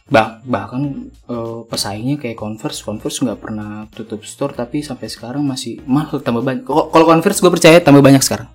bah 0.05 0.37
bahkan 0.45 1.09
eh, 1.25 1.61
pesaingnya 1.65 2.21
kayak 2.21 2.37
Converse 2.37 2.85
Converse 2.85 3.25
nggak 3.25 3.41
pernah 3.41 3.89
tutup 3.89 4.21
store 4.21 4.53
tapi 4.53 4.85
sampai 4.85 5.09
sekarang 5.09 5.41
masih 5.41 5.81
mahal 5.85 6.21
tambah 6.21 6.45
banyak 6.45 6.61
kalau 6.65 7.07
Converse 7.09 7.41
gue 7.41 7.49
percaya 7.49 7.81
tambah 7.81 8.05
banyak 8.05 8.21
sekarang 8.21 8.53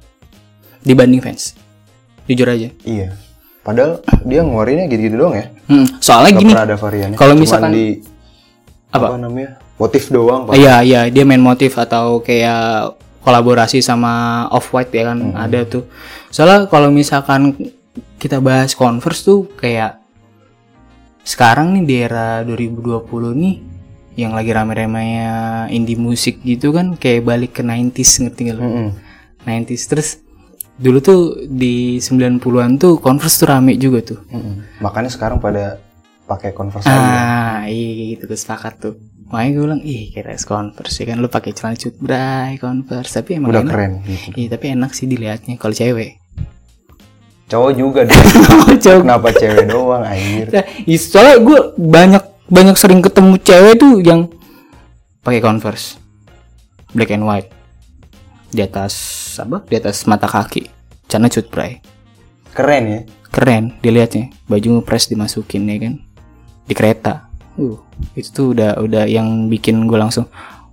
dibanding 0.79 1.17
fans 1.19 1.57
jujur 2.25 2.45
aja 2.45 2.69
iya 2.85 3.17
padahal 3.59 3.97
dia 4.23 4.45
ngeluarinnya 4.45 4.85
gitu-gitu 4.87 5.17
doang 5.17 5.35
ya 5.35 5.47
Hmm, 5.65 5.85
soalnya 5.97 6.29
nggak 6.31 6.43
gini 6.43 6.53
ada 6.53 6.75
variannya 6.75 7.17
kalau 7.17 7.33
misalkan- 7.33 7.73
di 7.73 7.85
Apa? 8.89 9.05
apa? 9.05 9.17
namanya 9.17 9.51
motif 9.77 10.09
doang 10.09 10.45
Pak. 10.45 10.53
Iya 10.53 10.75
iya 10.81 11.01
dia 11.07 11.21
main 11.23 11.37
motif 11.39 11.77
atau 11.77 12.19
kayak 12.19 12.93
kolaborasi 13.21 13.79
sama 13.79 14.45
Off 14.49 14.69
White 14.69 14.89
ya 14.91 15.07
kan 15.07 15.37
ada 15.37 15.61
tuh. 15.63 15.85
Soalnya 16.29 16.65
kalau 16.65 16.89
misalkan 16.89 17.53
kita 18.17 18.41
bahas 18.41 18.73
Converse 18.73 19.21
tuh 19.23 19.45
kayak 19.55 20.01
sekarang 21.21 21.73
nih 21.73 21.83
di 21.83 21.95
era 21.99 22.41
2020 22.41 23.05
nih 23.35 23.55
yang 24.15 24.35
lagi 24.35 24.51
rame-ramenya 24.51 25.29
indie 25.69 25.95
musik 25.95 26.41
gitu 26.41 26.69
kan 26.69 26.93
kayak 26.93 27.23
balik 27.23 27.51
ke 27.53 27.61
90s 27.61 28.11
ngerti 28.19 28.41
gak 28.45 28.55
lo? 28.55 28.61
Mm-mm. 28.61 28.89
90s 29.41 29.83
terus 29.87 30.09
dulu 30.75 30.99
tuh 30.99 31.19
di 31.45 31.97
90-an 31.97 32.75
tuh 32.75 32.99
Converse 32.99 33.35
tuh 33.37 33.47
rame 33.47 33.75
juga 33.75 34.03
tuh. 34.05 34.19
Mm-mm. 34.27 34.79
makanya 34.79 35.07
sekarang 35.07 35.39
pada 35.39 35.79
pakai 36.23 36.53
converse 36.53 36.85
Ah, 36.85 37.65
iya 37.65 38.13
gitu 38.13 38.29
tuh 38.29 38.37
sepakat 38.37 38.73
tuh. 38.77 38.93
Makanya 39.29 39.49
gue 39.49 39.63
bilang, 39.63 39.81
ih 39.81 40.09
kira 40.09 40.37
Converse 40.37 41.01
ya 41.01 41.05
kan 41.07 41.17
lu 41.17 41.25
pakai 41.25 41.51
celana 41.53 41.73
cut 41.73 41.95
bray 41.97 42.53
Converse 42.57 43.11
tapi 43.15 43.37
emang 43.37 43.49
udah 43.49 43.61
enak. 43.61 43.71
keren 43.73 43.91
gitu 44.03 44.27
Iya 44.35 44.47
tapi 44.53 44.65
enak 44.69 44.91
sih 44.93 45.05
dilihatnya 45.05 45.57
kalau 45.57 45.73
cewek. 45.73 46.18
Cowok 47.49 47.71
juga 47.73 48.05
deh 48.05 48.13
Cowok. 48.85 49.01
kenapa 49.03 49.27
cewek 49.33 49.65
doang 49.65 50.05
anjir 50.05 50.47
Nah, 50.53 50.65
soalnya 50.95 51.35
gue 51.41 51.59
banyak 51.75 52.23
banyak 52.47 52.75
sering 52.77 53.01
ketemu 53.01 53.33
cewek 53.41 53.73
tuh 53.77 53.99
yang 54.05 54.29
pakai 55.21 55.41
Converse 55.41 55.97
black 56.93 57.13
and 57.13 57.25
white 57.25 57.49
di 58.49 58.65
atas 58.65 58.93
apa? 59.37 59.61
Di 59.61 59.77
atas 59.77 60.09
mata 60.09 60.25
kaki. 60.25 60.65
Celana 61.05 61.29
cut 61.29 61.49
bray. 61.49 61.81
keren 62.49 62.83
ya 62.89 62.99
Keren 63.29 63.77
dilihatnya. 63.77 64.33
Baju 64.49 64.81
ngepres 64.81 65.05
dimasukin 65.05 65.69
ya 65.69 65.77
kan. 65.77 65.93
Di 66.65 66.73
kereta. 66.73 67.29
Uh, 67.61 67.77
itu 68.17 68.29
tuh 68.33 68.47
udah 68.57 68.81
udah 68.81 69.05
yang 69.05 69.51
bikin 69.51 69.85
gue 69.85 69.99
langsung 70.01 70.25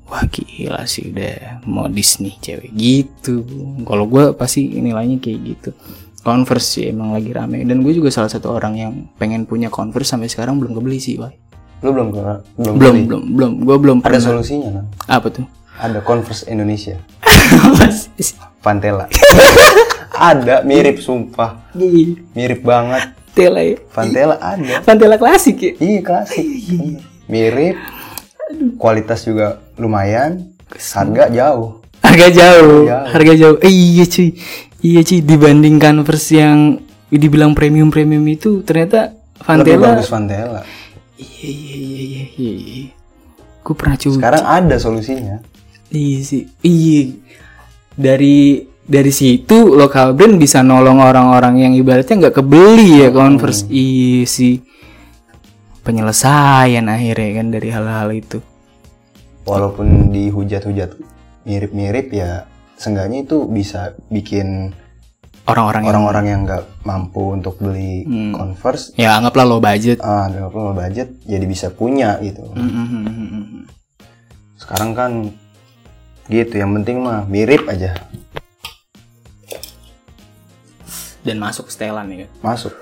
wah 0.07 0.23
gila 0.31 0.87
sih 0.87 1.11
udah 1.11 1.61
modis 1.69 2.17
nih 2.23 2.33
cewek 2.41 2.73
gitu. 2.73 3.45
Kalau 3.85 4.09
gue 4.09 4.33
pasti 4.33 4.73
nilainya 4.73 5.21
kayak 5.21 5.41
gitu. 5.45 5.71
Converse 6.27 6.67
sih 6.73 6.85
emang 6.87 7.15
lagi 7.15 7.31
rame 7.31 7.63
dan 7.63 7.79
gue 7.79 7.93
juga 7.93 8.11
salah 8.11 8.27
satu 8.27 8.51
orang 8.51 8.75
yang 8.75 8.93
pengen 9.15 9.47
punya 9.47 9.71
Converse 9.71 10.11
sampai 10.11 10.27
sekarang 10.27 10.59
belum 10.59 10.75
kebeli 10.75 10.99
sih, 10.99 11.15
Pak. 11.15 11.33
lu 11.79 11.93
belum 11.93 12.09
ke- 12.09 12.43
belum 12.57 12.75
Belum, 12.75 12.95
beli? 12.97 13.03
belum, 13.05 13.23
belum. 13.31 13.53
Gue 13.63 13.77
belum 13.79 13.99
ada 14.01 14.05
pernah. 14.11 14.27
solusinya 14.27 14.69
kan 14.73 14.85
Apa 15.09 15.29
tuh? 15.31 15.47
ada 15.77 16.01
converse 16.01 16.43
Indonesia? 16.47 16.97
Vantela 18.59 19.07
ada 20.11 20.65
mirip 20.65 20.99
sumpah 20.99 21.71
mirip 22.33 22.61
banget 22.61 23.13
Tela 23.31 23.61
ya. 23.61 23.77
Ada 23.93 24.81
Pantela 24.83 25.15
klasik 25.15 25.57
ya. 25.61 25.73
iya 25.79 26.01
klasik 26.01 26.43
mirip 27.27 27.77
kualitas 28.75 29.23
juga 29.23 29.61
lumayan 29.77 30.51
harga 30.91 31.29
jauh 31.29 31.85
Harga 31.97 32.29
jauh, 32.31 32.87
Jauh. 32.87 33.07
harga 33.09 33.33
jauh. 33.35 33.57
Eh, 33.59 33.73
iya 33.73 34.05
cuy, 34.07 34.31
iya 34.87 35.01
cuy. 35.03 35.21
Dibanding 35.21 35.77
Converse 35.79 36.31
yang 36.33 36.59
dibilang 37.09 37.53
premium 37.53 37.89
premium 37.89 38.23
itu 38.27 38.63
ternyata 38.63 39.15
lebih 39.49 39.79
Vantela. 39.79 39.87
bagus 39.93 40.09
Vantela 40.09 40.63
Iya 41.17 41.49
iya 41.49 41.77
iya 41.77 42.03
iya. 42.03 42.25
iya, 42.37 42.53
iya. 42.55 42.87
Gue 43.63 43.75
pernah 43.75 43.97
coba. 43.97 44.15
sekarang 44.15 44.45
ada 44.45 44.77
solusinya 44.77 45.37
Iya 45.89 46.19
sih, 46.21 46.43
iya. 46.61 47.15
Dari 47.97 48.61
dari 48.83 49.11
situ 49.11 49.73
lokal 49.73 50.15
brand 50.15 50.37
bisa 50.37 50.63
nolong 50.63 50.99
orang-orang 51.01 51.59
yang 51.59 51.73
ibaratnya 51.75 52.27
nggak 52.27 52.37
kebeli 52.37 53.03
ya 53.03 53.11
Converse. 53.11 53.67
Iya 53.67 54.27
sih. 54.27 54.55
Penyelesaian 55.81 56.87
akhirnya 56.87 57.31
kan 57.37 57.47
dari 57.49 57.69
hal-hal 57.71 58.11
itu. 58.13 58.39
walaupun 59.47 60.11
dihujat-hujat 60.11 60.99
mirip-mirip 61.47 62.11
ya 62.11 62.51
seenggaknya 62.77 63.25
itu 63.25 63.45
bisa 63.47 63.81
bikin 64.07 64.73
Orang-orang 65.47 65.81
yang 65.81 65.91
orang-orang 65.93 66.25
yang 66.27 66.41
nggak 66.43 66.65
mampu 66.83 67.23
untuk 67.33 67.55
beli 67.57 68.03
Hmm. 68.03 68.35
converse 68.35 68.91
ya 68.95 69.15
anggaplah 69.15 69.47
low 69.47 69.61
budget. 69.61 69.99
ah 70.01 70.27
dengan 70.27 70.51
low 70.51 70.73
budget 70.73 71.23
jadi 71.23 71.45
bisa 71.45 71.71
punya 71.71 72.19
gitu 72.19 72.43
Hmm, 72.49 72.67
hmm, 72.67 72.87
hmm, 72.91 73.29
hmm, 73.31 73.63
sekarang 74.57 74.91
kan 74.93 75.11
gitu 76.27 76.51
yang 76.53 76.75
penting 76.75 76.99
mah 76.99 77.23
mirip 77.25 77.63
aja 77.67 77.95
Dan 81.23 81.39
masuk 81.39 81.67
setelan 81.67 82.07
ya 82.09 82.27
masuk 82.41 82.75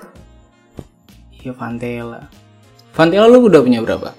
Iya 1.35 1.53
Vantela. 1.53 2.25
Vantela 2.91 3.25
lu 3.25 3.45
udah 3.45 3.61
punya 3.61 3.77
berapa? 3.77 4.09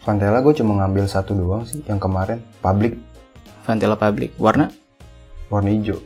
Vantela 0.00 0.40
gue 0.40 0.54
cuma 0.54 0.72
ngambil 0.74 1.04
satu 1.04 1.36
doang 1.36 1.64
sih 1.64 1.84
yang 1.84 2.00
kemarin 2.00 2.40
public 2.58 2.96
Vantela 3.60 3.92
Public. 3.94 4.32
Warna? 4.34 4.72
Warna 5.50 5.70
hijau. 5.70 5.98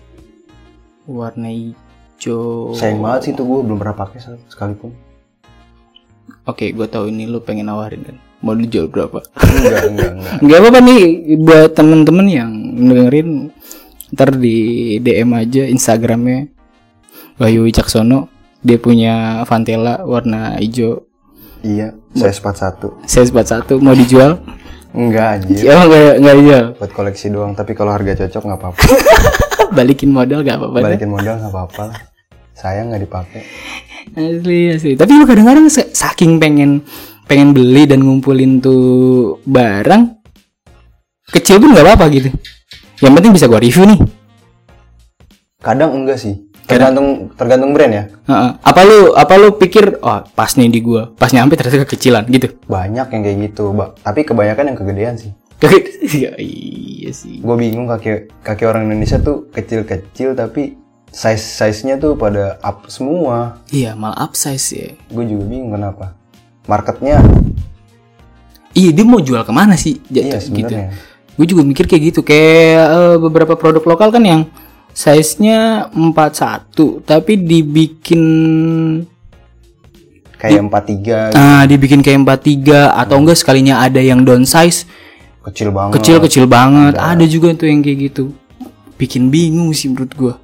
Warna 1.04 1.48
hijau. 1.48 2.72
sayang 2.72 2.98
banget 2.98 3.20
sih 3.22 3.32
itu 3.32 3.42
gue 3.44 3.58
belum 3.60 3.76
pernah 3.76 3.94
pakai 3.94 4.18
sek- 4.18 4.48
sekalipun. 4.48 4.96
Oke, 6.44 6.72
gue 6.72 6.86
tahu 6.86 7.08
ini 7.08 7.24
lu 7.24 7.40
pengen 7.40 7.68
nawarin 7.68 8.00
kan. 8.02 8.16
Mau 8.40 8.52
dijual 8.52 8.88
berapa? 8.88 9.24
enggak 9.36 9.82
enggak 9.88 10.10
enggak. 10.12 10.32
Gak 10.48 10.58
apa-apa 10.60 10.80
nih 10.80 11.02
buat 11.38 11.70
temen-temen 11.72 12.26
yang 12.28 12.50
dengerin 12.76 13.28
ntar 14.12 14.32
di 14.32 14.56
DM 15.00 15.30
aja 15.32 15.64
Instagramnya. 15.64 16.48
Bayu 17.34 17.64
Wicaksono 17.64 18.28
dia 18.60 18.76
punya 18.76 19.44
Vantela 19.44 20.04
warna 20.04 20.56
hijau. 20.56 21.04
Iya 21.60 21.96
saya 22.12 22.32
sepat 22.32 22.54
satu. 22.56 22.88
Size 23.04 23.32
41 23.32 23.80
mau 23.80 23.96
dijual 23.96 24.36
enggak 24.94 25.26
anjir. 25.42 25.66
Emang 25.66 25.86
gak, 25.90 26.02
gak 26.22 26.34
dijual 26.38 26.64
buat 26.78 26.92
koleksi 26.94 27.26
doang 27.34 27.52
tapi 27.52 27.74
kalau 27.74 27.90
harga 27.90 28.14
cocok 28.24 28.42
nggak 28.46 28.60
apa-apa. 28.62 28.80
Balikin 29.74 30.10
modal 30.14 30.46
gak 30.46 30.56
apa-apa 30.56 30.78
balikin 30.86 31.10
modal 31.10 31.34
nggak 31.34 31.50
apa-apa 31.50 31.84
sayang 32.54 32.94
nggak 32.94 33.02
dipakai. 33.02 33.42
Asli 34.14 34.70
asli. 34.70 34.94
Tapi 34.94 35.10
lu 35.18 35.26
kadang-kadang 35.26 35.66
sa- 35.66 35.90
saking 35.90 36.38
pengen 36.38 36.86
pengen 37.26 37.50
beli 37.50 37.90
dan 37.90 38.06
ngumpulin 38.06 38.62
tuh 38.62 39.42
barang 39.42 40.14
kecil 41.34 41.58
pun 41.58 41.74
nggak 41.74 41.84
apa-apa 41.84 42.06
gitu. 42.14 42.30
Yang 43.02 43.12
penting 43.18 43.32
bisa 43.34 43.50
gua 43.50 43.58
review 43.58 43.84
nih. 43.90 43.98
Kadang 45.58 45.90
enggak 45.98 46.22
sih 46.22 46.53
tergantung 46.64 47.08
tergantung 47.36 47.70
brand 47.76 47.92
ya? 47.92 48.04
Heeh. 48.24 48.50
apa 48.56 48.80
lu 48.82 49.12
apa 49.12 49.34
lu 49.36 49.48
pikir 49.56 50.00
oh 50.00 50.24
pas 50.32 50.48
nih 50.56 50.72
di 50.72 50.80
gua 50.80 51.12
pas 51.12 51.28
nyampe 51.28 51.56
ternyata 51.56 51.84
kekecilan 51.84 52.24
gitu? 52.28 52.56
Banyak 52.66 53.06
yang 53.12 53.22
kayak 53.22 53.38
gitu 53.52 53.72
Ba- 53.76 53.92
tapi 54.00 54.24
kebanyakan 54.24 54.72
yang 54.72 54.78
kegedean 54.78 55.14
sih. 55.16 55.32
Ya, 56.14 56.36
iya 56.38 57.10
sih. 57.10 57.40
Gue 57.40 57.56
bingung 57.56 57.88
kaki 57.88 58.28
kaki 58.44 58.64
orang 58.68 58.84
Indonesia 58.84 59.16
tuh 59.16 59.48
kecil-kecil 59.50 60.36
tapi 60.36 60.76
size 61.08 61.40
size 61.40 61.80
nya 61.88 61.96
tuh 61.96 62.12
pada 62.14 62.60
up 62.60 62.84
semua. 62.92 63.60
Iya 63.72 63.96
malah 63.96 64.28
upsize 64.28 64.66
ya. 64.74 64.88
Gue 65.08 65.24
juga 65.24 65.44
bingung 65.48 65.72
kenapa. 65.72 66.12
Marketnya 66.68 67.20
iya 68.74 68.90
dia 68.92 69.04
mau 69.06 69.22
jual 69.22 69.40
ke 69.44 69.52
mana 69.54 69.76
sih? 69.78 70.00
Iya 70.10 70.40
gitu. 70.40 70.74
gue 71.34 71.46
juga 71.48 71.62
mikir 71.66 71.88
kayak 71.88 72.02
gitu. 72.14 72.20
Kayak 72.20 72.84
eh, 72.92 73.16
beberapa 73.18 73.54
produk 73.56 73.82
lokal 73.84 74.12
kan 74.12 74.22
yang 74.22 74.42
size 74.94 75.42
nya 75.42 75.90
41 75.90 77.02
tapi 77.02 77.32
dibikin 77.36 78.22
kayak 80.38 80.60
empat 80.70 80.82
tiga 80.86 81.18
ah 81.34 81.66
dibikin 81.66 82.00
kayak 82.00 82.22
43 82.22 83.02
atau 83.02 83.16
enggak 83.18 83.38
sekalinya 83.38 83.82
ada 83.82 83.98
yang 83.98 84.22
downsize 84.22 84.86
kecil 85.44 85.68
banget. 85.70 85.92
kecil-kecil 86.00 86.44
banget. 86.48 86.94
Ada 86.96 87.24
juga 87.28 87.52
tuh 87.52 87.68
yang 87.68 87.84
kayak 87.84 87.98
gitu. 88.10 88.32
Bikin 88.96 89.28
bingung 89.28 89.70
sih 89.76 89.92
menurut 89.92 90.12
gua. 90.16 90.34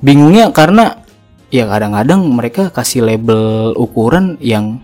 Bingungnya 0.00 0.52
karena 0.52 1.00
ya 1.48 1.66
kadang-kadang 1.66 2.20
mereka 2.28 2.68
kasih 2.68 3.04
label 3.04 3.72
ukuran 3.76 4.36
yang 4.40 4.80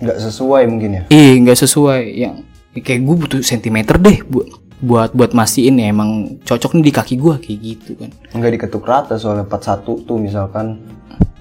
nggak 0.00 0.18
sesuai 0.20 0.62
mungkin 0.68 0.90
ya? 0.92 1.02
Eh 1.12 1.36
nggak 1.40 1.56
sesuai. 1.56 2.00
Yang 2.16 2.34
kayak 2.76 3.00
gue 3.08 3.16
butuh 3.16 3.40
sentimeter 3.40 3.96
deh 3.96 4.20
buat 4.28 4.48
buat 4.76 5.10
buat 5.12 5.32
mastiin 5.32 5.80
ya 5.80 5.88
emang 5.88 6.40
cocok 6.44 6.76
nih 6.76 6.84
di 6.84 6.92
kaki 6.92 7.14
gua 7.16 7.40
kayak 7.40 7.58
gitu 7.58 7.90
kan. 7.96 8.10
Nggak 8.30 8.52
diketuk 8.60 8.84
rata 8.84 9.16
soalnya 9.16 9.44
41 9.44 10.04
tuh 10.04 10.16
misalkan 10.16 10.84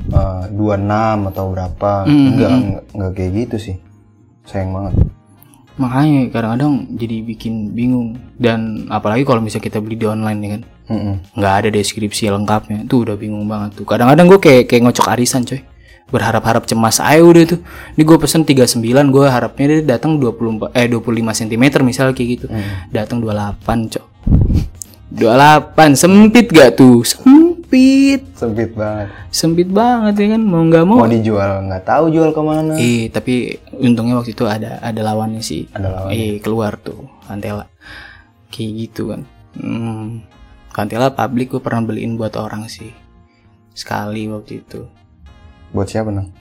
eh, 0.07 0.43
26 0.49 1.29
atau 1.29 1.45
berapa. 1.51 1.91
Mm, 2.05 2.27
nggak 2.31 2.51
nggak- 2.51 2.86
nggak 2.95 3.11
kayak 3.11 3.31
gitu 3.36 3.55
sih. 3.59 3.75
Sayang 4.45 4.71
banget. 4.71 4.93
Makanya 5.75 6.31
kadang-kadang 6.31 6.73
jadi 6.95 7.19
bikin 7.21 7.75
bingung. 7.75 8.15
Dan 8.39 8.88
apalagi 8.88 9.27
kalau 9.27 9.43
misalnya 9.43 9.67
kita 9.67 9.83
beli 9.83 9.99
di 9.99 10.07
online 10.07 10.39
ya 10.39 10.49
kan. 10.55 10.63
Mm-mm. 10.86 11.15
nggak 11.33 11.53
ada 11.59 11.69
deskripsi 11.73 12.29
lengkapnya. 12.29 12.86
Tuh 12.86 13.03
udah 13.03 13.17
bingung 13.17 13.49
banget 13.49 13.73
tuh. 13.75 13.86
Kadang-kadang 13.89 14.29
gue 14.29 14.39
kayak 14.39 14.63
kayak 14.69 14.81
ngocok 14.86 15.07
arisan 15.11 15.41
coy 15.41 15.59
berharap-harap 16.14 16.70
cemas 16.70 17.01
aja 17.01 17.22
udah 17.22 17.43
tuh. 17.56 17.60
Ini 17.97 18.01
gue 18.06 18.18
pesen 18.22 18.45
39 18.45 18.82
gue 19.10 19.26
harapnya 19.26 19.66
dia 19.68 19.97
datang 19.97 20.22
24 20.22 20.74
eh 20.78 20.88
25 20.89 21.01
cm 21.41 21.64
misalnya 21.82 22.14
kayak 22.14 22.30
gitu. 22.38 22.45
Datang 22.93 23.22
28 23.26 23.93
cok. 23.93 24.06
28 25.16 25.95
sempit 25.95 26.47
gak 26.51 26.76
tuh? 26.78 27.01
Sempit. 27.06 28.22
Sempit 28.36 28.72
banget. 28.76 29.08
sempit 29.32 29.70
banget 29.70 30.16
ya 30.16 30.28
kan 30.38 30.41
mau 30.43 30.64
nggak 30.64 30.84
mau. 30.88 31.03
Mau 31.03 31.12
dijual 31.12 31.66
nggak 31.68 31.84
tahu 31.84 32.06
jual 32.14 32.32
ke 32.32 32.41
mana. 32.41 32.74
eh 32.80 33.12
tapi 33.12 33.58
untungnya 33.76 34.16
waktu 34.22 34.32
itu 34.32 34.45
ada 34.47 34.80
ada 34.80 35.01
lawannya 35.01 35.41
sih. 35.43 35.68
Ada 35.76 35.88
lawan. 35.91 36.10
eh 36.14 36.39
keluar 36.39 36.78
tuh 36.80 37.08
Kantela 37.28 37.68
kayak 38.53 38.72
gitu 38.80 39.12
kan. 39.12 39.22
Hmm. 39.58 40.24
Kantela 40.72 41.12
publik 41.12 41.56
gue 41.56 41.62
pernah 41.64 41.84
beliin 41.84 42.16
buat 42.20 42.36
orang 42.36 42.68
sih. 42.68 42.91
Sekali 43.76 44.28
waktu 44.32 44.64
itu 44.64 44.88
Buat 45.76 45.88
siapa 45.91 46.07
nang? 46.07 46.32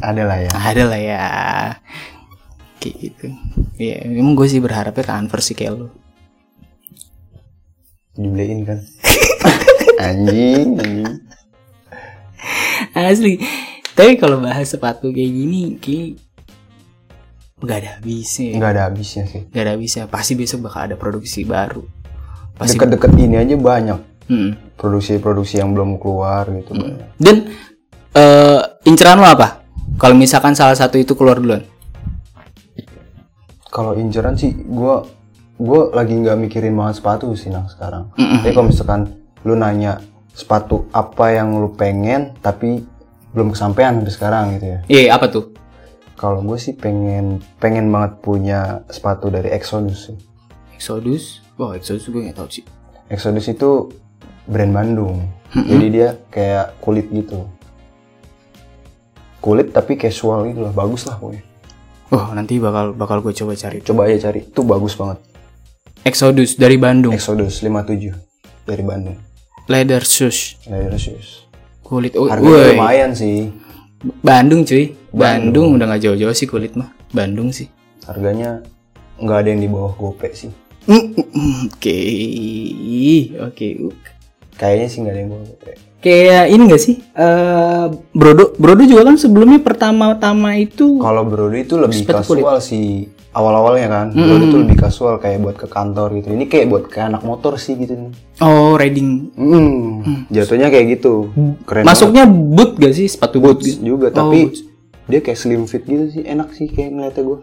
Ada 0.00 0.22
lah 0.22 0.38
ya. 0.38 0.50
ada 0.54 0.82
lah 0.86 1.00
ya 1.00 1.22
kayak 2.78 2.94
gitu 3.02 3.26
ya 3.76 3.98
emang 4.06 4.38
gue 4.38 4.46
sih 4.46 4.62
berharapnya 4.62 5.02
Converse 5.02 5.50
sih 5.50 5.56
kayak 5.58 5.74
lo 5.74 5.88
Dibeliin 8.14 8.62
kan. 8.62 8.78
anjing, 9.98 10.68
anjing. 10.80 11.12
asli 12.94 13.42
tapi 13.92 14.14
kalau 14.16 14.38
bahas 14.38 14.70
sepatu 14.70 15.10
kayak 15.10 15.28
gini 15.28 15.60
kayak 15.76 16.22
nggak 17.58 17.76
ada 17.82 17.88
habisnya 17.98 18.48
Nggak 18.56 18.70
ada 18.70 18.82
habisnya 18.86 19.24
sih. 19.26 19.42
nggak 19.50 19.62
ada 19.66 19.72
habisnya 19.74 20.02
pasti 20.06 20.32
besok 20.38 20.58
bakal 20.64 20.86
ada 20.86 20.96
produksi 20.96 21.42
baru 21.42 21.82
pasti 22.54 22.78
Deket-deket 22.78 23.10
ini 23.18 23.36
aja 23.36 23.56
banyak. 23.58 24.00
Hmm. 24.26 24.58
Produksi-produksi 24.74 25.62
yang 25.62 25.72
belum 25.72 26.02
keluar 26.02 26.50
gitu 26.50 26.74
banyak. 26.74 27.16
Dan 27.16 27.36
eh 28.16 28.60
inceran 28.84 29.22
lo 29.22 29.28
apa? 29.28 29.62
Kalau 29.96 30.18
misalkan 30.18 30.52
salah 30.52 30.76
satu 30.76 30.98
itu 30.98 31.14
keluar 31.16 31.38
duluan. 31.38 31.64
Kalau 33.70 33.92
inceran 33.96 34.34
sih 34.36 34.52
gue 34.56 34.94
gue 35.56 35.80
lagi 35.96 36.12
nggak 36.16 36.36
mikirin 36.36 36.76
banget 36.76 37.00
sepatu 37.00 37.32
sih 37.32 37.48
nang 37.48 37.68
sekarang. 37.68 38.12
Mm-mm. 38.16 38.44
Tapi 38.44 38.50
kalau 38.52 38.66
misalkan 38.68 39.00
lu 39.46 39.56
nanya 39.56 40.02
sepatu 40.36 40.84
apa 40.92 41.32
yang 41.32 41.56
lu 41.56 41.72
pengen 41.72 42.36
tapi 42.44 42.84
belum 43.32 43.52
kesampaian 43.56 43.96
sampai 43.96 44.12
sekarang 44.12 44.44
gitu 44.56 44.66
ya. 44.68 44.78
Iya, 44.88 45.02
apa 45.16 45.28
tuh? 45.28 45.52
Kalau 46.16 46.40
gue 46.40 46.56
sih 46.56 46.72
pengen 46.72 47.44
pengen 47.60 47.92
banget 47.92 48.20
punya 48.24 48.80
sepatu 48.88 49.28
dari 49.28 49.52
Exodus 49.52 50.08
sih. 50.08 50.16
Exodus. 50.72 51.44
Wah, 51.60 51.76
Exodus 51.76 52.08
gue 52.08 52.20
nggak 52.20 52.36
tahu 52.36 52.48
sih. 52.48 52.64
Exodus 53.12 53.48
itu 53.48 53.92
brand 54.46 54.72
Bandung. 54.72 55.26
Jadi 55.54 55.86
dia 55.90 56.08
kayak 56.30 56.78
kulit 56.82 57.06
gitu. 57.10 57.46
Kulit 59.38 59.70
tapi 59.70 59.94
casual 59.94 60.50
gitu 60.50 60.66
lah, 60.66 60.72
bagus 60.74 61.06
lah 61.06 61.18
pokoknya. 61.18 61.44
Wah, 62.10 62.30
nanti 62.34 62.58
bakal 62.62 62.94
bakal 62.94 63.18
gue 63.22 63.34
coba 63.34 63.58
cari. 63.58 63.78
Coba 63.82 64.06
aja 64.06 64.30
cari, 64.30 64.46
itu 64.46 64.60
bagus 64.62 64.94
banget. 64.94 65.18
Exodus 66.06 66.54
dari 66.54 66.78
Bandung. 66.78 67.14
Exodus 67.14 67.62
57 67.62 68.14
dari 68.62 68.82
Bandung. 68.86 69.18
Leather 69.66 70.02
shoes. 70.06 70.54
Leather 70.70 70.94
shoes. 70.94 71.46
Kulit. 71.82 72.14
Oh, 72.14 72.30
Harganya 72.30 72.78
lumayan 72.78 73.10
sih. 73.10 73.50
Bandung 74.22 74.62
cuy. 74.62 74.94
Bandung. 75.10 75.74
udah 75.74 75.86
nggak 75.90 76.02
jauh-jauh 76.06 76.34
sih 76.34 76.46
kulit 76.46 76.78
mah. 76.78 76.94
Bandung 77.10 77.50
sih. 77.50 77.66
Harganya 78.06 78.62
nggak 79.18 79.38
ada 79.42 79.48
yang 79.50 79.62
di 79.62 79.68
bawah 79.70 79.94
gope 79.98 80.30
sih. 80.30 80.50
Mm, 80.86 81.18
mm, 81.18 81.26
mm. 81.34 81.62
Oke. 81.74 81.98
Oke. 83.42 83.66
Kayaknya 84.56 84.88
sih 84.88 84.98
nggak 85.00 85.12
ada 85.12 85.20
yang 85.20 85.30
gope. 85.32 85.72
Kayak 85.96 86.44
ini 86.46 86.62
gak 86.66 86.80
sih? 86.80 86.96
Eh 87.12 87.84
Brodo, 88.10 88.54
Brodo 88.54 88.82
juga 88.82 89.02
kan 89.04 89.16
sebelumnya 89.16 89.58
pertama-tama 89.58 90.54
itu 90.54 90.96
Kalau 90.96 91.24
Brody 91.24 91.60
itu 91.60 91.74
lebih 91.74 92.04
kulit. 92.04 92.14
kasual 92.14 92.58
sih. 92.60 92.88
Awal-awalnya 93.30 93.86
kan, 93.86 94.06
Brody 94.10 94.44
itu 94.46 94.56
lebih 94.56 94.76
kasual 94.78 95.18
kayak 95.18 95.42
buat 95.42 95.56
ke 95.56 95.66
kantor 95.66 96.08
gitu. 96.14 96.30
Ini 96.30 96.44
kayak 96.46 96.66
buat 96.66 96.84
ke 96.86 97.00
anak 97.02 97.20
motor 97.20 97.56
sih 97.56 97.74
gitu 97.74 97.92
nih. 97.92 98.12
oh 98.38 98.74
riding. 98.74 99.28
Hmm, 99.34 100.24
jatuhnya 100.28 100.68
kayak 100.68 100.96
gitu. 100.96 101.28
Keren 101.64 101.84
Masuknya 101.84 102.24
boot 102.24 102.76
gak 102.76 102.92
sih 102.92 103.04
sepatu 103.06 103.36
boot? 103.38 103.60
gitu? 103.60 103.82
juga, 103.86 104.08
Oh, 104.10 104.16
tapi 104.22 104.46
boots. 104.46 104.64
dia 105.04 105.20
kayak 105.20 105.36
slim 105.36 105.64
fit 105.64 105.82
gitu 105.82 106.08
sih, 106.08 106.22
enak 106.22 106.48
sih 106.50 106.64
kayak 106.66 106.92
ngeliatnya 106.92 107.24
gue. 107.24 107.38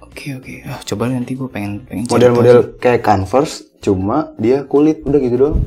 Oke 0.00 0.26
oke. 0.32 0.52
Ah, 0.64 0.80
coba 0.80 1.06
nanti 1.06 1.34
gue 1.34 1.46
pengen 1.46 1.84
pengen 1.84 2.06
Model-model 2.06 2.78
kayak 2.78 3.02
Converse, 3.02 3.76
cuma 3.78 4.32
dia 4.34 4.62
kulit 4.64 5.02
udah 5.02 5.20
gitu 5.20 5.36
doang. 5.36 5.58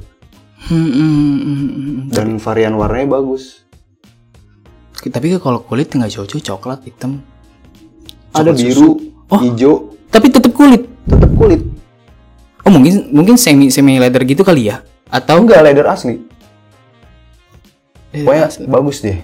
Hmm, 0.68 0.84
hmm, 0.84 0.92
hmm, 0.92 1.38
hmm, 1.40 1.70
hmm. 1.72 1.98
Dan 2.12 2.28
varian 2.38 2.76
warnanya 2.76 3.16
bagus. 3.16 3.64
Tapi 4.98 5.32
kalau 5.40 5.64
kulit 5.64 5.88
nggak 5.88 6.12
jauh-jauh 6.12 6.44
coklat 6.44 6.84
hitam. 6.84 7.24
Ada 8.36 8.52
Coklat 8.52 8.60
biru, 8.60 8.90
Oh. 9.28 9.40
hijau, 9.40 9.74
Tapi 10.08 10.28
tetap 10.28 10.52
kulit. 10.52 10.84
tetap 11.04 11.32
kulit. 11.36 11.62
Oh 12.64 12.72
mungkin 12.72 13.08
mungkin 13.12 13.36
semi 13.40 13.72
semi 13.72 13.96
leather 13.96 14.28
gitu 14.28 14.44
kali 14.44 14.68
ya? 14.68 14.84
Atau 15.08 15.40
Enggak 15.40 15.64
leather 15.64 15.88
asli. 15.88 16.20
Eh, 18.12 18.24
Pokoknya 18.28 18.48
bagus 18.68 19.00
deh. 19.00 19.20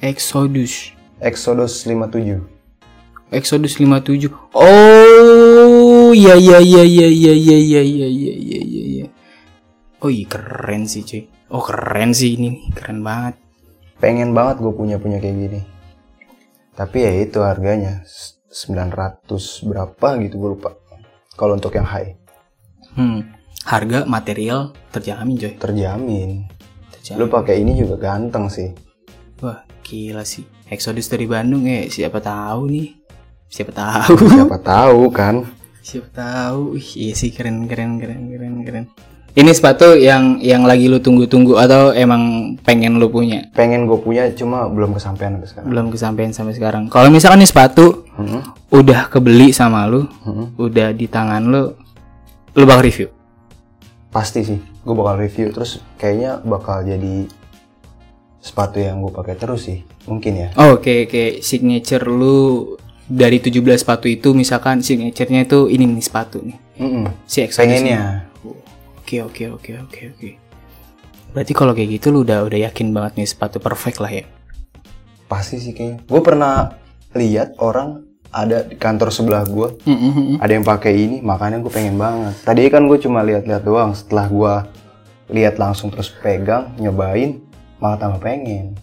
Exodus. 0.00 0.92
Exodus 1.20 1.84
57. 1.84 2.40
Exodus 3.32 3.76
57. 3.76 4.28
Oh, 4.52 6.12
iya 6.12 6.36
iya 6.36 6.60
iya 6.60 6.82
iya 6.84 7.08
iya 7.08 7.32
iya 7.32 7.56
iya 7.56 7.80
iya 7.80 7.80
iya 7.80 8.08
iya 8.08 8.32
iya. 8.32 8.60
iya. 8.60 8.73
Oh 10.04 10.12
iya 10.12 10.28
keren 10.28 10.84
sih 10.84 11.00
cuy. 11.00 11.24
Oh 11.48 11.60
keren 11.60 12.12
sih 12.12 12.36
ini, 12.36 12.68
keren 12.70 13.00
banget. 13.00 13.40
Pengen 13.96 14.30
banget 14.30 14.60
gue 14.60 14.68
punya 14.70 15.00
punya 15.00 15.16
kayak 15.16 15.36
gini. 15.38 15.60
Tapi 16.74 16.96
ya 17.00 17.12
itu 17.16 17.40
harganya 17.40 18.04
s- 18.04 18.36
900 18.50 19.24
berapa 19.64 20.08
gitu 20.20 20.36
gue 20.36 20.50
lupa. 20.52 20.76
Kalau 21.34 21.56
untuk 21.56 21.72
yang 21.72 21.86
high 21.86 22.14
Hmm. 22.94 23.26
Harga 23.64 24.04
material 24.04 24.70
terjamin 24.92 25.34
coy. 25.34 25.52
terjamin. 25.56 26.46
Terjamin. 26.92 27.16
Lu 27.16 27.26
pakai 27.26 27.58
ini 27.58 27.74
juga 27.74 27.96
ganteng 27.98 28.46
sih. 28.46 28.70
Wah 29.40 29.64
gila 29.82 30.22
sih. 30.22 30.44
Exodus 30.68 31.08
dari 31.08 31.24
Bandung 31.24 31.64
eh 31.64 31.88
siapa 31.88 32.20
tahu 32.20 32.68
nih. 32.68 32.88
Siapa 33.48 33.72
tahu. 33.72 34.14
Siapa 34.28 34.58
tahu 34.60 35.00
kan? 35.10 35.36
siapa 35.80 36.08
tahu. 36.10 36.76
Ih, 36.76 36.90
iya 36.98 37.14
sih 37.14 37.28
keren 37.28 37.66
keren 37.66 37.98
keren 37.98 38.28
keren 38.28 38.54
keren. 38.62 38.84
Ini 39.34 39.50
sepatu 39.50 39.98
yang 39.98 40.38
yang 40.38 40.62
lagi 40.62 40.86
lu 40.86 41.02
tunggu-tunggu 41.02 41.58
atau 41.58 41.90
emang 41.90 42.54
pengen 42.62 43.02
lu 43.02 43.10
punya? 43.10 43.50
Pengen 43.50 43.90
gue 43.90 43.98
punya 43.98 44.30
cuma 44.30 44.70
belum 44.70 44.94
kesampaian 44.94 45.34
sampai 45.34 45.50
sekarang. 45.50 45.66
Belum 45.66 45.86
kesampaian 45.90 46.30
sampai 46.30 46.54
sekarang. 46.54 46.82
Kalau 46.86 47.10
misalkan 47.10 47.42
nih 47.42 47.50
sepatu 47.50 48.04
Hmm, 48.14 48.46
udah 48.70 49.10
kebeli 49.10 49.50
sama 49.50 49.90
lu, 49.90 50.06
hmm. 50.06 50.54
udah 50.54 50.94
di 50.94 51.10
tangan 51.10 51.42
lu, 51.50 51.74
lu 52.54 52.62
bakal 52.62 52.86
review. 52.86 53.10
Pasti 54.14 54.46
sih. 54.46 54.60
Gue 54.86 54.94
bakal 54.94 55.18
review 55.18 55.50
terus 55.50 55.82
kayaknya 55.98 56.38
bakal 56.46 56.86
jadi 56.86 57.26
sepatu 58.38 58.78
yang 58.78 59.02
gue 59.02 59.10
pakai 59.10 59.34
terus 59.34 59.66
sih. 59.66 59.82
Mungkin 60.06 60.32
ya. 60.38 60.48
Oh, 60.54 60.78
oke 60.78 61.10
oke 61.10 61.42
signature 61.42 62.06
lu 62.06 62.78
dari 63.10 63.42
17 63.42 63.82
sepatu 63.82 64.06
itu 64.06 64.30
misalkan 64.30 64.78
signaturenya 64.78 65.42
itu 65.50 65.66
ini 65.66 65.90
nih 65.90 66.04
sepatu 66.06 66.38
nih. 66.38 66.56
Mm-mm. 66.78 67.10
Si 67.26 67.42
Exodus 67.42 67.66
nih. 67.66 67.98
Pengennya. 67.98 68.23
Oke 69.04 69.20
oke 69.20 69.44
oke 69.52 69.70
oke 69.84 70.00
oke. 70.16 70.30
Berarti 71.36 71.52
kalau 71.52 71.76
kayak 71.76 72.00
gitu 72.00 72.08
lu 72.08 72.24
udah 72.24 72.40
udah 72.48 72.56
yakin 72.64 72.88
banget 72.96 73.20
nih 73.20 73.28
sepatu 73.28 73.60
perfect 73.60 74.00
lah 74.00 74.08
ya. 74.08 74.24
Pasti 75.28 75.60
sih 75.60 75.76
kayaknya. 75.76 76.08
Gue 76.08 76.24
pernah 76.24 76.72
lihat 77.12 77.60
orang 77.60 78.00
ada 78.32 78.64
di 78.64 78.80
kantor 78.80 79.12
sebelah 79.12 79.44
gue 79.44 79.78
ada 80.42 80.50
yang 80.50 80.66
pakai 80.66 80.96
ini 80.96 81.16
makanya 81.22 81.62
gue 81.62 81.70
pengen 81.70 81.94
banget 81.94 82.34
tadi 82.42 82.66
kan 82.66 82.82
gue 82.90 82.98
cuma 82.98 83.22
lihat-lihat 83.22 83.62
doang 83.62 83.94
setelah 83.94 84.26
gue 84.26 84.54
lihat 85.30 85.54
langsung 85.54 85.94
terus 85.94 86.10
pegang 86.10 86.74
nyobain 86.82 87.38
malah 87.78 87.94
tambah 87.94 88.18
pengen 88.18 88.74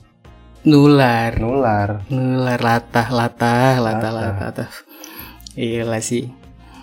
Nular, 0.63 1.35
nular 1.35 1.99
nular 2.07 2.59
latah 2.63 3.11
latah 3.11 3.75
latah 3.81 4.11
latah. 4.13 4.33
latah. 4.39 4.69
Iya 5.57 5.83
sih. 5.99 6.40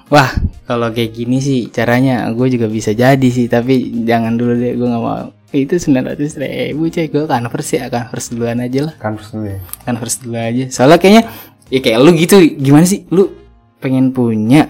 Wah, 0.08 0.30
kalau 0.64 0.88
kayak 0.88 1.12
gini 1.12 1.36
sih 1.38 1.68
caranya 1.68 2.24
gue 2.30 2.48
juga 2.48 2.64
bisa 2.66 2.90
jadi 2.92 3.28
sih, 3.28 3.44
tapi 3.44 3.76
jangan 4.02 4.34
dulu 4.34 4.52
deh, 4.54 4.72
gue 4.72 4.86
nggak 4.86 5.02
mau. 5.02 5.28
Itu 5.48 5.76
900 5.76 6.16
ribu 6.36 6.88
coy, 6.88 7.06
gue 7.06 7.24
converse 7.24 7.72
ya, 7.74 7.88
converse 7.88 8.28
duluan 8.30 8.58
aja 8.58 8.84
lah, 8.84 8.94
kan 8.96 9.16
terus 9.16 9.30
dulu 9.30 9.46
ya 9.46 9.58
converse 9.82 10.16
dulu 10.20 10.36
aja. 10.36 10.64
Soalnya 10.68 10.98
kayaknya, 10.98 11.22
ya 11.68 11.78
kayak 11.78 11.98
lu 11.98 12.10
gitu, 12.14 12.36
gimana 12.56 12.84
sih? 12.84 13.04
Lu 13.08 13.32
pengen 13.78 14.10
punya, 14.10 14.68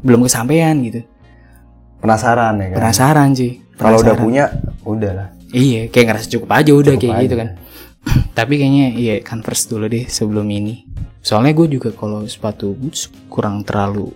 belum 0.00 0.22
kesampaian 0.22 0.74
gitu. 0.80 1.02
penasaran 1.98 2.54
ya 2.54 2.66
kan 2.68 2.76
Penasaran 2.76 3.28
sih. 3.32 3.52
kalau 3.74 3.96
udah 3.96 4.12
punya 4.14 4.44
udah 4.82 5.12
lah 5.14 5.28
Iya, 5.48 5.88
kayak 5.88 6.06
ngerasa 6.06 6.26
cukup 6.28 6.50
aja 6.52 6.70
udah 6.70 6.92
Cukup 6.92 7.00
kayak 7.00 7.14
aja. 7.14 7.22
gitu 7.22 7.36
kan. 7.38 7.48
tapi 8.38 8.52
kayaknya 8.54 8.86
iya 8.92 9.14
Converse 9.18 9.64
dulu 9.66 9.86
deh 9.86 10.04
sebelum 10.04 10.44
ini 10.46 10.84
soalnya 11.18 11.56
gue 11.56 11.68
juga 11.70 11.88
kalau 11.90 12.20
sepatu 12.24 12.76
boots 12.76 13.08
kurang 13.26 13.64
terlalu 13.64 14.12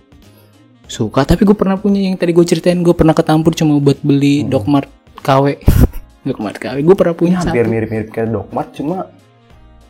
suka 0.89 1.21
tapi 1.21 1.45
gue 1.45 1.53
pernah 1.53 1.77
punya 1.77 2.01
yang 2.01 2.17
tadi 2.17 2.33
gue 2.33 2.41
ceritain 2.41 2.81
gue 2.81 2.91
pernah 2.91 3.13
ketampur 3.13 3.53
cuma 3.53 3.77
buat 3.77 4.01
beli 4.01 4.41
Hmm. 4.41 4.49
Doc 4.49 4.65
Mart 4.65 4.89
KW 5.21 5.61
Doc 6.27 6.37
Mart 6.41 6.57
KW 6.57 6.81
gue 6.81 6.95
pernah 6.97 7.13
punya 7.13 7.37
hampir 7.37 7.61
satu. 7.61 7.69
mirip-mirip 7.69 8.09
kayak 8.09 8.29
Doc 8.33 8.49
Mart 8.49 8.73
cuma 8.73 8.97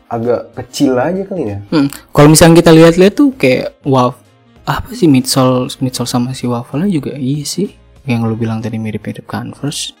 agak 0.06 0.52
kecil 0.58 0.98
aja 0.98 1.22
kali 1.22 1.54
ya. 1.54 1.58
Hmm, 1.70 1.86
kalau 2.10 2.28
misalnya 2.28 2.58
kita 2.58 2.74
lihat-lihat 2.74 3.14
tuh 3.14 3.30
kayak 3.32 3.78
waf 3.80 4.18
apa 4.66 4.90
sih 4.90 5.06
midsole 5.06 5.70
midsole 5.78 6.04
sama 6.04 6.34
si 6.34 6.44
waffle 6.44 6.82
juga? 6.84 7.14
Iya 7.14 7.46
sih 7.46 7.68
yang 8.04 8.26
lu 8.26 8.34
bilang 8.34 8.58
tadi 8.58 8.74
mirip-mirip 8.76 9.22
Converse. 9.24 9.94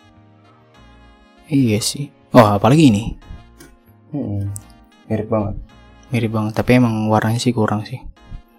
Iya 1.46 1.78
sih. 1.78 2.10
Oh 2.30 2.42
apalagi 2.44 2.90
ini? 2.90 3.14
Hmm, 4.10 4.50
mirip 5.06 5.30
banget. 5.30 5.54
Mirip 6.10 6.30
banget 6.30 6.52
tapi 6.58 6.76
emang 6.76 7.06
warnanya 7.06 7.38
sih 7.38 7.54
kurang 7.54 7.86
sih. 7.86 8.02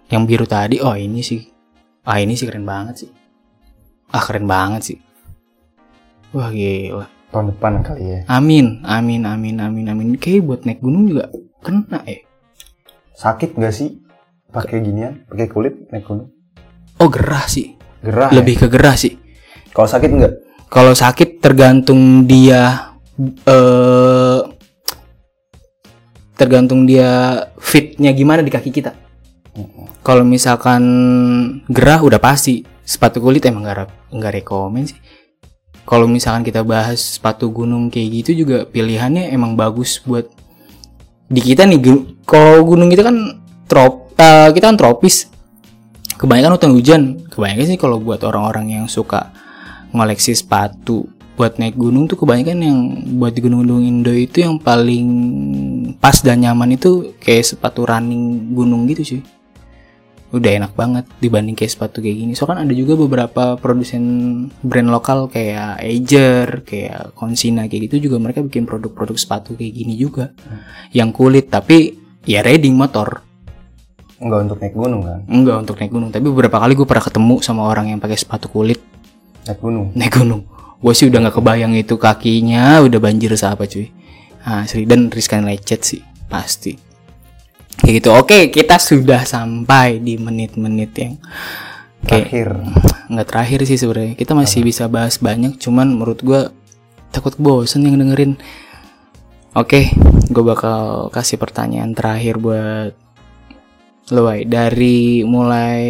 Yang 0.08 0.22
biru 0.24 0.46
tadi 0.48 0.80
oh 0.80 0.96
ini 0.96 1.20
sih 1.20 1.51
ah 2.02 2.18
ini 2.18 2.34
sih 2.34 2.50
keren 2.50 2.66
banget 2.66 3.06
sih. 3.06 3.10
Ah 4.10 4.22
keren 4.22 4.46
banget 4.50 4.82
sih. 4.82 4.98
Wah 6.34 6.50
gila. 6.50 7.06
Tahun 7.30 7.46
depan 7.54 7.80
kali 7.86 8.02
ya. 8.02 8.18
Amin 8.28 8.82
amin 8.82 9.22
amin 9.24 9.56
amin 9.62 9.86
amin. 9.88 10.06
Kayak 10.18 10.44
buat 10.44 10.60
naik 10.66 10.82
gunung 10.82 11.08
juga 11.08 11.30
kena 11.62 12.02
ya? 12.04 12.26
Sakit 13.14 13.54
gak 13.54 13.72
sih? 13.72 14.02
Pakai 14.52 14.84
ginian 14.84 15.24
pakai 15.30 15.46
kulit 15.48 15.74
naik 15.94 16.04
gunung? 16.04 16.28
Oh 16.98 17.08
gerah 17.08 17.46
sih. 17.46 17.78
Gerah 18.02 18.34
ya? 18.34 18.42
lebih 18.42 18.60
ke 18.60 18.66
gerah 18.66 18.98
sih. 18.98 19.16
Kalau 19.72 19.88
sakit 19.88 20.10
nggak? 20.10 20.34
Kalau 20.68 20.92
sakit 20.92 21.40
tergantung 21.40 22.26
dia 22.28 22.92
eh 23.46 24.40
tergantung 26.36 26.84
dia 26.84 27.38
fitnya 27.62 28.10
gimana 28.10 28.42
di 28.42 28.50
kaki 28.50 28.74
kita. 28.74 28.92
Kalau 30.00 30.24
misalkan 30.24 30.82
gerah 31.68 32.00
udah 32.00 32.16
pasti 32.16 32.64
sepatu 32.82 33.20
kulit 33.20 33.44
emang 33.44 33.68
nggak 33.68 34.12
nggak 34.12 34.32
rekomen 34.40 34.88
sih. 34.88 34.98
Kalau 35.84 36.08
misalkan 36.08 36.46
kita 36.46 36.64
bahas 36.64 37.20
sepatu 37.20 37.52
gunung 37.52 37.92
kayak 37.92 38.22
gitu 38.22 38.46
juga 38.46 38.64
pilihannya 38.64 39.28
emang 39.34 39.58
bagus 39.58 40.00
buat 40.02 40.30
di 41.28 41.40
kita 41.42 41.68
nih. 41.68 41.78
Kalau 42.24 42.64
gunung 42.64 42.88
kita 42.88 43.04
kan 43.04 43.16
trop 43.68 44.14
eh, 44.16 44.48
kita 44.56 44.72
kan 44.72 44.78
tropis. 44.80 45.28
Kebanyakan 46.16 46.54
hutan 46.54 46.72
hujan. 46.72 47.02
Kebanyakan 47.28 47.66
sih 47.66 47.78
kalau 47.80 47.98
buat 47.98 48.22
orang-orang 48.24 48.78
yang 48.78 48.86
suka 48.86 49.34
ngoleksi 49.92 50.32
sepatu 50.32 51.04
buat 51.32 51.56
naik 51.56 51.80
gunung 51.80 52.06
tuh 52.06 52.20
kebanyakan 52.20 52.58
yang 52.60 52.78
buat 53.16 53.32
di 53.32 53.40
gunung-gunung 53.40 53.82
Indo 53.82 54.12
itu 54.12 54.44
yang 54.44 54.60
paling 54.60 55.08
pas 55.96 56.20
dan 56.20 56.44
nyaman 56.44 56.76
itu 56.76 57.16
kayak 57.18 57.56
sepatu 57.56 57.88
running 57.88 58.52
gunung 58.52 58.84
gitu 58.84 59.02
sih 59.16 59.20
udah 60.32 60.50
enak 60.64 60.72
banget 60.72 61.04
dibanding 61.20 61.52
kayak 61.52 61.72
sepatu 61.76 62.00
kayak 62.00 62.16
gini. 62.16 62.32
So 62.32 62.48
kan 62.48 62.56
ada 62.56 62.72
juga 62.72 62.96
beberapa 62.96 63.60
produsen 63.60 64.02
brand 64.64 64.88
lokal 64.88 65.28
kayak 65.28 65.84
Ager 65.84 66.64
kayak 66.64 67.12
Consina 67.12 67.68
kayak 67.68 67.92
gitu 67.92 68.08
juga 68.08 68.16
mereka 68.16 68.40
bikin 68.40 68.64
produk-produk 68.64 69.16
sepatu 69.20 69.52
kayak 69.54 69.72
gini 69.76 69.94
juga. 70.00 70.32
Yang 70.96 71.10
kulit 71.12 71.46
tapi 71.52 72.00
ya 72.24 72.40
riding 72.40 72.72
motor. 72.72 73.20
Nggak 74.24 74.40
untuk 74.48 74.58
naik 74.64 74.74
gunung 74.74 75.02
kan? 75.04 75.20
Enggak 75.28 75.56
untuk 75.68 75.76
naik 75.76 75.92
gunung 75.92 76.08
tapi 76.08 76.24
beberapa 76.32 76.56
kali 76.56 76.72
gue 76.80 76.86
pernah 76.88 77.04
ketemu 77.04 77.36
sama 77.44 77.62
orang 77.68 77.92
yang 77.92 78.00
pakai 78.00 78.16
sepatu 78.16 78.48
kulit. 78.48 78.80
Naik 79.44 79.60
gunung? 79.60 79.92
Naik 79.92 80.16
gunung. 80.16 80.42
Gue 80.80 80.96
sih 80.96 81.12
udah 81.12 81.28
nggak 81.28 81.36
kebayang 81.36 81.76
itu 81.76 81.94
kakinya 82.00 82.80
udah 82.80 82.98
banjir 82.98 83.36
apa 83.36 83.68
cuy. 83.68 83.92
Asli. 84.42 84.88
Dan 84.88 85.12
riskan 85.12 85.44
lecet 85.44 85.84
sih 85.84 86.02
pasti 86.26 86.91
kayak 87.82 87.94
gitu. 88.00 88.08
Oke 88.14 88.48
kita 88.48 88.78
sudah 88.78 89.26
sampai 89.26 89.98
di 89.98 90.16
menit-menit 90.16 90.90
yang 90.96 91.14
kayak 92.06 92.30
terakhir. 92.30 92.48
nggak 93.10 93.28
terakhir 93.28 93.60
sih 93.66 93.78
sebenarnya. 93.78 94.14
Kita 94.14 94.32
masih 94.32 94.62
bisa 94.62 94.86
bahas 94.86 95.18
banyak 95.18 95.58
cuman 95.58 95.98
menurut 95.98 96.22
gue 96.22 96.48
takut 97.10 97.34
bosen 97.36 97.84
yang 97.84 97.98
dengerin. 97.98 98.38
Oke 99.52 99.92
gue 100.32 100.44
bakal 100.46 101.12
kasih 101.12 101.36
pertanyaan 101.36 101.92
terakhir 101.92 102.40
buat 102.40 102.96
lo 104.10 104.26
Wai. 104.26 104.48
dari 104.48 105.22
mulai 105.22 105.84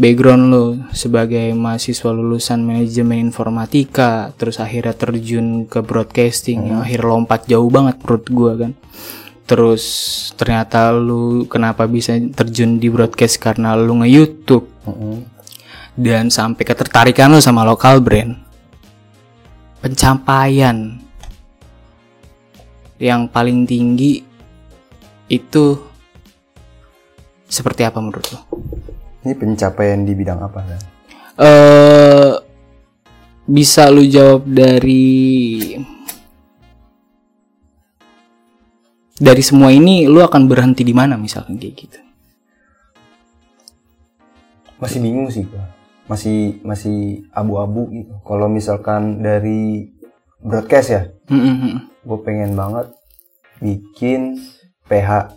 background 0.00 0.44
lo 0.48 0.66
sebagai 0.96 1.52
mahasiswa 1.52 2.08
lulusan 2.08 2.64
manajemen 2.64 3.20
informatika 3.20 4.32
terus 4.40 4.56
akhirnya 4.56 4.96
terjun 4.96 5.68
ke 5.68 5.84
broadcasting 5.84 6.72
yang 6.72 6.80
akhirnya 6.80 7.10
lompat 7.12 7.44
jauh 7.44 7.68
banget 7.68 8.00
menurut 8.00 8.26
gue 8.32 8.52
kan 8.56 8.72
terus 9.50 9.84
ternyata 10.38 10.94
lu 10.94 11.42
kenapa 11.50 11.90
bisa 11.90 12.14
terjun 12.38 12.78
di 12.78 12.86
broadcast 12.86 13.42
karena 13.42 13.74
lu 13.74 13.98
nge-youtube 13.98 14.62
Mm-mm. 14.86 15.26
dan 15.98 16.30
sampai 16.30 16.62
ketertarikan 16.62 17.34
lo 17.34 17.42
sama 17.42 17.66
lokal 17.66 17.98
brand 17.98 18.38
pencapaian 19.82 21.02
yang 23.02 23.26
paling 23.26 23.66
tinggi 23.66 24.22
itu 25.26 25.74
seperti 27.50 27.82
apa 27.82 27.98
menurut 27.98 28.26
lo? 28.30 28.40
ini 29.26 29.34
pencapaian 29.34 30.06
di 30.06 30.14
bidang 30.14 30.38
apa 30.46 30.60
kan 30.62 30.82
Eh 31.40 32.32
bisa 33.50 33.88
lu 33.88 34.04
jawab 34.04 34.44
dari 34.44 35.74
dari 39.20 39.44
semua 39.44 39.68
ini 39.68 40.08
lu 40.08 40.24
akan 40.24 40.48
berhenti 40.48 40.80
di 40.80 40.96
mana 40.96 41.20
misalkan 41.20 41.60
kayak 41.60 41.76
gitu? 41.76 42.00
masih 44.80 44.98
bingung 45.04 45.28
sih 45.28 45.44
gua. 45.44 45.68
Masih 46.08 46.56
masih 46.64 47.28
abu-abu 47.30 47.92
gitu. 47.92 48.16
Kalau 48.24 48.48
misalkan 48.48 49.20
dari 49.20 49.92
broadcast 50.40 50.88
ya 50.88 51.02
Mm-mm. 51.28 51.84
gue 52.00 52.18
pengen 52.24 52.56
banget 52.56 52.88
bikin 53.60 54.40
PH 54.88 55.36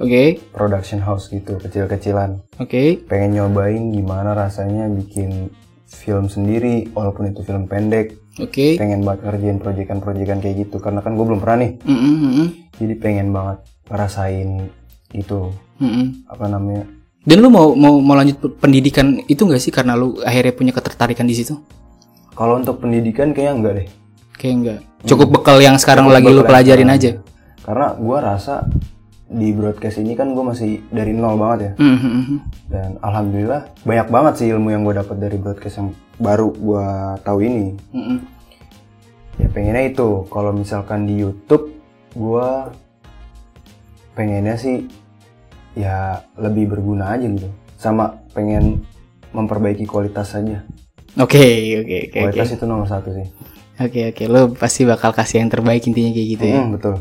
Oke, 0.00 0.40
production 0.50 0.98
house 0.98 1.30
gitu 1.30 1.60
kecil-kecilan. 1.60 2.40
Oke, 2.58 2.98
pengen 3.06 3.38
nyobain 3.38 3.92
gimana 3.92 4.34
rasanya 4.34 4.90
bikin 4.90 5.52
film 5.86 6.26
sendiri 6.26 6.90
walaupun 6.90 7.30
itu 7.30 7.44
film 7.46 7.68
pendek. 7.70 8.18
Oke. 8.40 8.80
pengen 8.80 9.04
banget 9.04 9.28
ngerjain 9.28 9.60
proyekan-proyekan 9.60 10.40
kayak 10.40 10.64
gitu 10.64 10.80
karena 10.80 11.04
kan 11.04 11.12
gue 11.14 11.22
belum 11.28 11.38
pernah 11.38 11.68
nih. 11.68 11.72
Mm-mm, 11.84 12.48
jadi 12.82 12.94
pengen 12.96 13.30
banget 13.30 13.58
ngerasain 13.86 14.66
itu 15.12 15.38
mm-mm. 15.78 16.26
apa 16.26 16.46
namanya 16.46 16.84
Dan 17.22 17.38
lu 17.38 17.48
mau 17.48 17.70
mau 17.72 17.96
mau 17.96 18.12
lanjut 18.12 18.34
pe- 18.36 18.54
pendidikan 18.58 19.14
itu 19.24 19.38
nggak 19.40 19.58
sih 19.58 19.70
karena 19.70 19.94
lu 19.94 20.18
akhirnya 20.20 20.50
punya 20.52 20.72
ketertarikan 20.72 21.22
di 21.22 21.34
situ? 21.34 21.54
kalau 22.32 22.56
untuk 22.56 22.78
pendidikan 22.78 23.30
kayaknya 23.30 23.52
enggak 23.54 23.74
deh 23.76 23.88
Kayak 24.34 24.54
enggak. 24.56 24.78
Cukup 25.04 25.28
bekal 25.30 25.58
yang 25.58 25.76
sekarang 25.76 26.04
Cukup 26.04 26.16
lagi 26.16 26.28
lu 26.28 26.34
yang 26.36 26.48
pelajarin 26.48 26.90
aja. 26.90 27.10
karena 27.60 27.86
gue 27.94 28.18
rasa 28.18 28.54
di 29.28 29.48
broadcast 29.50 29.96
ini 29.96 30.12
kan 30.12 30.28
gue 30.28 30.42
masih 30.42 30.70
dari 30.88 31.12
nol 31.12 31.36
banget 31.36 31.58
ya 31.62 31.72
Mm, 31.78 31.94
mm, 31.94 32.12
mm. 32.26 32.38
dan 32.68 32.90
alhamdulillah 33.00 33.62
banyak 33.80 34.08
banget 34.08 34.34
sih 34.34 34.46
ilmu 34.50 34.68
yang 34.68 34.82
gue 34.82 34.94
dapat 34.94 35.16
dari 35.16 35.36
broadcast 35.36 35.76
yang 35.76 35.88
baru 36.18 36.50
gue 36.50 36.86
tahu 37.20 37.38
ini 37.40 37.66
Mm, 37.88 38.02
mm. 38.02 38.18
ya 39.38 39.48
pengennya 39.48 39.84
itu 39.86 40.08
kalau 40.26 40.50
misalkan 40.50 41.04
di 41.04 41.16
YouTube 41.18 41.70
gue 42.12 42.48
pengennya 44.12 44.56
sih 44.60 44.84
ya 45.72 46.20
lebih 46.36 46.68
berguna 46.68 47.16
aja 47.16 47.24
gitu 47.28 47.48
sama 47.80 48.20
pengen 48.36 48.84
memperbaiki 49.32 49.88
kualitas 49.88 50.36
saja 50.36 50.60
Oke, 51.20 51.40
oke, 51.40 51.84
oke, 51.84 51.98
oke. 52.08 52.18
kualitas 52.24 52.56
itu 52.56 52.64
nomor 52.64 52.88
satu 52.88 53.12
sih 53.12 53.28
Oke, 53.80 54.12
oke. 54.12 54.28
Lu 54.28 54.52
pasti 54.52 54.84
bakal 54.84 55.16
kasih 55.16 55.42
yang 55.42 55.50
terbaik 55.50 55.82
intinya 55.88 56.12
kayak 56.12 56.28
gitu 56.36 56.44
ya. 56.44 56.60
Hmm, 56.60 56.76
betul 56.76 56.94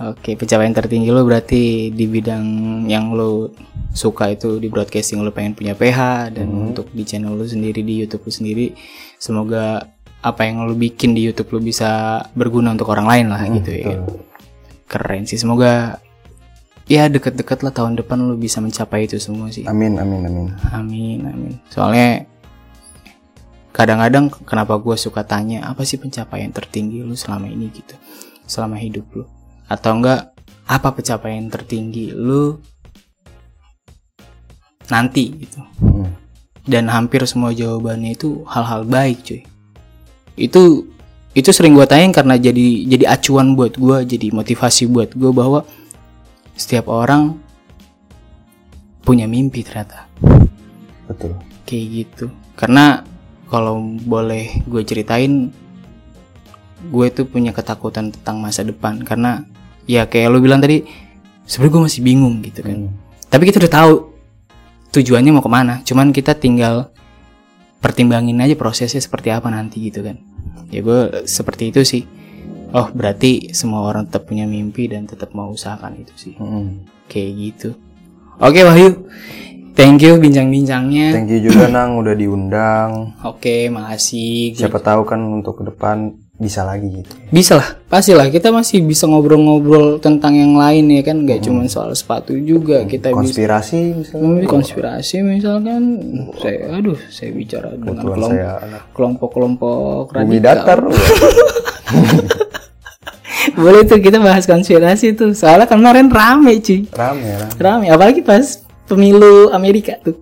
Oke, 0.00 0.32
pencapaian 0.32 0.72
tertinggi 0.72 1.12
lu 1.12 1.28
berarti 1.28 1.92
di 1.92 2.08
bidang 2.08 2.44
yang 2.88 3.12
lu 3.12 3.52
suka 3.92 4.32
itu 4.32 4.56
di 4.56 4.72
broadcasting 4.72 5.20
lu 5.20 5.28
pengen 5.28 5.52
punya 5.52 5.76
PH 5.76 6.32
dan 6.40 6.48
untuk 6.72 6.88
di 6.88 7.04
channel 7.04 7.36
lu 7.36 7.44
sendiri 7.44 7.84
di 7.84 8.00
YouTube 8.00 8.24
lu 8.24 8.32
sendiri 8.32 8.72
semoga 9.20 9.84
apa 10.24 10.48
yang 10.48 10.64
lu 10.64 10.72
bikin 10.72 11.12
di 11.12 11.28
YouTube 11.28 11.52
lu 11.52 11.60
bisa 11.60 12.16
berguna 12.32 12.72
untuk 12.72 12.88
orang 12.88 13.12
lain 13.12 13.26
lah 13.28 13.44
gitu 13.60 13.70
ya. 13.76 14.00
Keren 14.90 15.22
sih. 15.22 15.38
Semoga 15.38 16.02
ya 16.90 17.06
deket-deket 17.06 17.62
lah 17.62 17.70
tahun 17.70 17.94
depan 18.02 18.18
lu 18.18 18.34
bisa 18.34 18.58
mencapai 18.58 19.06
itu 19.06 19.14
semua 19.22 19.46
sih. 19.54 19.62
amin 19.62 19.94
amin 20.02 20.26
amin 20.26 20.46
Amin, 20.74 21.22
amin. 21.22 21.54
Soalnya 21.70 22.26
kadang-kadang 23.70 24.26
kenapa 24.42 24.74
gue 24.82 24.98
suka 24.98 25.22
tanya 25.22 25.70
apa 25.70 25.86
sih 25.86 26.02
pencapaian 26.02 26.50
tertinggi 26.50 27.06
lu 27.06 27.14
selama 27.14 27.46
ini 27.46 27.70
gitu, 27.70 27.94
selama 28.42 28.74
hidup 28.82 29.06
lu, 29.14 29.22
atau 29.70 30.02
enggak 30.02 30.34
apa 30.66 30.88
pencapaian 30.90 31.46
tertinggi 31.46 32.10
lu 32.10 32.58
nanti 34.90 35.30
gitu. 35.46 35.62
Hmm. 35.78 36.10
Dan 36.66 36.90
hampir 36.90 37.22
semua 37.30 37.54
jawabannya 37.54 38.18
itu 38.18 38.42
hal-hal 38.50 38.82
baik 38.82 39.22
cuy. 39.22 39.42
Itu 40.34 40.90
itu 41.30 41.54
sering 41.54 41.78
gue 41.78 41.86
tayang 41.86 42.10
karena 42.10 42.34
jadi 42.34 42.90
jadi 42.90 43.04
acuan 43.06 43.54
buat 43.54 43.78
gue 43.78 44.02
jadi 44.02 44.34
motivasi 44.34 44.90
buat 44.90 45.14
gue 45.14 45.30
bahwa 45.30 45.62
setiap 46.58 46.90
orang 46.90 47.38
punya 49.06 49.30
mimpi 49.30 49.62
ternyata. 49.62 50.10
Betul. 51.06 51.38
Kayak 51.64 51.86
gitu. 51.94 52.26
Karena 52.58 53.06
kalau 53.46 53.78
boleh 54.02 54.66
gue 54.66 54.82
ceritain 54.82 55.54
gue 56.80 57.06
tuh 57.14 57.26
punya 57.30 57.54
ketakutan 57.54 58.10
tentang 58.10 58.42
masa 58.42 58.66
depan. 58.66 58.98
Karena 59.06 59.46
ya 59.86 60.10
kayak 60.10 60.34
lo 60.34 60.42
bilang 60.42 60.58
tadi 60.58 60.82
sebenarnya 61.46 61.72
gue 61.72 61.82
masih 61.86 62.02
bingung 62.02 62.36
gitu 62.42 62.62
kan. 62.62 62.90
Hmm. 62.90 62.94
tapi 63.30 63.46
kita 63.46 63.62
udah 63.62 63.72
tahu 63.72 63.92
tujuannya 64.90 65.30
mau 65.30 65.46
ke 65.46 65.50
mana. 65.50 65.78
Cuman 65.86 66.10
kita 66.10 66.34
tinggal 66.34 66.90
pertimbangin 67.78 68.42
aja 68.42 68.58
prosesnya 68.58 68.98
seperti 68.98 69.30
apa 69.30 69.46
nanti 69.48 69.80
gitu 69.80 70.04
kan 70.04 70.29
ya 70.70 70.80
gue 70.80 71.26
seperti 71.26 71.70
itu 71.70 71.82
sih. 71.82 72.02
Oh 72.70 72.86
berarti 72.90 73.50
semua 73.50 73.82
orang 73.82 74.06
tetap 74.06 74.30
punya 74.30 74.46
mimpi 74.46 74.86
dan 74.86 75.04
tetap 75.04 75.34
mau 75.34 75.50
usahakan 75.50 75.98
itu 75.98 76.14
sih. 76.14 76.34
Mm-mm. 76.38 76.86
kayak 77.10 77.30
gitu. 77.34 77.68
Oke 78.38 78.62
Wahyu. 78.62 79.10
Thank 79.74 80.02
you 80.04 80.18
bincang-bincangnya. 80.18 81.10
Thank 81.14 81.30
you 81.34 81.40
juga 81.50 81.66
nang 81.66 81.98
udah 81.98 82.14
diundang. 82.14 83.14
Oke 83.26 83.66
makasih. 83.68 84.54
Gua- 84.54 84.58
siapa 84.66 84.78
tahu 84.78 85.02
kan 85.02 85.18
untuk 85.20 85.58
ke 85.58 85.66
depan 85.66 86.14
bisa 86.40 86.64
lagi 86.64 86.88
gitu. 86.88 87.12
Bisa 87.28 87.60
lah 87.60 87.76
pasti 87.92 88.16
lah. 88.16 88.32
Kita 88.32 88.48
masih 88.48 88.80
bisa 88.80 89.04
ngobrol-ngobrol 89.04 90.00
tentang 90.00 90.32
yang 90.32 90.56
lain 90.56 90.88
ya 90.88 91.04
kan. 91.04 91.28
Nggak 91.28 91.44
cuma 91.44 91.68
soal 91.68 91.92
sepatu 91.92 92.32
juga. 92.40 92.88
Kita 92.88 93.12
bisa 93.12 93.20
konspirasi 93.20 93.78
misalnya. 93.92 94.24
Hmm, 94.24 94.48
konspirasi 94.48 95.16
misalkan. 95.20 95.82
Saya 96.40 96.80
aduh 96.80 96.96
saya 97.12 97.30
bicara 97.36 97.76
dengan 97.76 98.00
kelompok 98.00 98.32
saya 98.32 98.56
anak 98.64 98.82
kelompok-kelompok 98.96 100.16
bumi 100.16 100.40
radikal. 100.40 100.48
Datar. 100.48 100.80
Boleh 103.60 103.84
tuh 103.84 104.00
kita 104.00 104.16
bahas 104.16 104.48
konspirasi 104.48 105.12
tuh. 105.12 105.36
Soalnya 105.36 105.68
kemarin 105.68 106.08
rame 106.08 106.56
cuy. 106.64 106.88
Rame 106.88 107.28
rame. 107.36 107.52
Rame 107.60 107.86
apalagi 107.92 108.24
pas 108.24 108.64
pemilu 108.88 109.52
Amerika 109.52 110.00
tuh. 110.00 110.16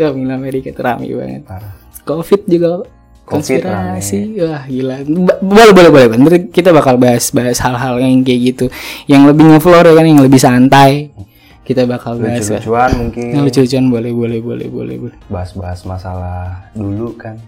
Ya 0.00 0.08
pemilu 0.08 0.32
Amerika 0.32 0.72
tuh 0.72 0.88
rame 0.88 1.04
banget. 1.12 1.44
Parah. 1.44 1.76
covid 2.00 2.48
juga 2.48 2.82
Covid 3.30 3.62
konspirasi. 3.62 4.18
wah 4.42 4.62
gila. 4.66 4.96
Ba- 5.06 5.38
boleh 5.40 5.72
boleh 5.72 5.90
boleh. 5.94 6.06
Bener 6.10 6.32
kita 6.50 6.74
bakal 6.74 6.98
bahas 6.98 7.30
bahas 7.30 7.62
hal-hal 7.62 8.02
yang 8.02 8.26
kayak 8.26 8.40
gitu. 8.52 8.66
Yang 9.06 9.22
lebih 9.30 9.44
ngefloor 9.54 9.86
ya 9.86 9.94
kan 9.94 10.06
yang 10.06 10.20
lebih 10.20 10.40
santai. 10.42 11.14
Kita 11.62 11.86
bakal 11.86 12.18
bahas 12.18 12.50
lah. 12.50 12.58
lucu-lucuan 12.58 12.90
mungkin. 12.98 13.46
Lucu-lucuan 13.46 13.86
boleh 13.86 14.10
boleh 14.10 14.38
boleh 14.42 14.66
boleh 14.66 14.96
boleh. 14.98 15.16
Bahas-bahas 15.30 15.86
masalah 15.86 16.66
dulu 16.74 17.14
kan. 17.14 17.38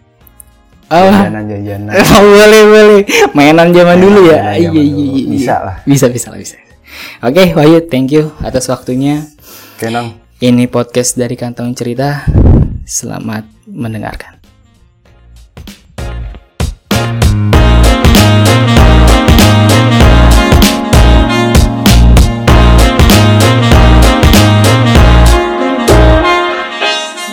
Oh, 0.93 1.09
jajanan-jajanan. 1.09 1.89
Boleh 2.37 2.63
boleh. 2.69 3.01
Mainan 3.33 3.73
zaman 3.73 3.97
dulu 3.97 4.29
ya. 4.29 4.53
Iya 4.61 4.69
iya 4.77 4.83
iya. 4.85 5.25
Bisa 5.25 5.55
lah. 5.65 5.77
bisa 5.89 6.07
bisa 6.13 6.29
lah 6.29 6.37
bisa. 6.37 6.61
Oke 7.25 7.57
Wahyu 7.57 7.89
thank 7.89 8.13
you 8.13 8.29
atas 8.45 8.69
waktunya. 8.69 9.25
Oke 9.81 9.89
nang 9.89 10.21
ini 10.45 10.69
podcast 10.69 11.17
dari 11.17 11.33
kantong 11.33 11.73
cerita. 11.73 12.29
Selamat 12.85 13.49
mendengarkan 13.65 14.42